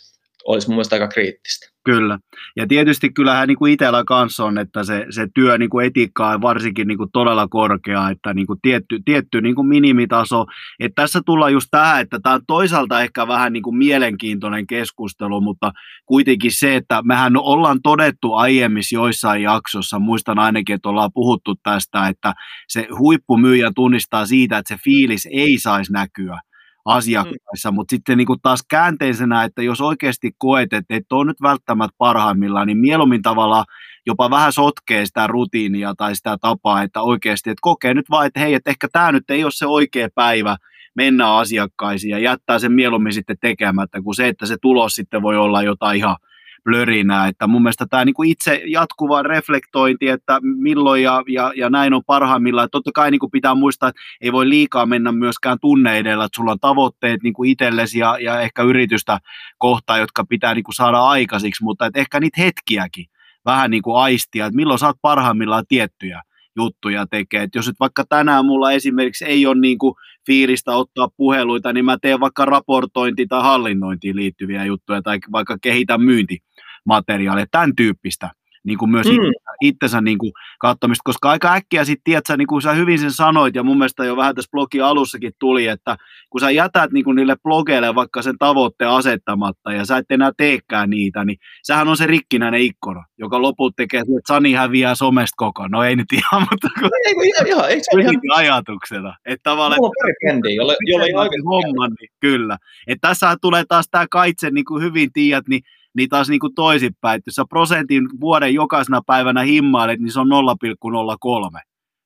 olisi 0.45 0.69
mun 0.69 0.75
mielestä 0.75 0.97
aika 0.97 1.09
kriittistä. 1.09 1.71
Kyllä. 1.85 2.19
Ja 2.57 2.67
tietysti 2.67 3.11
kyllähän 3.13 3.49
niin 3.49 3.59
kuin 3.59 3.73
itsellä 3.73 4.05
kanssa 4.07 4.45
on, 4.45 4.59
että 4.59 4.85
se, 4.85 5.07
se 5.11 5.27
työ 5.35 5.59
niin 5.59 5.71
kuin 5.71 5.87
etiikka 5.87 6.29
on 6.29 6.43
varsinkin 6.43 6.89
niin 6.89 6.99
kuin 6.99 7.11
todella 7.13 7.49
korkea, 7.49 8.11
että 8.11 8.35
niin 8.35 8.47
kuin 8.47 8.59
tietty, 8.63 8.99
tietty 9.05 9.41
niin 9.41 9.55
kuin 9.55 9.67
minimitaso. 9.67 10.45
Että 10.81 11.03
tässä 11.03 11.21
tullaan 11.27 11.53
just 11.53 11.69
tähän, 11.71 12.01
että 12.01 12.19
tämä 12.23 12.35
on 12.35 12.41
toisaalta 12.47 13.01
ehkä 13.01 13.29
vähän 13.29 13.53
niin 13.53 13.63
kuin 13.63 13.77
mielenkiintoinen 13.77 14.67
keskustelu, 14.67 15.41
mutta 15.41 15.73
kuitenkin 16.07 16.53
se, 16.55 16.77
että 16.77 17.03
mehän 17.03 17.37
ollaan 17.37 17.79
todettu 17.83 18.35
aiemmissa 18.35 18.95
joissain 18.95 19.43
jaksossa, 19.43 19.99
muistan 19.99 20.39
ainakin, 20.39 20.75
että 20.75 20.89
ollaan 20.89 21.13
puhuttu 21.15 21.55
tästä, 21.63 22.09
että 22.09 22.35
se 22.69 22.89
huippumyyjä 22.99 23.71
tunnistaa 23.75 24.27
siitä, 24.27 24.59
että 24.59 24.75
se 24.75 24.81
fiilis 24.85 25.29
ei 25.33 25.59
saisi 25.59 25.93
näkyä 25.93 26.41
asiakkaissa, 26.85 27.71
mm. 27.71 27.75
mutta 27.75 27.93
sitten 27.93 28.19
niin 28.19 28.27
kuin 28.27 28.41
taas 28.43 28.65
käänteisenä, 28.69 29.45
että 29.45 29.63
jos 29.63 29.81
oikeasti 29.81 30.31
koet, 30.39 30.73
että 30.73 30.95
et 30.95 31.13
ole 31.13 31.25
nyt 31.25 31.43
välttämättä 31.43 31.95
parhaimmillaan, 31.99 32.67
niin 32.67 32.79
mieluummin 32.79 33.23
tavalla 33.23 33.65
jopa 34.07 34.31
vähän 34.31 34.53
sotkee 34.53 35.07
sitä 35.07 35.27
rutiinia 35.27 35.95
tai 35.97 36.17
sitä 36.17 36.39
tapaa, 36.41 36.83
että 36.83 37.03
oikeasti, 37.03 37.51
että 37.51 37.61
kokee 37.61 37.95
nyt 37.95 38.11
vaan, 38.11 38.27
että 38.27 38.41
hei, 38.41 38.55
että 38.55 38.71
ehkä 38.71 38.89
tämä 38.93 39.13
nyt 39.13 39.31
ei 39.31 39.45
ole 39.45 39.53
se 39.53 39.67
oikea 39.67 40.09
päivä 40.15 40.57
mennä 40.95 41.35
asiakkaisiin 41.35 42.11
ja 42.11 42.19
jättää 42.19 42.59
sen 42.59 42.73
mieluummin 42.73 43.13
sitten 43.13 43.37
tekemättä, 43.41 44.03
kuin 44.03 44.15
se, 44.15 44.29
että 44.29 44.47
se 44.47 44.57
tulos 44.63 44.95
sitten 44.95 45.23
voi 45.23 45.37
olla 45.37 45.63
jotain 45.63 45.99
ihan 45.99 46.17
blörinää, 46.65 47.29
että 47.29 47.47
mun 47.47 47.63
mielestä 47.63 47.87
tämä 47.87 48.05
niin 48.05 48.15
kuin 48.15 48.31
itse 48.31 48.63
jatkuva 48.67 49.23
reflektointi, 49.23 50.09
että 50.09 50.41
milloin 50.43 51.03
ja, 51.03 51.23
ja, 51.29 51.53
ja 51.57 51.71
näin 51.71 51.95
on 51.95 52.05
parhaimmillaan, 52.07 52.69
totta 52.73 52.91
kai 52.95 53.11
niin 53.11 53.19
kuin 53.19 53.31
pitää 53.31 53.55
muistaa, 53.55 53.89
että 53.89 54.01
ei 54.21 54.33
voi 54.33 54.49
liikaa 54.49 54.87
mennä 54.87 55.13
myöskään 55.13 55.59
tunne 55.61 55.99
edellä, 55.99 56.25
että 56.25 56.37
sulla 56.37 56.53
on 56.53 56.61
tavoitteet 56.61 57.23
niin 57.23 57.35
kuin 57.35 57.51
itsellesi 57.51 57.99
ja, 57.99 58.19
ja 58.21 58.41
ehkä 58.41 58.63
yritystä 58.63 59.19
kohtaan, 59.59 60.01
jotka 60.01 60.25
pitää 60.25 60.55
niin 60.55 60.65
kuin 60.65 60.75
saada 60.75 60.99
aikaisiksi, 60.99 61.65
mutta 61.65 61.87
että 61.87 62.01
ehkä 62.01 62.21
niitä 62.21 62.41
hetkiäkin 62.41 63.07
vähän 63.45 63.71
niin 63.71 63.83
kuin 63.83 64.03
aistia, 64.03 64.47
että 64.47 64.57
milloin 64.57 64.79
saat 64.79 64.97
parhaimmillaan 65.03 65.65
tiettyjä 65.69 66.23
juttuja 66.57 67.07
tekee. 67.07 67.43
Et 67.43 67.55
jos 67.55 67.67
nyt 67.67 67.81
vaikka 67.81 68.05
tänään 68.09 68.45
mulla 68.45 68.73
esimerkiksi 68.73 69.25
ei 69.25 69.47
ole 69.47 69.61
niin 69.61 69.79
kuin 69.79 69.95
fiilistä 70.27 70.77
ottaa 70.77 71.09
puheluita, 71.17 71.73
niin 71.73 71.85
mä 71.85 71.97
teen 72.03 72.21
vaikka 72.21 72.45
raportointi- 72.45 73.27
tai 73.29 73.43
hallinnointiin 73.43 74.17
liittyviä 74.17 74.65
juttuja 74.65 75.03
tai 75.03 75.19
vaikka 75.33 75.59
kehitän 75.63 76.01
myyntimateriaalia, 76.03 77.47
tämän 77.51 77.77
tyyppistä 77.77 78.31
niin 78.65 78.79
kuin 78.79 78.91
myös 78.91 79.07
mm. 79.07 79.13
Itsensä 79.61 80.01
niin 80.01 80.19
kuin 80.19 80.33
katsomista, 80.59 81.03
koska 81.05 81.31
aika 81.31 81.53
äkkiä 81.53 81.85
sitten, 81.85 82.05
tiedätkö, 82.05 82.37
niin 82.37 82.47
kuin 82.47 82.63
sä 82.63 82.73
hyvin 82.73 82.99
sen 82.99 83.13
sanoit, 83.13 83.55
ja 83.55 83.63
mun 83.63 83.79
mielestä 83.79 84.05
jo 84.05 84.17
vähän 84.17 84.35
tässä 84.35 84.51
blogin 84.51 84.85
alussakin 84.85 85.33
tuli, 85.39 85.67
että 85.67 85.97
kun 86.31 86.41
sä 86.41 86.51
jätät 86.51 86.93
niin 86.93 87.05
kuin 87.05 87.17
niille 87.17 87.37
blogeille 87.43 87.95
vaikka 87.95 88.23
sen 88.23 88.39
tavoitteen 88.39 88.91
asettamatta, 88.91 89.73
ja 89.73 89.85
sä 89.85 89.97
et 89.97 90.11
enää 90.11 90.33
teekään 90.37 90.91
niitä, 90.91 91.25
niin 91.25 91.39
sähän 91.67 91.89
on 91.89 91.97
se 91.97 92.07
rikkinäinen 92.07 92.61
ikkona, 92.61 93.05
joka 93.19 93.43
loput 93.43 93.77
tekee, 93.77 94.01
että 94.01 94.13
Sani 94.29 94.53
häviää 94.53 94.95
somesta 94.95 95.35
koko. 95.37 95.69
No 95.69 95.85
ei 95.85 95.97
nyt 95.97 96.13
ihan, 96.13 96.47
mutta 96.51 96.69
kun 96.81 96.91
ei, 97.07 97.15
ei, 97.23 97.49
ihan, 97.49 97.71
ei, 97.71 97.81
se 97.81 98.01
ihan 98.01 98.15
ajatuksena. 98.35 99.17
Että 99.25 99.51
tavallaan, 99.51 99.81
että, 99.85 100.15
brändi, 100.21 100.55
jolle, 100.55 100.77
jolle 100.81 101.05
ei 101.05 101.43
homman, 101.45 101.93
niin 102.01 102.11
kyllä. 102.21 102.59
Että 102.87 103.09
tässä 103.09 103.37
tulee 103.41 103.65
taas 103.69 103.89
tämä 103.91 104.07
kaitse, 104.11 104.51
niin 104.51 104.65
kuin 104.65 104.83
hyvin 104.83 105.13
tiedät, 105.13 105.49
niin 105.49 105.63
niin 105.97 106.09
taas 106.09 106.29
niin 106.29 106.41
kuin 106.41 106.55
toisinpäin, 106.55 107.19
että 107.19 107.29
jos 107.29 107.35
sä 107.35 107.45
prosentin 107.49 108.09
vuoden 108.21 108.55
jokaisena 108.55 109.01
päivänä 109.07 109.43
himmailet, 109.43 110.01
niin 110.01 110.13
se 110.13 110.21
on 110.21 110.29
0,03 110.29 111.61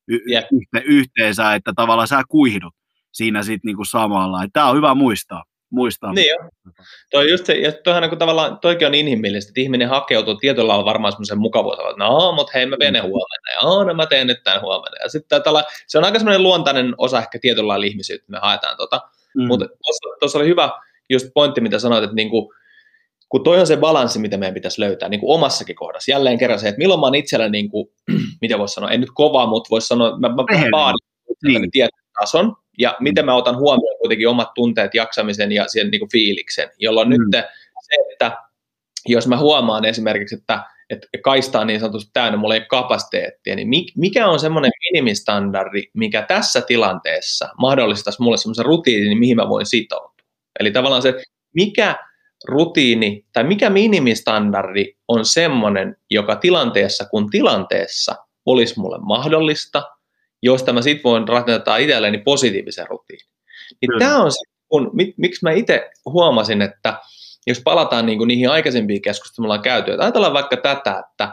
y- 0.08 0.24
yep. 0.30 0.44
yhteensä, 0.84 1.54
että 1.54 1.72
tavallaan 1.76 2.08
sä 2.08 2.22
kuihdut 2.28 2.74
siinä 3.12 3.42
sitten 3.42 3.68
niin 3.68 3.76
kuin 3.76 3.86
samalla. 3.86 4.38
Tämä 4.52 4.66
on 4.66 4.76
hyvä 4.76 4.94
muistaa. 4.94 5.44
muistaa. 5.70 6.12
Niin 6.12 6.30
jo. 6.30 6.72
Toi 7.10 7.30
just 7.30 7.46
se, 7.46 7.52
ja 7.52 7.72
toihan 7.72 8.02
niin 8.02 8.18
tavallaan, 8.18 8.58
toikin 8.58 8.88
on 8.88 8.94
inhimillistä, 8.94 9.50
että 9.50 9.60
ihminen 9.60 9.88
hakeutuu 9.88 10.36
tietyllä 10.36 10.74
on 10.74 10.84
varmaan 10.84 11.12
semmoisen 11.12 11.38
mukavuutta, 11.38 11.90
että 11.90 12.04
no, 12.04 12.32
mutta 12.32 12.52
hei, 12.54 12.66
mä 12.66 12.76
teen 12.76 13.02
huomenna, 13.02 13.52
ja 13.54 13.84
no, 13.84 13.94
mä 13.94 14.06
teen 14.06 14.26
nyt 14.26 14.42
tämän 14.44 14.60
huomenna. 14.60 15.02
Ja 15.02 15.08
sitten 15.08 15.40
se 15.86 15.98
on 15.98 16.04
aika 16.04 16.18
semmoinen 16.18 16.42
luontainen 16.42 16.94
osa 16.98 17.18
ehkä 17.18 17.38
tietyllä 17.38 17.68
lailla 17.68 17.86
ihmisyyttä, 17.86 18.32
me 18.32 18.38
haetaan 18.42 18.76
tota. 18.76 19.00
Mm. 19.36 19.46
Mutta 19.46 19.66
tuossa 20.20 20.38
oli 20.38 20.48
hyvä 20.48 20.70
just 21.10 21.26
pointti, 21.34 21.60
mitä 21.60 21.78
sanoit, 21.78 22.04
että 22.04 22.16
niinku, 22.16 22.54
kun 23.28 23.44
toi 23.44 23.60
on 23.60 23.66
se 23.66 23.76
balanssi, 23.76 24.18
mitä 24.18 24.36
meidän 24.36 24.54
pitäisi 24.54 24.80
löytää 24.80 25.08
niin 25.08 25.20
kuin 25.20 25.34
omassakin 25.34 25.76
kohdassa. 25.76 26.10
Jälleen 26.10 26.38
kerran 26.38 26.58
se, 26.58 26.68
että 26.68 26.78
milloin 26.78 27.00
mä 27.00 27.06
oon 27.06 27.14
itsellä, 27.14 27.48
niin 27.48 27.70
kuin, 27.70 27.88
mitä 28.40 28.58
voisi 28.58 28.74
sanoa, 28.74 28.90
ei 28.90 28.98
nyt 28.98 29.10
kova, 29.14 29.46
mutta 29.46 29.70
voisi 29.70 29.86
sanoa, 29.86 30.18
mä, 30.18 30.28
mä 30.28 30.36
vaadin 30.72 30.98
niin. 31.44 31.70
tietyn 31.70 32.04
tason, 32.20 32.56
ja 32.78 32.96
miten 33.00 33.24
mä 33.24 33.34
otan 33.34 33.56
huomioon 33.56 33.98
kuitenkin 33.98 34.28
omat 34.28 34.54
tunteet, 34.54 34.94
jaksamisen 34.94 35.52
ja 35.52 35.64
sen 35.68 35.90
niin 35.90 35.98
kuin 35.98 36.10
fiiliksen, 36.12 36.70
jolloin 36.78 37.08
mm. 37.08 37.12
nyt 37.12 37.44
se, 37.82 37.96
että 38.12 38.38
jos 39.06 39.26
mä 39.26 39.38
huomaan 39.38 39.84
esimerkiksi, 39.84 40.34
että, 40.34 40.62
että 40.90 41.08
kaista 41.22 41.60
on 41.60 41.66
niin 41.66 41.80
sanotusti 41.80 42.10
täynnä, 42.12 42.38
mulla 42.38 42.54
ei 42.54 42.60
ole 42.60 42.66
kapasiteettia, 42.66 43.56
niin 43.56 43.68
mikä 43.96 44.28
on 44.28 44.40
semmoinen 44.40 44.72
minimistandardi, 44.92 45.82
mikä 45.94 46.22
tässä 46.22 46.60
tilanteessa 46.60 47.48
mahdollistaisi 47.58 48.22
mulle 48.22 48.36
semmoisen 48.36 48.64
rutiinin, 48.64 49.18
mihin 49.18 49.36
mä 49.36 49.48
voin 49.48 49.66
sitoutua. 49.66 50.14
Eli 50.60 50.70
tavallaan 50.70 51.02
se, 51.02 51.22
mikä 51.54 51.96
rutiini 52.44 53.24
tai 53.32 53.44
mikä 53.44 53.70
minimistandardi 53.70 54.84
on 55.08 55.24
semmoinen, 55.24 55.96
joka 56.10 56.36
tilanteessa 56.36 57.04
kun 57.04 57.30
tilanteessa 57.30 58.14
olisi 58.46 58.80
mulle 58.80 58.98
mahdollista, 58.98 59.82
josta 60.42 60.72
mä 60.72 60.82
sitten 60.82 61.10
voin 61.10 61.28
rakentaa 61.28 61.76
itselleni 61.76 62.18
positiivisen 62.18 62.86
rutiinin. 62.88 63.26
Niin 63.80 63.98
tämä 63.98 64.22
on 64.22 64.32
se, 64.32 64.38
kun, 64.68 64.90
mit, 64.92 65.14
miksi 65.18 65.40
mä 65.42 65.50
itse 65.50 65.90
huomasin, 66.04 66.62
että 66.62 66.98
jos 67.46 67.60
palataan 67.64 68.06
niin 68.06 68.18
kuin 68.18 68.28
niihin 68.28 68.50
aikaisempiin 68.50 69.02
keskusteluihin, 69.02 69.46
ollaan 69.46 69.62
käyty, 69.62 69.90
että 69.90 70.02
ajatellaan 70.02 70.32
vaikka 70.32 70.56
tätä, 70.56 71.02
että 71.10 71.32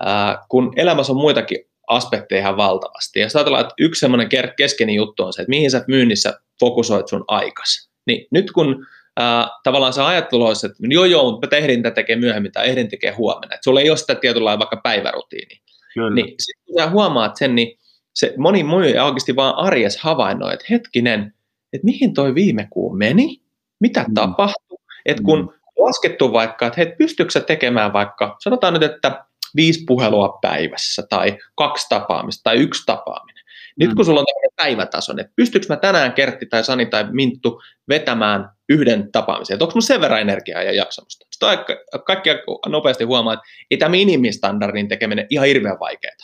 ää, 0.00 0.44
kun 0.48 0.72
elämässä 0.76 1.12
on 1.12 1.20
muitakin 1.20 1.58
aspekteja 1.88 2.40
ihan 2.40 2.56
valtavasti, 2.56 3.20
ja 3.20 3.28
ajatellaan, 3.34 3.60
että 3.60 3.74
yksi 3.78 4.00
semmoinen 4.00 4.28
keskeinen 4.56 4.94
juttu 4.94 5.22
on 5.22 5.32
se, 5.32 5.42
että 5.42 5.50
mihin 5.50 5.70
sä 5.70 5.84
myynnissä 5.88 6.40
fokusoit 6.60 7.08
sun 7.08 7.24
aikas. 7.28 7.90
Niin 8.06 8.26
nyt 8.30 8.52
kun 8.52 8.86
ää, 9.16 9.48
tavallaan 9.62 9.92
se 9.92 10.02
ajattelu 10.02 10.46
olisi, 10.46 10.66
että 10.66 10.78
joo 10.88 11.04
joo, 11.04 11.30
mutta 11.30 11.46
mä 11.46 11.50
tehdin 11.50 11.82
tätä 11.82 11.94
tekee 11.94 12.16
myöhemmin 12.16 12.52
tai 12.52 12.68
ehdin 12.68 12.88
tekee 12.88 13.10
huomenna. 13.10 13.54
Että 13.54 13.64
sulla 13.64 13.80
ei 13.80 13.90
ole 13.90 13.98
sitä 13.98 14.14
tietynlailla 14.14 14.58
vaikka 14.58 14.80
päivärutiini. 14.82 15.60
Kyllä. 15.94 16.14
Niin 16.14 16.34
sitten 16.38 16.64
kun 16.66 16.82
sä 16.82 16.90
huomaat 16.90 17.36
sen, 17.36 17.54
niin 17.54 17.78
se 18.14 18.34
moni 18.36 18.62
muu 18.62 18.78
oikeasti 18.78 19.36
vaan 19.36 19.54
arjes 19.54 19.96
havainnoi, 19.96 20.54
että 20.54 20.66
hetkinen, 20.70 21.34
että 21.72 21.84
mihin 21.84 22.14
toi 22.14 22.34
viime 22.34 22.68
kuu 22.70 22.92
meni, 22.92 23.42
mitä 23.80 24.04
mm. 24.08 24.14
tapahtui, 24.14 24.78
että 25.06 25.22
kun 25.22 25.40
mm. 25.40 25.48
laskettu 25.84 26.32
vaikka, 26.32 26.66
että 26.66 26.80
hei, 26.80 26.94
pystyykö 26.98 27.32
sä 27.32 27.40
tekemään 27.40 27.92
vaikka, 27.92 28.36
sanotaan 28.38 28.74
nyt, 28.74 28.82
että 28.82 29.24
viisi 29.56 29.84
puhelua 29.86 30.38
päivässä 30.42 31.02
tai 31.10 31.38
kaksi 31.54 31.86
tapaamista 31.88 32.42
tai 32.42 32.56
yksi 32.56 32.82
tapaaminen. 32.86 33.35
Nyt 33.80 33.90
mm. 33.90 33.96
kun 33.96 34.04
sulla 34.04 34.20
on 34.20 34.26
tämmöinen 34.26 34.56
päivätason, 34.56 35.20
että 35.20 35.32
pystyykö 35.36 35.66
mä 35.68 35.76
tänään 35.76 36.12
Kertti 36.12 36.46
tai 36.46 36.64
Sani 36.64 36.86
tai 36.86 37.04
Minttu 37.12 37.62
vetämään 37.88 38.50
yhden 38.68 39.12
tapaamisen, 39.12 39.54
että 39.54 39.64
onko 39.64 39.74
mun 39.74 39.82
sen 39.82 40.00
verran 40.00 40.20
energiaa 40.20 40.62
ja 40.62 40.72
jaksamusta. 40.72 41.26
Sitten 41.30 41.76
kaikki 42.06 42.30
nopeasti 42.66 43.04
huomaa, 43.04 43.34
että 43.34 43.46
ei 43.70 43.78
tämä 43.78 43.88
minimistandardin 43.88 44.88
tekeminen 44.88 45.26
ihan 45.30 45.46
hirveän 45.46 45.80
vaikeaa. 45.80 46.14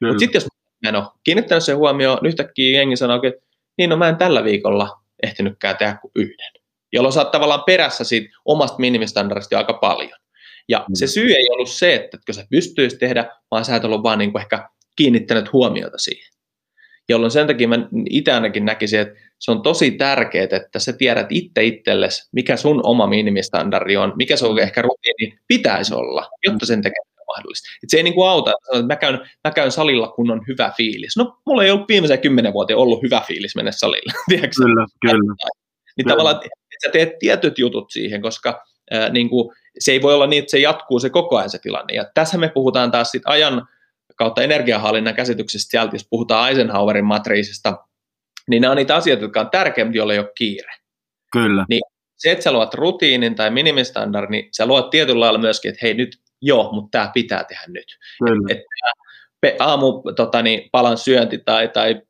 Mutta 0.00 0.18
sitten 0.18 0.36
jos 0.36 0.46
mä 0.82 0.88
en 0.88 0.96
ole 0.96 1.04
kiinnittänyt 1.24 1.64
sen 1.64 1.76
huomioon, 1.76 2.18
niin 2.22 2.28
yhtäkkiä 2.28 2.78
jengi 2.78 2.96
sanoo, 2.96 3.20
että 3.22 3.46
niin 3.78 3.90
no 3.90 3.96
mä 3.96 4.08
en 4.08 4.16
tällä 4.16 4.44
viikolla 4.44 4.98
ehtinytkään 5.22 5.76
tehdä 5.76 5.96
kuin 6.02 6.12
yhden. 6.14 6.52
Jolloin 6.92 7.12
sä 7.12 7.20
oot 7.20 7.30
tavallaan 7.30 7.64
perässä 7.66 8.04
siitä 8.04 8.28
omasta 8.44 8.78
minimistandardista 8.78 9.58
aika 9.58 9.72
paljon. 9.72 10.18
Ja 10.68 10.84
mm. 10.88 10.94
se 10.94 11.06
syy 11.06 11.32
ei 11.32 11.48
ollut 11.50 11.70
se, 11.70 11.94
että 11.94 12.32
sä 12.32 12.46
pystyisit 12.50 12.98
tehdä, 12.98 13.30
vaan 13.50 13.64
sä 13.64 13.76
et 13.76 13.84
ollut 13.84 14.02
vaan 14.02 14.18
niin 14.18 14.32
kuin 14.32 14.42
ehkä 14.42 14.68
kiinnittänyt 14.96 15.52
huomiota 15.52 15.98
siihen. 15.98 16.33
Jolloin 17.08 17.30
sen 17.30 17.46
takia 17.46 17.68
mä 17.68 17.88
itse 18.10 18.32
ainakin 18.32 18.64
näkisin, 18.64 19.00
että 19.00 19.14
se 19.38 19.50
on 19.50 19.62
tosi 19.62 19.90
tärkeää, 19.90 20.48
että 20.50 20.78
sä 20.78 20.92
tiedät 20.92 21.26
itse 21.30 21.64
itsellesi, 21.64 22.28
mikä 22.32 22.56
sun 22.56 22.80
oma 22.84 23.06
minimistandardi 23.06 23.96
on, 23.96 24.12
mikä 24.16 24.36
se 24.36 24.46
on 24.46 24.58
ehkä 24.58 24.82
rutiini 24.82 25.38
pitäisi 25.48 25.94
olla, 25.94 26.28
jotta 26.46 26.66
sen 26.66 26.82
tekeminen 26.82 27.20
on 27.20 27.34
mahdollista. 27.36 27.68
Et 27.82 27.90
se 27.90 27.96
ei 27.96 28.02
niin 28.02 28.14
kuin 28.14 28.28
auta, 28.28 28.52
että 28.72 28.86
mä 28.86 28.96
käyn, 28.96 29.20
mä 29.44 29.50
käyn 29.50 29.70
salilla, 29.70 30.08
kun 30.08 30.30
on 30.30 30.42
hyvä 30.48 30.72
fiilis. 30.76 31.16
No, 31.16 31.38
mulla 31.46 31.64
ei 31.64 31.70
ollut 31.70 31.88
viimeisen 31.88 32.20
kymmenen 32.20 32.52
vuoteen 32.52 32.78
ollut 32.78 33.02
hyvä 33.02 33.22
fiilis 33.26 33.56
mennä 33.56 33.72
salille. 33.72 34.12
Kyllä, 34.30 34.86
kyllä. 35.00 35.34
Niin 35.96 36.04
kyllä. 36.04 36.12
tavallaan, 36.12 36.36
että 36.36 36.48
sä 36.86 36.92
teet 36.92 37.18
tietyt 37.18 37.58
jutut 37.58 37.90
siihen, 37.90 38.22
koska 38.22 38.64
ää, 38.90 39.08
niin 39.08 39.28
kuin, 39.28 39.54
se 39.78 39.92
ei 39.92 40.02
voi 40.02 40.14
olla 40.14 40.26
niin, 40.26 40.38
että 40.38 40.50
se 40.50 40.58
jatkuu 40.58 41.00
se 41.00 41.10
koko 41.10 41.36
ajan 41.36 41.50
se 41.50 41.58
tilanne. 41.58 41.94
Ja 41.94 42.04
tässä 42.14 42.38
me 42.38 42.48
puhutaan 42.48 42.90
taas 42.90 43.10
sit 43.10 43.22
ajan 43.24 43.68
kautta 44.16 44.42
energiahallinnan 44.42 45.14
käsityksestä 45.14 45.70
sieltä, 45.70 45.94
jos 45.94 46.06
puhutaan 46.10 46.48
Eisenhowerin 46.48 47.04
matriisista, 47.04 47.78
niin 48.48 48.62
nämä 48.62 48.70
on 48.70 48.76
niitä 48.76 48.96
asioita, 48.96 49.24
jotka 49.24 49.40
on 49.40 49.50
tärkeimpiä, 49.50 49.98
joilla 49.98 50.12
ei 50.12 50.18
ole 50.18 50.32
kiire. 50.34 50.72
Kyllä. 51.32 51.66
Niin 51.68 51.82
se, 52.16 52.30
että 52.30 52.44
sä 52.44 52.52
luot 52.52 52.74
rutiinin 52.74 53.34
tai 53.34 53.50
minimistandardin, 53.50 54.30
niin 54.30 54.48
sä 54.56 54.66
luot 54.66 54.90
tietyllä 54.90 55.20
lailla 55.20 55.38
myöskin, 55.38 55.68
että 55.68 55.78
hei 55.82 55.94
nyt, 55.94 56.16
joo, 56.42 56.72
mutta 56.72 56.98
tämä 56.98 57.10
pitää 57.14 57.44
tehdä 57.44 57.64
nyt. 57.68 57.98
Kyllä. 58.24 58.46
Että 59.42 59.64
aamu 59.64 60.02
tota, 60.16 60.42
niin, 60.42 60.68
palan 60.72 60.98
syönti 60.98 61.38
tai, 61.38 61.68
tai 61.68 62.02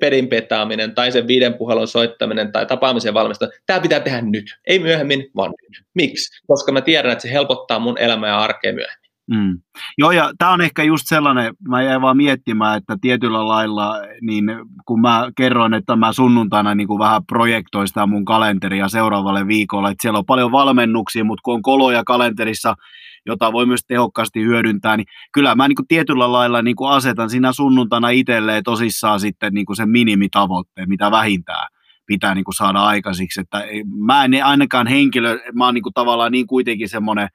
pedin 0.00 0.28
petaaminen 0.28 0.94
tai 0.94 1.12
sen 1.12 1.26
viiden 1.26 1.54
puhelun 1.54 1.88
soittaminen 1.88 2.52
tai 2.52 2.66
tapaamisen 2.66 3.14
valmistaminen, 3.14 3.60
tämä 3.66 3.80
pitää 3.80 4.00
tehdä 4.00 4.20
nyt, 4.20 4.58
ei 4.66 4.78
myöhemmin, 4.78 5.30
vaan 5.36 5.52
nyt. 5.62 5.86
Miksi? 5.94 6.42
Koska 6.46 6.72
mä 6.72 6.80
tiedän, 6.80 7.12
että 7.12 7.22
se 7.22 7.32
helpottaa 7.32 7.78
mun 7.78 7.98
elämää 7.98 8.28
ja 8.28 8.38
arkea 8.38 8.72
myöhemmin. 8.72 8.99
Mm. 9.32 9.58
Joo, 9.98 10.10
ja 10.10 10.32
tämä 10.38 10.50
on 10.50 10.60
ehkä 10.60 10.82
just 10.82 11.04
sellainen, 11.06 11.54
mä 11.68 11.82
jäin 11.82 12.00
vaan 12.00 12.16
miettimään, 12.16 12.76
että 12.76 12.96
tietyllä 13.00 13.48
lailla, 13.48 13.94
niin 14.22 14.44
kun 14.86 15.00
mä 15.00 15.30
kerroin, 15.36 15.74
että 15.74 15.96
mä 15.96 16.12
sunnuntaina 16.12 16.74
niin 16.74 16.88
kuin 16.88 16.98
vähän 16.98 17.26
projektoin 17.26 17.88
sitä 17.88 18.06
mun 18.06 18.24
kalenteria 18.24 18.88
seuraavalle 18.88 19.46
viikolle, 19.46 19.88
että 19.88 20.02
siellä 20.02 20.18
on 20.18 20.26
paljon 20.26 20.52
valmennuksia, 20.52 21.24
mutta 21.24 21.40
kun 21.44 21.54
on 21.54 21.62
koloja 21.62 22.04
kalenterissa, 22.04 22.74
jota 23.26 23.52
voi 23.52 23.66
myös 23.66 23.80
tehokkaasti 23.88 24.40
hyödyntää, 24.44 24.96
niin 24.96 25.06
kyllä 25.32 25.54
mä 25.54 25.68
niin 25.68 25.76
kuin 25.76 25.88
tietyllä 25.88 26.32
lailla 26.32 26.62
niin 26.62 26.76
kuin 26.76 26.90
asetan 26.90 27.30
siinä 27.30 27.52
sunnuntaina 27.52 28.08
itselleen 28.08 28.62
tosissaan 28.62 29.20
sitten 29.20 29.54
niin 29.54 29.66
kuin 29.66 29.76
sen 29.76 29.90
minimitavoitteen, 29.90 30.88
mitä 30.88 31.10
vähintään 31.10 31.66
pitää 32.06 32.34
niin 32.34 32.44
kuin 32.44 32.54
saada 32.54 32.84
aikaisiksi, 32.84 33.40
että 33.40 33.64
mä 34.06 34.24
en 34.24 34.44
ainakaan 34.44 34.86
henkilö, 34.86 35.38
mä 35.54 35.64
oon 35.64 35.74
niin 35.74 35.82
kuin 35.82 35.92
tavallaan 35.92 36.32
niin 36.32 36.46
kuitenkin 36.46 36.88
semmoinen 36.88 37.28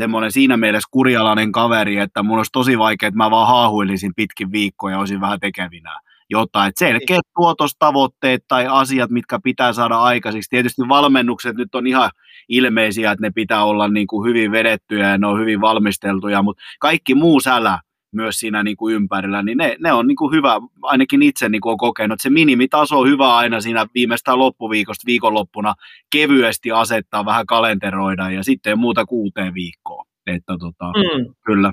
semmoinen 0.00 0.32
siinä 0.32 0.56
mielessä 0.56 0.88
kurjalainen 0.90 1.52
kaveri, 1.52 1.98
että 1.98 2.22
mun 2.22 2.36
olisi 2.36 2.52
tosi 2.52 2.78
vaikea, 2.78 3.06
että 3.06 3.18
mä 3.18 3.30
vaan 3.30 3.46
haahuilisin 3.46 4.12
pitkin 4.16 4.52
viikkoja 4.52 4.94
ja 4.94 4.98
olisin 4.98 5.20
vähän 5.20 5.40
tekevinä. 5.40 6.00
Jotta, 6.30 6.66
että 6.66 6.78
selkeät 6.78 7.26
tuotostavoitteet 7.36 8.44
tai 8.48 8.66
asiat, 8.66 9.10
mitkä 9.10 9.38
pitää 9.44 9.72
saada 9.72 9.98
aikaisiksi. 9.98 10.50
Tietysti 10.50 10.82
valmennukset 10.88 11.56
nyt 11.56 11.74
on 11.74 11.86
ihan 11.86 12.10
ilmeisiä, 12.48 13.12
että 13.12 13.26
ne 13.26 13.30
pitää 13.30 13.64
olla 13.64 13.88
niin 13.88 14.06
kuin 14.06 14.28
hyvin 14.28 14.52
vedettyjä 14.52 15.08
ja 15.08 15.18
ne 15.18 15.26
on 15.26 15.40
hyvin 15.40 15.60
valmisteltuja, 15.60 16.42
mutta 16.42 16.62
kaikki 16.80 17.14
muu 17.14 17.40
sälä, 17.40 17.78
myös 18.12 18.36
siinä 18.36 18.62
niin 18.62 18.76
kuin 18.76 18.94
ympärillä, 18.94 19.42
niin 19.42 19.58
ne, 19.58 19.76
ne 19.80 19.92
on 19.92 20.06
niin 20.06 20.16
kuin 20.16 20.32
hyvä, 20.32 20.60
ainakin 20.82 21.22
itse 21.22 21.48
niin 21.48 21.60
kuin 21.60 21.70
on 21.70 21.78
kokenut, 21.78 22.14
että 22.14 22.22
se 22.22 22.30
minimitaso 22.30 23.00
on 23.00 23.08
hyvä 23.08 23.36
aina 23.36 23.60
siinä 23.60 23.86
viimeistään 23.94 24.38
loppuviikosta 24.38 25.06
viikonloppuna 25.06 25.74
kevyesti 26.12 26.72
asettaa, 26.72 27.24
vähän 27.24 27.46
kalenteroida 27.46 28.30
ja 28.30 28.42
sitten 28.44 28.78
muuta 28.78 29.04
kuuteen 29.06 29.54
viikkoon. 29.54 30.06
Että 30.26 30.52
tota, 30.58 30.84
mm. 30.84 31.34
kyllä. 31.46 31.72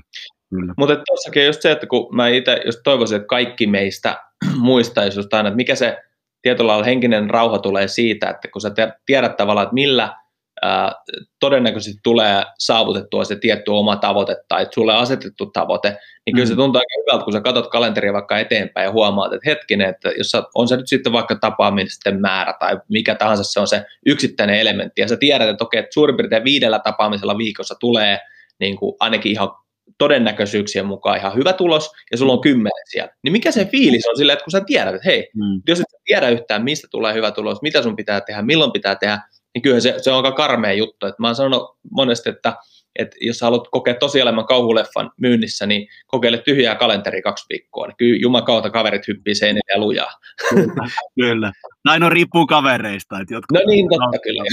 Kyllä. 0.50 0.74
Mutta 0.78 0.96
tuossakin 0.96 1.46
just 1.46 1.62
se, 1.62 1.72
että 1.72 1.88
kun 1.88 2.16
mä 2.16 2.28
itse 2.28 2.62
just 2.66 2.80
toivoisin, 2.84 3.16
että 3.16 3.28
kaikki 3.28 3.68
meistä 3.68 4.18
muistaisi 4.58 5.20
just 5.20 5.34
aina, 5.34 5.50
että 5.50 5.56
mikä 5.56 5.76
se 5.76 5.98
tietyllä 6.42 6.68
lailla 6.68 6.86
henkinen 6.86 7.30
rauha 7.30 7.60
tulee 7.60 7.88
siitä, 7.88 8.30
että 8.30 8.48
kun 8.48 8.62
sä 8.62 8.72
tiedät 9.06 9.38
tavallaan, 9.38 9.64
että 9.64 9.74
millä 9.74 10.16
ää, 10.62 10.92
todennäköisesti 11.40 12.00
tulee 12.04 12.44
saavutettua 12.60 13.24
se 13.24 13.36
tietty 13.36 13.72
oma 13.72 13.96
tavoite 13.96 14.36
tai 14.48 14.68
sulle 14.74 14.94
asetettu 14.94 15.46
tavoite, 15.46 15.98
niin 16.26 16.34
kyllä 16.36 16.46
mm. 16.46 16.50
se 16.50 16.56
tuntuu 16.56 16.80
aika 16.80 17.02
hyvältä, 17.02 17.24
kun 17.24 17.34
sä 17.34 17.42
katsot 17.42 17.68
kalenteria 17.70 18.14
vaikka 18.14 18.40
eteenpäin 18.40 18.86
ja 18.86 18.92
huomaat, 18.92 19.34
että 19.34 19.50
hetkinen, 19.50 19.90
että 19.90 20.10
jos 20.18 20.32
sä, 20.32 20.44
on 20.56 20.68
se 20.68 20.78
nyt 20.78 20.88
sitten 20.88 21.14
vaikka 21.14 21.36
tapaamisten 21.36 22.22
määrä 22.22 22.54
tai 22.60 22.80
mikä 22.90 23.16
tahansa 23.16 23.44
se 23.44 23.60
on 23.60 23.68
se 23.68 23.86
yksittäinen 24.06 24.60
elementti, 24.60 25.02
ja 25.02 25.08
sä 25.08 25.18
tiedät, 25.18 25.50
että 25.50 25.64
okei, 25.64 25.80
että 25.80 25.94
suurin 25.94 26.18
piirtein 26.18 26.44
viidellä 26.44 26.80
tapaamisella 26.80 27.38
viikossa 27.38 27.76
tulee 27.80 28.20
niin 28.60 28.78
kuin 28.78 28.96
ainakin 29.00 29.32
ihan 29.32 29.50
todennäköisyyksien 29.98 30.86
mukaan 30.86 31.18
ihan 31.18 31.36
hyvä 31.36 31.54
tulos, 31.54 31.92
ja 32.12 32.18
sulla 32.18 32.34
on 32.34 32.42
kymmenen 32.42 32.84
siellä. 32.90 33.12
Niin 33.24 33.32
mikä 33.32 33.52
se 33.52 33.66
fiilis 33.66 34.08
on 34.08 34.18
sillä, 34.18 34.34
että 34.34 34.44
kun 34.44 34.52
sä 34.52 34.62
tiedät, 34.62 34.96
että 34.96 35.10
hei, 35.10 35.30
mm. 35.36 35.62
jos 35.68 35.80
et 35.80 35.86
tiedä 36.06 36.30
yhtään, 36.30 36.64
mistä 36.64 36.88
tulee 36.92 37.14
hyvä 37.14 37.32
tulos, 37.32 37.62
mitä 37.62 37.82
sun 37.82 37.96
pitää 37.96 38.22
tehdä, 38.22 38.42
milloin 38.42 38.72
pitää 38.72 38.96
tehdä, 38.96 39.20
niin 39.54 39.62
kyllä 39.62 39.80
se, 39.80 39.96
se 40.02 40.12
on 40.12 40.26
aika 40.26 40.36
karmea 40.36 40.74
juttu. 40.74 41.06
Et 41.06 41.20
mä 41.20 41.28
oon 41.28 41.36
sanonut 41.36 41.78
monesti, 41.92 42.30
että, 42.30 42.58
että 42.98 43.18
jos 43.22 43.42
haluat 43.42 43.68
kokea 43.72 43.94
tosielämän 43.94 44.46
kauhuleffan 44.46 45.12
myynnissä, 45.22 45.66
niin 45.66 45.88
kokeile 46.08 46.38
tyhjää 46.38 46.76
kalenteri 46.76 47.22
kaksi 47.22 47.46
viikkoa. 47.50 47.88
Niin 47.88 47.96
kyllä 47.98 48.18
jumakauta 48.22 48.70
kaverit 48.70 49.08
hyppii 49.08 49.36
seinille 49.36 49.74
ja 49.74 49.80
lujaa. 49.80 50.12
Kyllä, 50.50 50.90
kyllä. 51.20 51.52
Näin 51.86 52.04
on 52.04 52.12
riippuu 52.12 52.48
kavereista. 52.48 53.20
Että 53.20 53.34
jotkut... 53.34 53.58
No 53.58 53.62
niin, 53.68 53.88
totta 53.90 54.20
kyllä. 54.24 54.44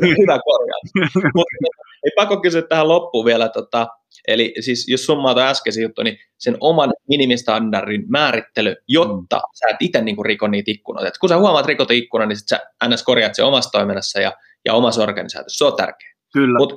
Hyvä 0.22 0.38
korjaus. 0.44 1.14
ei 2.04 2.12
pakko 2.16 2.40
kysyä 2.40 2.62
tähän 2.62 2.88
loppuun 2.88 3.24
vielä, 3.24 3.48
tota, 3.48 3.86
eli 4.28 4.54
siis 4.60 4.88
jos 4.88 5.06
summaa 5.06 5.38
äskeisen 5.38 5.82
juttu, 5.82 6.02
niin 6.02 6.18
sen 6.38 6.56
oman 6.60 6.92
minimistandardin 7.08 8.04
määrittely, 8.08 8.76
jotta 8.88 9.36
mm. 9.36 9.50
sä 9.54 9.66
et 9.70 9.76
itse 9.80 10.02
niinku 10.02 10.22
riko 10.22 10.48
niitä 10.48 10.70
ikkunoita. 10.70 11.08
Et 11.08 11.18
kun 11.18 11.28
sä 11.28 11.38
huomaat 11.38 11.66
rikot 11.66 11.90
ikkuna, 11.90 12.26
niin 12.26 12.36
sit 12.36 12.48
sä 12.48 12.60
ns. 12.88 13.02
korjaat 13.02 13.34
se 13.34 13.42
omassa 13.42 13.70
toiminnassa 13.70 14.20
ja, 14.20 14.32
ja 14.64 14.74
omassa 14.74 15.02
organisaatiossa. 15.02 15.58
Se 15.58 15.64
on 15.64 15.76
tärkeää. 15.76 16.15
Kyllä. 16.36 16.58
Mutta 16.58 16.76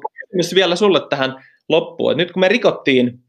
vielä 0.56 0.76
sulle 0.76 1.02
tähän 1.10 1.46
loppuun, 1.70 2.18
nyt 2.18 2.32
kun 2.32 2.40
me 2.40 2.48
rikottiin 2.48 3.24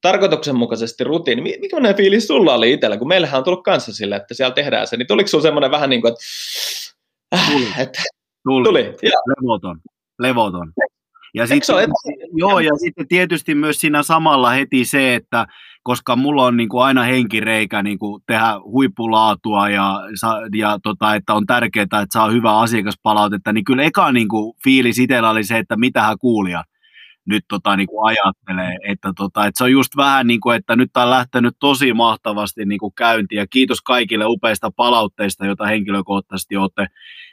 tarkoituksenmukaisesti 0.00 1.04
rutiini, 1.04 1.42
mikä 1.42 1.94
fiilis 1.96 2.26
sulla 2.26 2.54
oli 2.54 2.72
itsellä, 2.72 2.96
kun 2.96 3.08
meillähän 3.08 3.38
on 3.38 3.44
tullut 3.44 3.64
kanssa 3.64 3.92
sille, 3.92 4.16
että 4.16 4.34
siellä 4.34 4.54
tehdään 4.54 4.86
se, 4.86 4.96
niin 4.96 5.06
tuliko 5.06 5.28
sulla 5.28 5.42
semmoinen 5.42 5.70
vähän 5.70 5.90
niin 5.90 6.00
kuin, 6.02 6.12
että, 6.12 6.24
äh, 7.34 7.80
että 7.80 8.02
tuli, 8.44 8.64
tuli. 8.64 8.94
levoton, 9.42 9.80
levoton. 10.18 10.72
Ja 11.34 11.46
sitten, 11.46 11.90
joo, 12.34 12.60
ja 12.60 12.72
sitten 12.76 13.08
tietysti 13.08 13.54
myös 13.54 13.80
siinä 13.80 14.02
samalla 14.02 14.50
heti 14.50 14.84
se, 14.84 15.14
että 15.14 15.46
koska 15.82 16.16
mulla 16.16 16.44
on 16.44 16.56
niin 16.56 16.68
kuin 16.68 16.84
aina 16.84 17.02
henkireikä 17.02 17.82
niin 17.82 17.98
kuin 17.98 18.22
tehdä 18.26 18.60
huippulaatua 18.64 19.68
ja, 19.68 20.00
ja 20.54 20.78
tota, 20.82 21.14
että 21.14 21.34
on 21.34 21.46
tärkeää, 21.46 21.82
että 21.82 22.06
saa 22.12 22.30
hyvää 22.30 22.58
asiakaspalautetta, 22.58 23.52
niin 23.52 23.64
kyllä 23.64 23.82
eka 23.82 24.12
niin 24.12 24.28
kuin 24.28 24.56
fiilis 24.64 24.98
itsellä 24.98 25.30
oli 25.30 25.44
se, 25.44 25.58
että 25.58 25.76
mitähän 25.76 26.18
kuulijat 26.18 26.66
nyt 27.26 27.44
tota, 27.48 27.76
niin 27.76 27.86
kuin 27.86 28.06
ajattelee, 28.06 28.76
että, 28.88 29.12
tota, 29.16 29.46
että 29.46 29.58
se 29.58 29.64
on 29.64 29.72
just 29.72 29.96
vähän 29.96 30.26
niin 30.26 30.40
kuin, 30.40 30.56
että 30.56 30.76
nyt 30.76 30.96
on 30.96 31.10
lähtenyt 31.10 31.56
tosi 31.60 31.92
mahtavasti 31.92 32.64
niin 32.64 32.78
kuin 32.78 32.94
käyntiin 32.94 33.38
ja 33.38 33.46
kiitos 33.46 33.80
kaikille 33.80 34.24
upeista 34.26 34.70
palautteista, 34.76 35.46
joita 35.46 35.66
henkilökohtaisesti 35.66 36.56
olette 36.56 36.86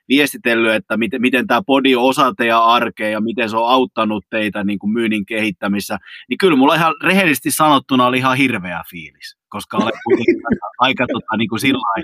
viestitellyt, 0.09 0.73
että 0.73 0.97
miten, 0.97 1.21
miten 1.21 1.47
tämä 1.47 1.61
podi 1.65 1.95
on 1.95 2.03
osa 2.03 2.33
teidän 2.37 2.63
arkea 2.63 3.09
ja 3.09 3.21
miten 3.21 3.49
se 3.49 3.57
on 3.57 3.69
auttanut 3.69 4.25
teitä 4.29 4.63
niin 4.63 4.79
kuin 4.79 4.93
myynnin 4.93 5.25
kehittämissä, 5.25 5.97
niin 6.29 6.37
kyllä 6.37 6.57
mulla 6.57 6.75
ihan 6.75 6.93
rehellisesti 7.03 7.51
sanottuna 7.51 8.05
oli 8.05 8.17
ihan 8.17 8.37
hirveä 8.37 8.83
fiilis, 8.89 9.37
koska 9.49 9.77
olen 9.77 9.93
kuitenkin 10.03 10.35
aika 10.79 11.05
tota, 11.07 11.37
niin 11.37 11.49
kuin 11.49 11.59
sillä 11.59 12.03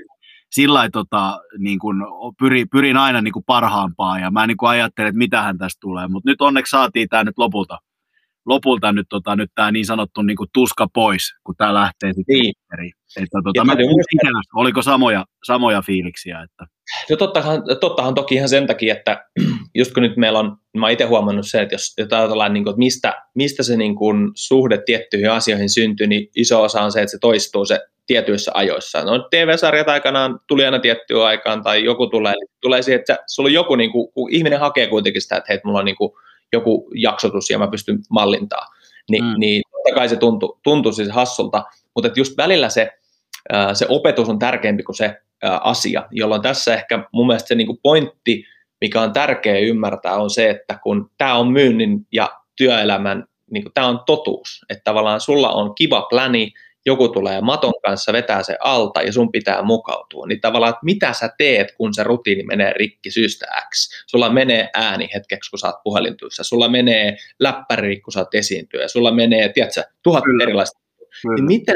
sillä 0.52 0.90
tota, 0.90 1.42
niin 1.58 1.80
kuin, 1.80 1.98
pyrin, 2.40 2.70
pyrin 2.70 2.98
aina 2.98 3.22
niin 3.22 3.32
kuin 3.32 3.46
parhaampaan 3.46 4.22
ja 4.22 4.32
mä 4.32 4.48
niin 4.48 4.58
ajattelen, 4.62 5.10
että 5.10 5.18
mitähän 5.18 5.58
tästä 5.58 5.78
tulee, 5.82 6.08
mutta 6.08 6.30
nyt 6.30 6.42
onneksi 6.42 6.70
saatiin 6.70 7.10
tämä 7.10 7.24
nyt 7.24 7.38
lopulta, 7.38 7.78
lopulta 8.46 8.92
nyt, 8.92 9.08
tota, 9.10 9.36
nyt 9.36 9.52
tämä 9.56 9.72
niin 9.72 9.86
sanottu 9.86 10.22
niin 10.22 10.38
kuin 10.38 10.50
tuska 10.54 10.88
pois, 10.94 11.36
kun 11.44 11.56
tämä 11.58 11.74
lähtee 11.74 12.14
sitten 12.14 12.36
niin. 12.36 12.54
Että, 13.18 13.40
tota, 13.44 13.66
mä 13.66 13.76
tiedän, 13.76 14.42
oliko 14.56 14.82
samoja, 14.82 15.26
samoja 15.44 15.82
fiiliksiä? 15.82 16.42
Että... 16.42 16.66
No 17.10 17.16
tottahan, 17.16 17.64
tottahan 17.82 18.16
toki 18.16 18.36
ihan 18.36 18.50
sen 18.50 18.68
takia, 18.68 18.94
että 18.94 19.26
just 19.76 19.94
kun 19.94 20.04
nyt 20.04 20.18
meillä 20.18 20.40
on, 20.40 20.58
mä 20.78 20.86
oon 20.86 20.92
itse 20.92 21.06
huomannut 21.06 21.48
se, 21.48 21.62
että 21.62 21.76
jos, 21.76 21.96
ajatellaan, 22.12 22.54
niin 22.54 22.64
kuin, 22.64 22.72
että 22.72 22.80
mistä, 22.80 23.24
mistä 23.36 23.64
se 23.64 23.78
niin 23.78 23.96
kuin, 23.96 24.32
suhde 24.36 24.82
tiettyihin 24.86 25.32
asioihin 25.32 25.70
syntyy, 25.70 26.08
niin 26.08 26.28
iso 26.36 26.64
osa 26.64 26.82
on 26.82 26.92
se, 26.92 27.02
että 27.02 27.12
se 27.12 27.18
toistuu 27.22 27.66
se 27.66 27.80
tietyissä 28.06 28.52
ajoissa. 28.54 29.04
No 29.04 29.28
TV-sarjat 29.30 29.90
aikanaan 29.90 30.40
tuli 30.48 30.66
aina 30.66 30.80
tiettyyn 30.80 31.22
aikaan, 31.22 31.64
tai 31.64 31.84
joku 31.84 32.08
tulee, 32.08 32.34
tulee 32.62 32.82
siihen, 32.82 33.00
että 33.00 33.18
sulla 33.28 33.48
on 33.48 33.54
joku, 33.54 33.76
niin 33.76 33.92
kuin, 33.92 34.12
kun 34.14 34.32
ihminen 34.32 34.60
hakee 34.60 34.88
kuitenkin 34.88 35.22
sitä, 35.22 35.38
että 35.38 35.54
hei, 35.54 35.62
mulla 35.64 35.80
on 35.80 35.86
niin 35.86 35.96
kuin, 35.96 36.12
joku 36.54 36.90
jaksotus 36.96 37.50
ja 37.50 37.60
mä 37.60 37.68
pystyn 37.68 38.00
mallintaa, 38.10 38.66
Ni, 39.10 39.22
mm. 39.22 39.34
niin 39.38 39.62
totta 39.72 39.96
kai 39.96 40.10
se 40.10 40.16
tuntui, 40.16 40.58
tuntui 40.64 40.94
siis 40.94 41.10
hassulta, 41.10 41.66
mutta 41.96 42.10
just 42.16 42.38
välillä 42.38 42.70
se, 42.70 42.92
se 43.74 43.86
opetus 43.90 44.30
on 44.30 44.40
tärkeämpi 44.40 44.84
kuin 44.84 44.96
se 44.96 45.22
asia, 45.62 46.08
jolloin 46.12 46.42
tässä 46.42 46.74
ehkä 46.74 47.04
mun 47.14 47.28
mielestä 47.28 47.48
se 47.48 47.56
niin 47.56 47.68
kuin 47.68 47.80
pointti, 47.84 48.44
mikä 48.82 49.02
on 49.02 49.14
tärkeä 49.14 49.58
ymmärtää, 49.60 50.16
on 50.16 50.30
se, 50.30 50.50
että 50.50 50.80
kun 50.84 51.12
tämä 51.18 51.36
on 51.36 51.52
myynnin 51.52 52.08
ja 52.12 52.30
työelämän, 52.56 53.26
niin 53.52 53.64
tämä 53.74 53.88
on 53.88 54.00
totuus, 54.06 54.66
että 54.70 54.82
tavallaan 54.84 55.22
sulla 55.22 55.50
on 55.50 55.76
kiva 55.76 56.02
pläni, 56.02 56.52
joku 56.90 57.10
tulee 57.10 57.42
maton 57.42 57.74
kanssa, 57.86 58.14
vetää 58.14 58.44
se 58.44 58.58
alta 58.60 59.02
ja 59.02 59.14
sun 59.14 59.32
pitää 59.32 59.64
mukautua. 59.64 60.28
Niin 60.28 60.42
tavallaan, 60.42 60.70
että 60.70 60.86
mitä 60.86 61.14
sä 61.14 61.30
teet, 61.38 61.72
kun 61.78 61.94
se 61.94 62.04
rutiini 62.04 62.44
menee 62.44 62.74
rikki 62.74 63.12
syystä 63.12 63.46
X. 63.70 64.04
Sulla 64.08 64.30
menee 64.30 64.70
ääni 64.74 65.10
hetkeksi, 65.16 65.50
kun 65.50 65.60
sä 65.60 65.68
oot 65.68 65.84
puhelintuissa. 65.84 66.44
Sulla 66.44 66.70
menee 66.70 67.18
läppäri, 67.40 68.02
kun 68.02 68.14
sä 68.14 68.20
oot 68.20 68.36
esiintyä. 68.36 68.88
Sulla 68.88 69.12
menee, 69.12 69.50
tiedätkö, 69.50 69.84
tuhat 70.04 70.24
Kyllä. 70.24 70.44
erilaista. 70.44 70.80
Kyllä. 71.22 71.36
Niin 71.36 71.46
miten 71.46 71.76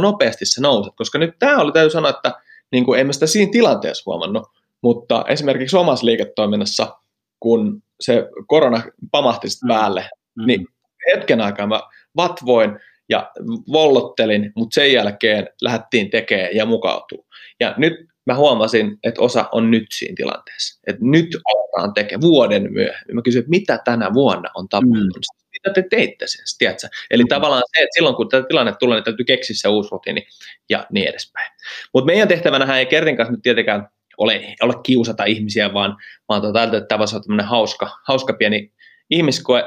nopeasti 0.00 0.46
se 0.46 0.60
nouset? 0.60 0.92
Koska 0.96 1.18
nyt 1.18 1.38
tämä 1.38 1.58
oli, 1.58 1.72
täytyy 1.72 1.90
sanoa, 1.90 2.10
että 2.10 2.32
niin 2.72 2.84
kuin, 2.84 3.00
en 3.00 3.06
mä 3.06 3.12
sitä 3.12 3.26
siinä 3.26 3.52
tilanteessa 3.52 4.02
huomannut, 4.06 4.48
mutta 4.80 5.24
esimerkiksi 5.28 5.76
omassa 5.76 6.06
liiketoiminnassa, 6.06 6.98
kun 7.40 7.82
se 8.00 8.28
korona 8.46 8.82
pamahti 9.10 9.48
mm. 9.48 9.68
päälle, 9.68 10.10
mm. 10.34 10.46
niin 10.46 10.66
hetken 11.14 11.40
aikaa 11.40 11.66
mä 11.66 11.80
vatvoin 12.16 12.78
ja 13.08 13.30
vollottelin, 13.72 14.52
mutta 14.56 14.74
sen 14.74 14.92
jälkeen 14.92 15.48
lähdettiin 15.62 16.10
tekemään 16.10 16.56
ja 16.56 16.66
mukautuu. 16.66 17.26
Ja 17.60 17.74
nyt 17.76 17.92
mä 18.26 18.34
huomasin, 18.34 18.98
että 19.04 19.22
osa 19.22 19.48
on 19.52 19.70
nyt 19.70 19.86
siinä 19.92 20.14
tilanteessa. 20.16 20.80
Että 20.86 21.04
nyt 21.04 21.28
aletaan 21.44 21.94
tekemään 21.94 22.20
vuoden 22.20 22.72
myöhemmin. 22.72 23.14
Mä 23.14 23.22
kysyin, 23.22 23.40
että 23.40 23.50
mitä 23.50 23.80
tänä 23.84 24.14
vuonna 24.14 24.48
on 24.54 24.68
tapahtunut. 24.68 25.16
Mm. 25.16 25.48
Mitä 25.52 25.70
te 25.74 25.88
teitte 25.90 26.26
sen, 26.26 26.44
tiedätkö? 26.58 26.88
Eli 27.10 27.22
mm. 27.22 27.28
tavallaan 27.28 27.62
se, 27.76 27.82
että 27.82 27.94
silloin 27.94 28.16
kun 28.16 28.28
tämä 28.28 28.44
tilanne 28.48 28.74
tulee, 28.78 28.96
niin 28.96 29.04
täytyy 29.04 29.24
keksiä 29.24 29.56
se 29.58 29.68
uusi 29.68 29.88
rutiini 29.92 30.26
ja 30.70 30.86
niin 30.92 31.08
edespäin. 31.08 31.50
Mutta 31.94 32.06
meidän 32.06 32.28
tehtävänä 32.28 32.78
ei 32.78 32.86
Kertin 32.86 33.16
kanssa 33.16 33.32
nyt 33.32 33.42
tietenkään 33.42 33.88
ole, 34.18 34.54
ole 34.62 34.74
kiusata 34.82 35.24
ihmisiä, 35.24 35.74
vaan, 35.74 35.96
vaan 36.28 36.42
tota, 36.42 36.62
että 36.62 36.80
tämä 36.80 36.98
voisi 36.98 37.16
olla 37.16 37.24
tämmöinen 37.24 37.46
hauska, 37.46 37.90
hauska 38.06 38.32
pieni 38.32 38.72
ihmiskoe, 39.10 39.64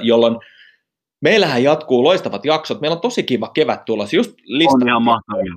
jolloin 0.00 0.36
Meillähän 1.20 1.62
jatkuu 1.62 2.04
loistavat 2.04 2.44
jaksot. 2.44 2.80
Meillä 2.80 2.94
on 2.94 3.00
tosi 3.00 3.22
kiva 3.22 3.48
kevät 3.48 3.84
tulossa. 3.84 4.16
Just 4.16 4.30
on 4.74 4.88
ihan 4.88 5.02
mahtavia 5.02 5.52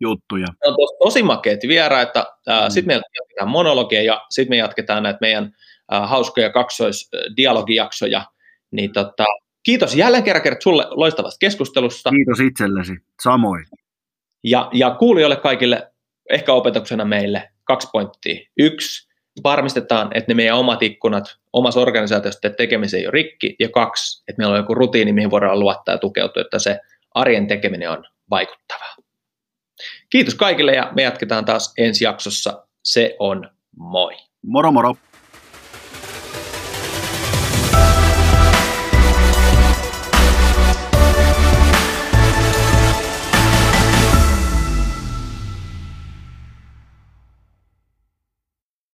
juttuja. 0.00 0.46
On 0.66 0.74
tos, 0.76 0.96
tosi 0.98 1.22
makeat 1.22 1.60
vieraita. 1.68 2.26
Mm. 2.46 2.70
Sitten 2.70 2.96
me 2.96 3.02
jatketaan 3.20 3.50
monologia 3.50 4.02
ja 4.02 4.24
sitten 4.30 4.50
me 4.50 4.56
jatketaan 4.56 5.02
näitä 5.02 5.18
meidän 5.20 5.54
äh, 5.92 6.08
hauskoja 6.08 6.50
kaksoisdialogijaksoja. 6.50 8.24
Niin 8.70 8.92
tota, 8.92 9.24
kiitos 9.62 9.96
jälleen 9.96 10.22
kerran, 10.22 10.42
kerran 10.42 10.62
sulle 10.62 10.86
loistavasta 10.90 11.38
keskustelusta. 11.40 12.10
Kiitos 12.10 12.40
itsellesi, 12.40 12.92
samoin. 13.22 13.64
Ja, 14.44 14.68
ja 14.72 14.90
kuulijoille 14.90 15.36
kaikille 15.36 15.92
ehkä 16.30 16.52
opetuksena 16.52 17.04
meille 17.04 17.50
kaksi 17.64 17.88
pointtia. 17.92 18.48
Yksi, 18.58 19.13
varmistetaan, 19.44 20.10
että 20.14 20.30
ne 20.30 20.34
meidän 20.34 20.56
omat 20.56 20.82
ikkunat 20.82 21.36
omassa 21.52 21.80
organisaatiossa 21.80 22.50
tekemisen 22.50 23.00
ei 23.00 23.06
ole 23.06 23.12
rikki, 23.12 23.56
ja 23.58 23.68
kaksi, 23.68 24.24
että 24.28 24.40
meillä 24.40 24.52
on 24.52 24.60
joku 24.60 24.74
rutiini, 24.74 25.12
mihin 25.12 25.30
voidaan 25.30 25.60
luottaa 25.60 25.94
ja 25.94 25.98
tukeutua, 25.98 26.42
että 26.42 26.58
se 26.58 26.80
arjen 27.14 27.46
tekeminen 27.46 27.90
on 27.90 28.04
vaikuttavaa. 28.30 28.96
Kiitos 30.10 30.34
kaikille 30.34 30.72
ja 30.72 30.92
me 30.96 31.02
jatketaan 31.02 31.44
taas 31.44 31.74
ensi 31.78 32.04
jaksossa. 32.04 32.66
Se 32.82 33.16
on 33.18 33.50
moi. 33.76 34.16
Moro 34.42 34.72
moro. 34.72 34.96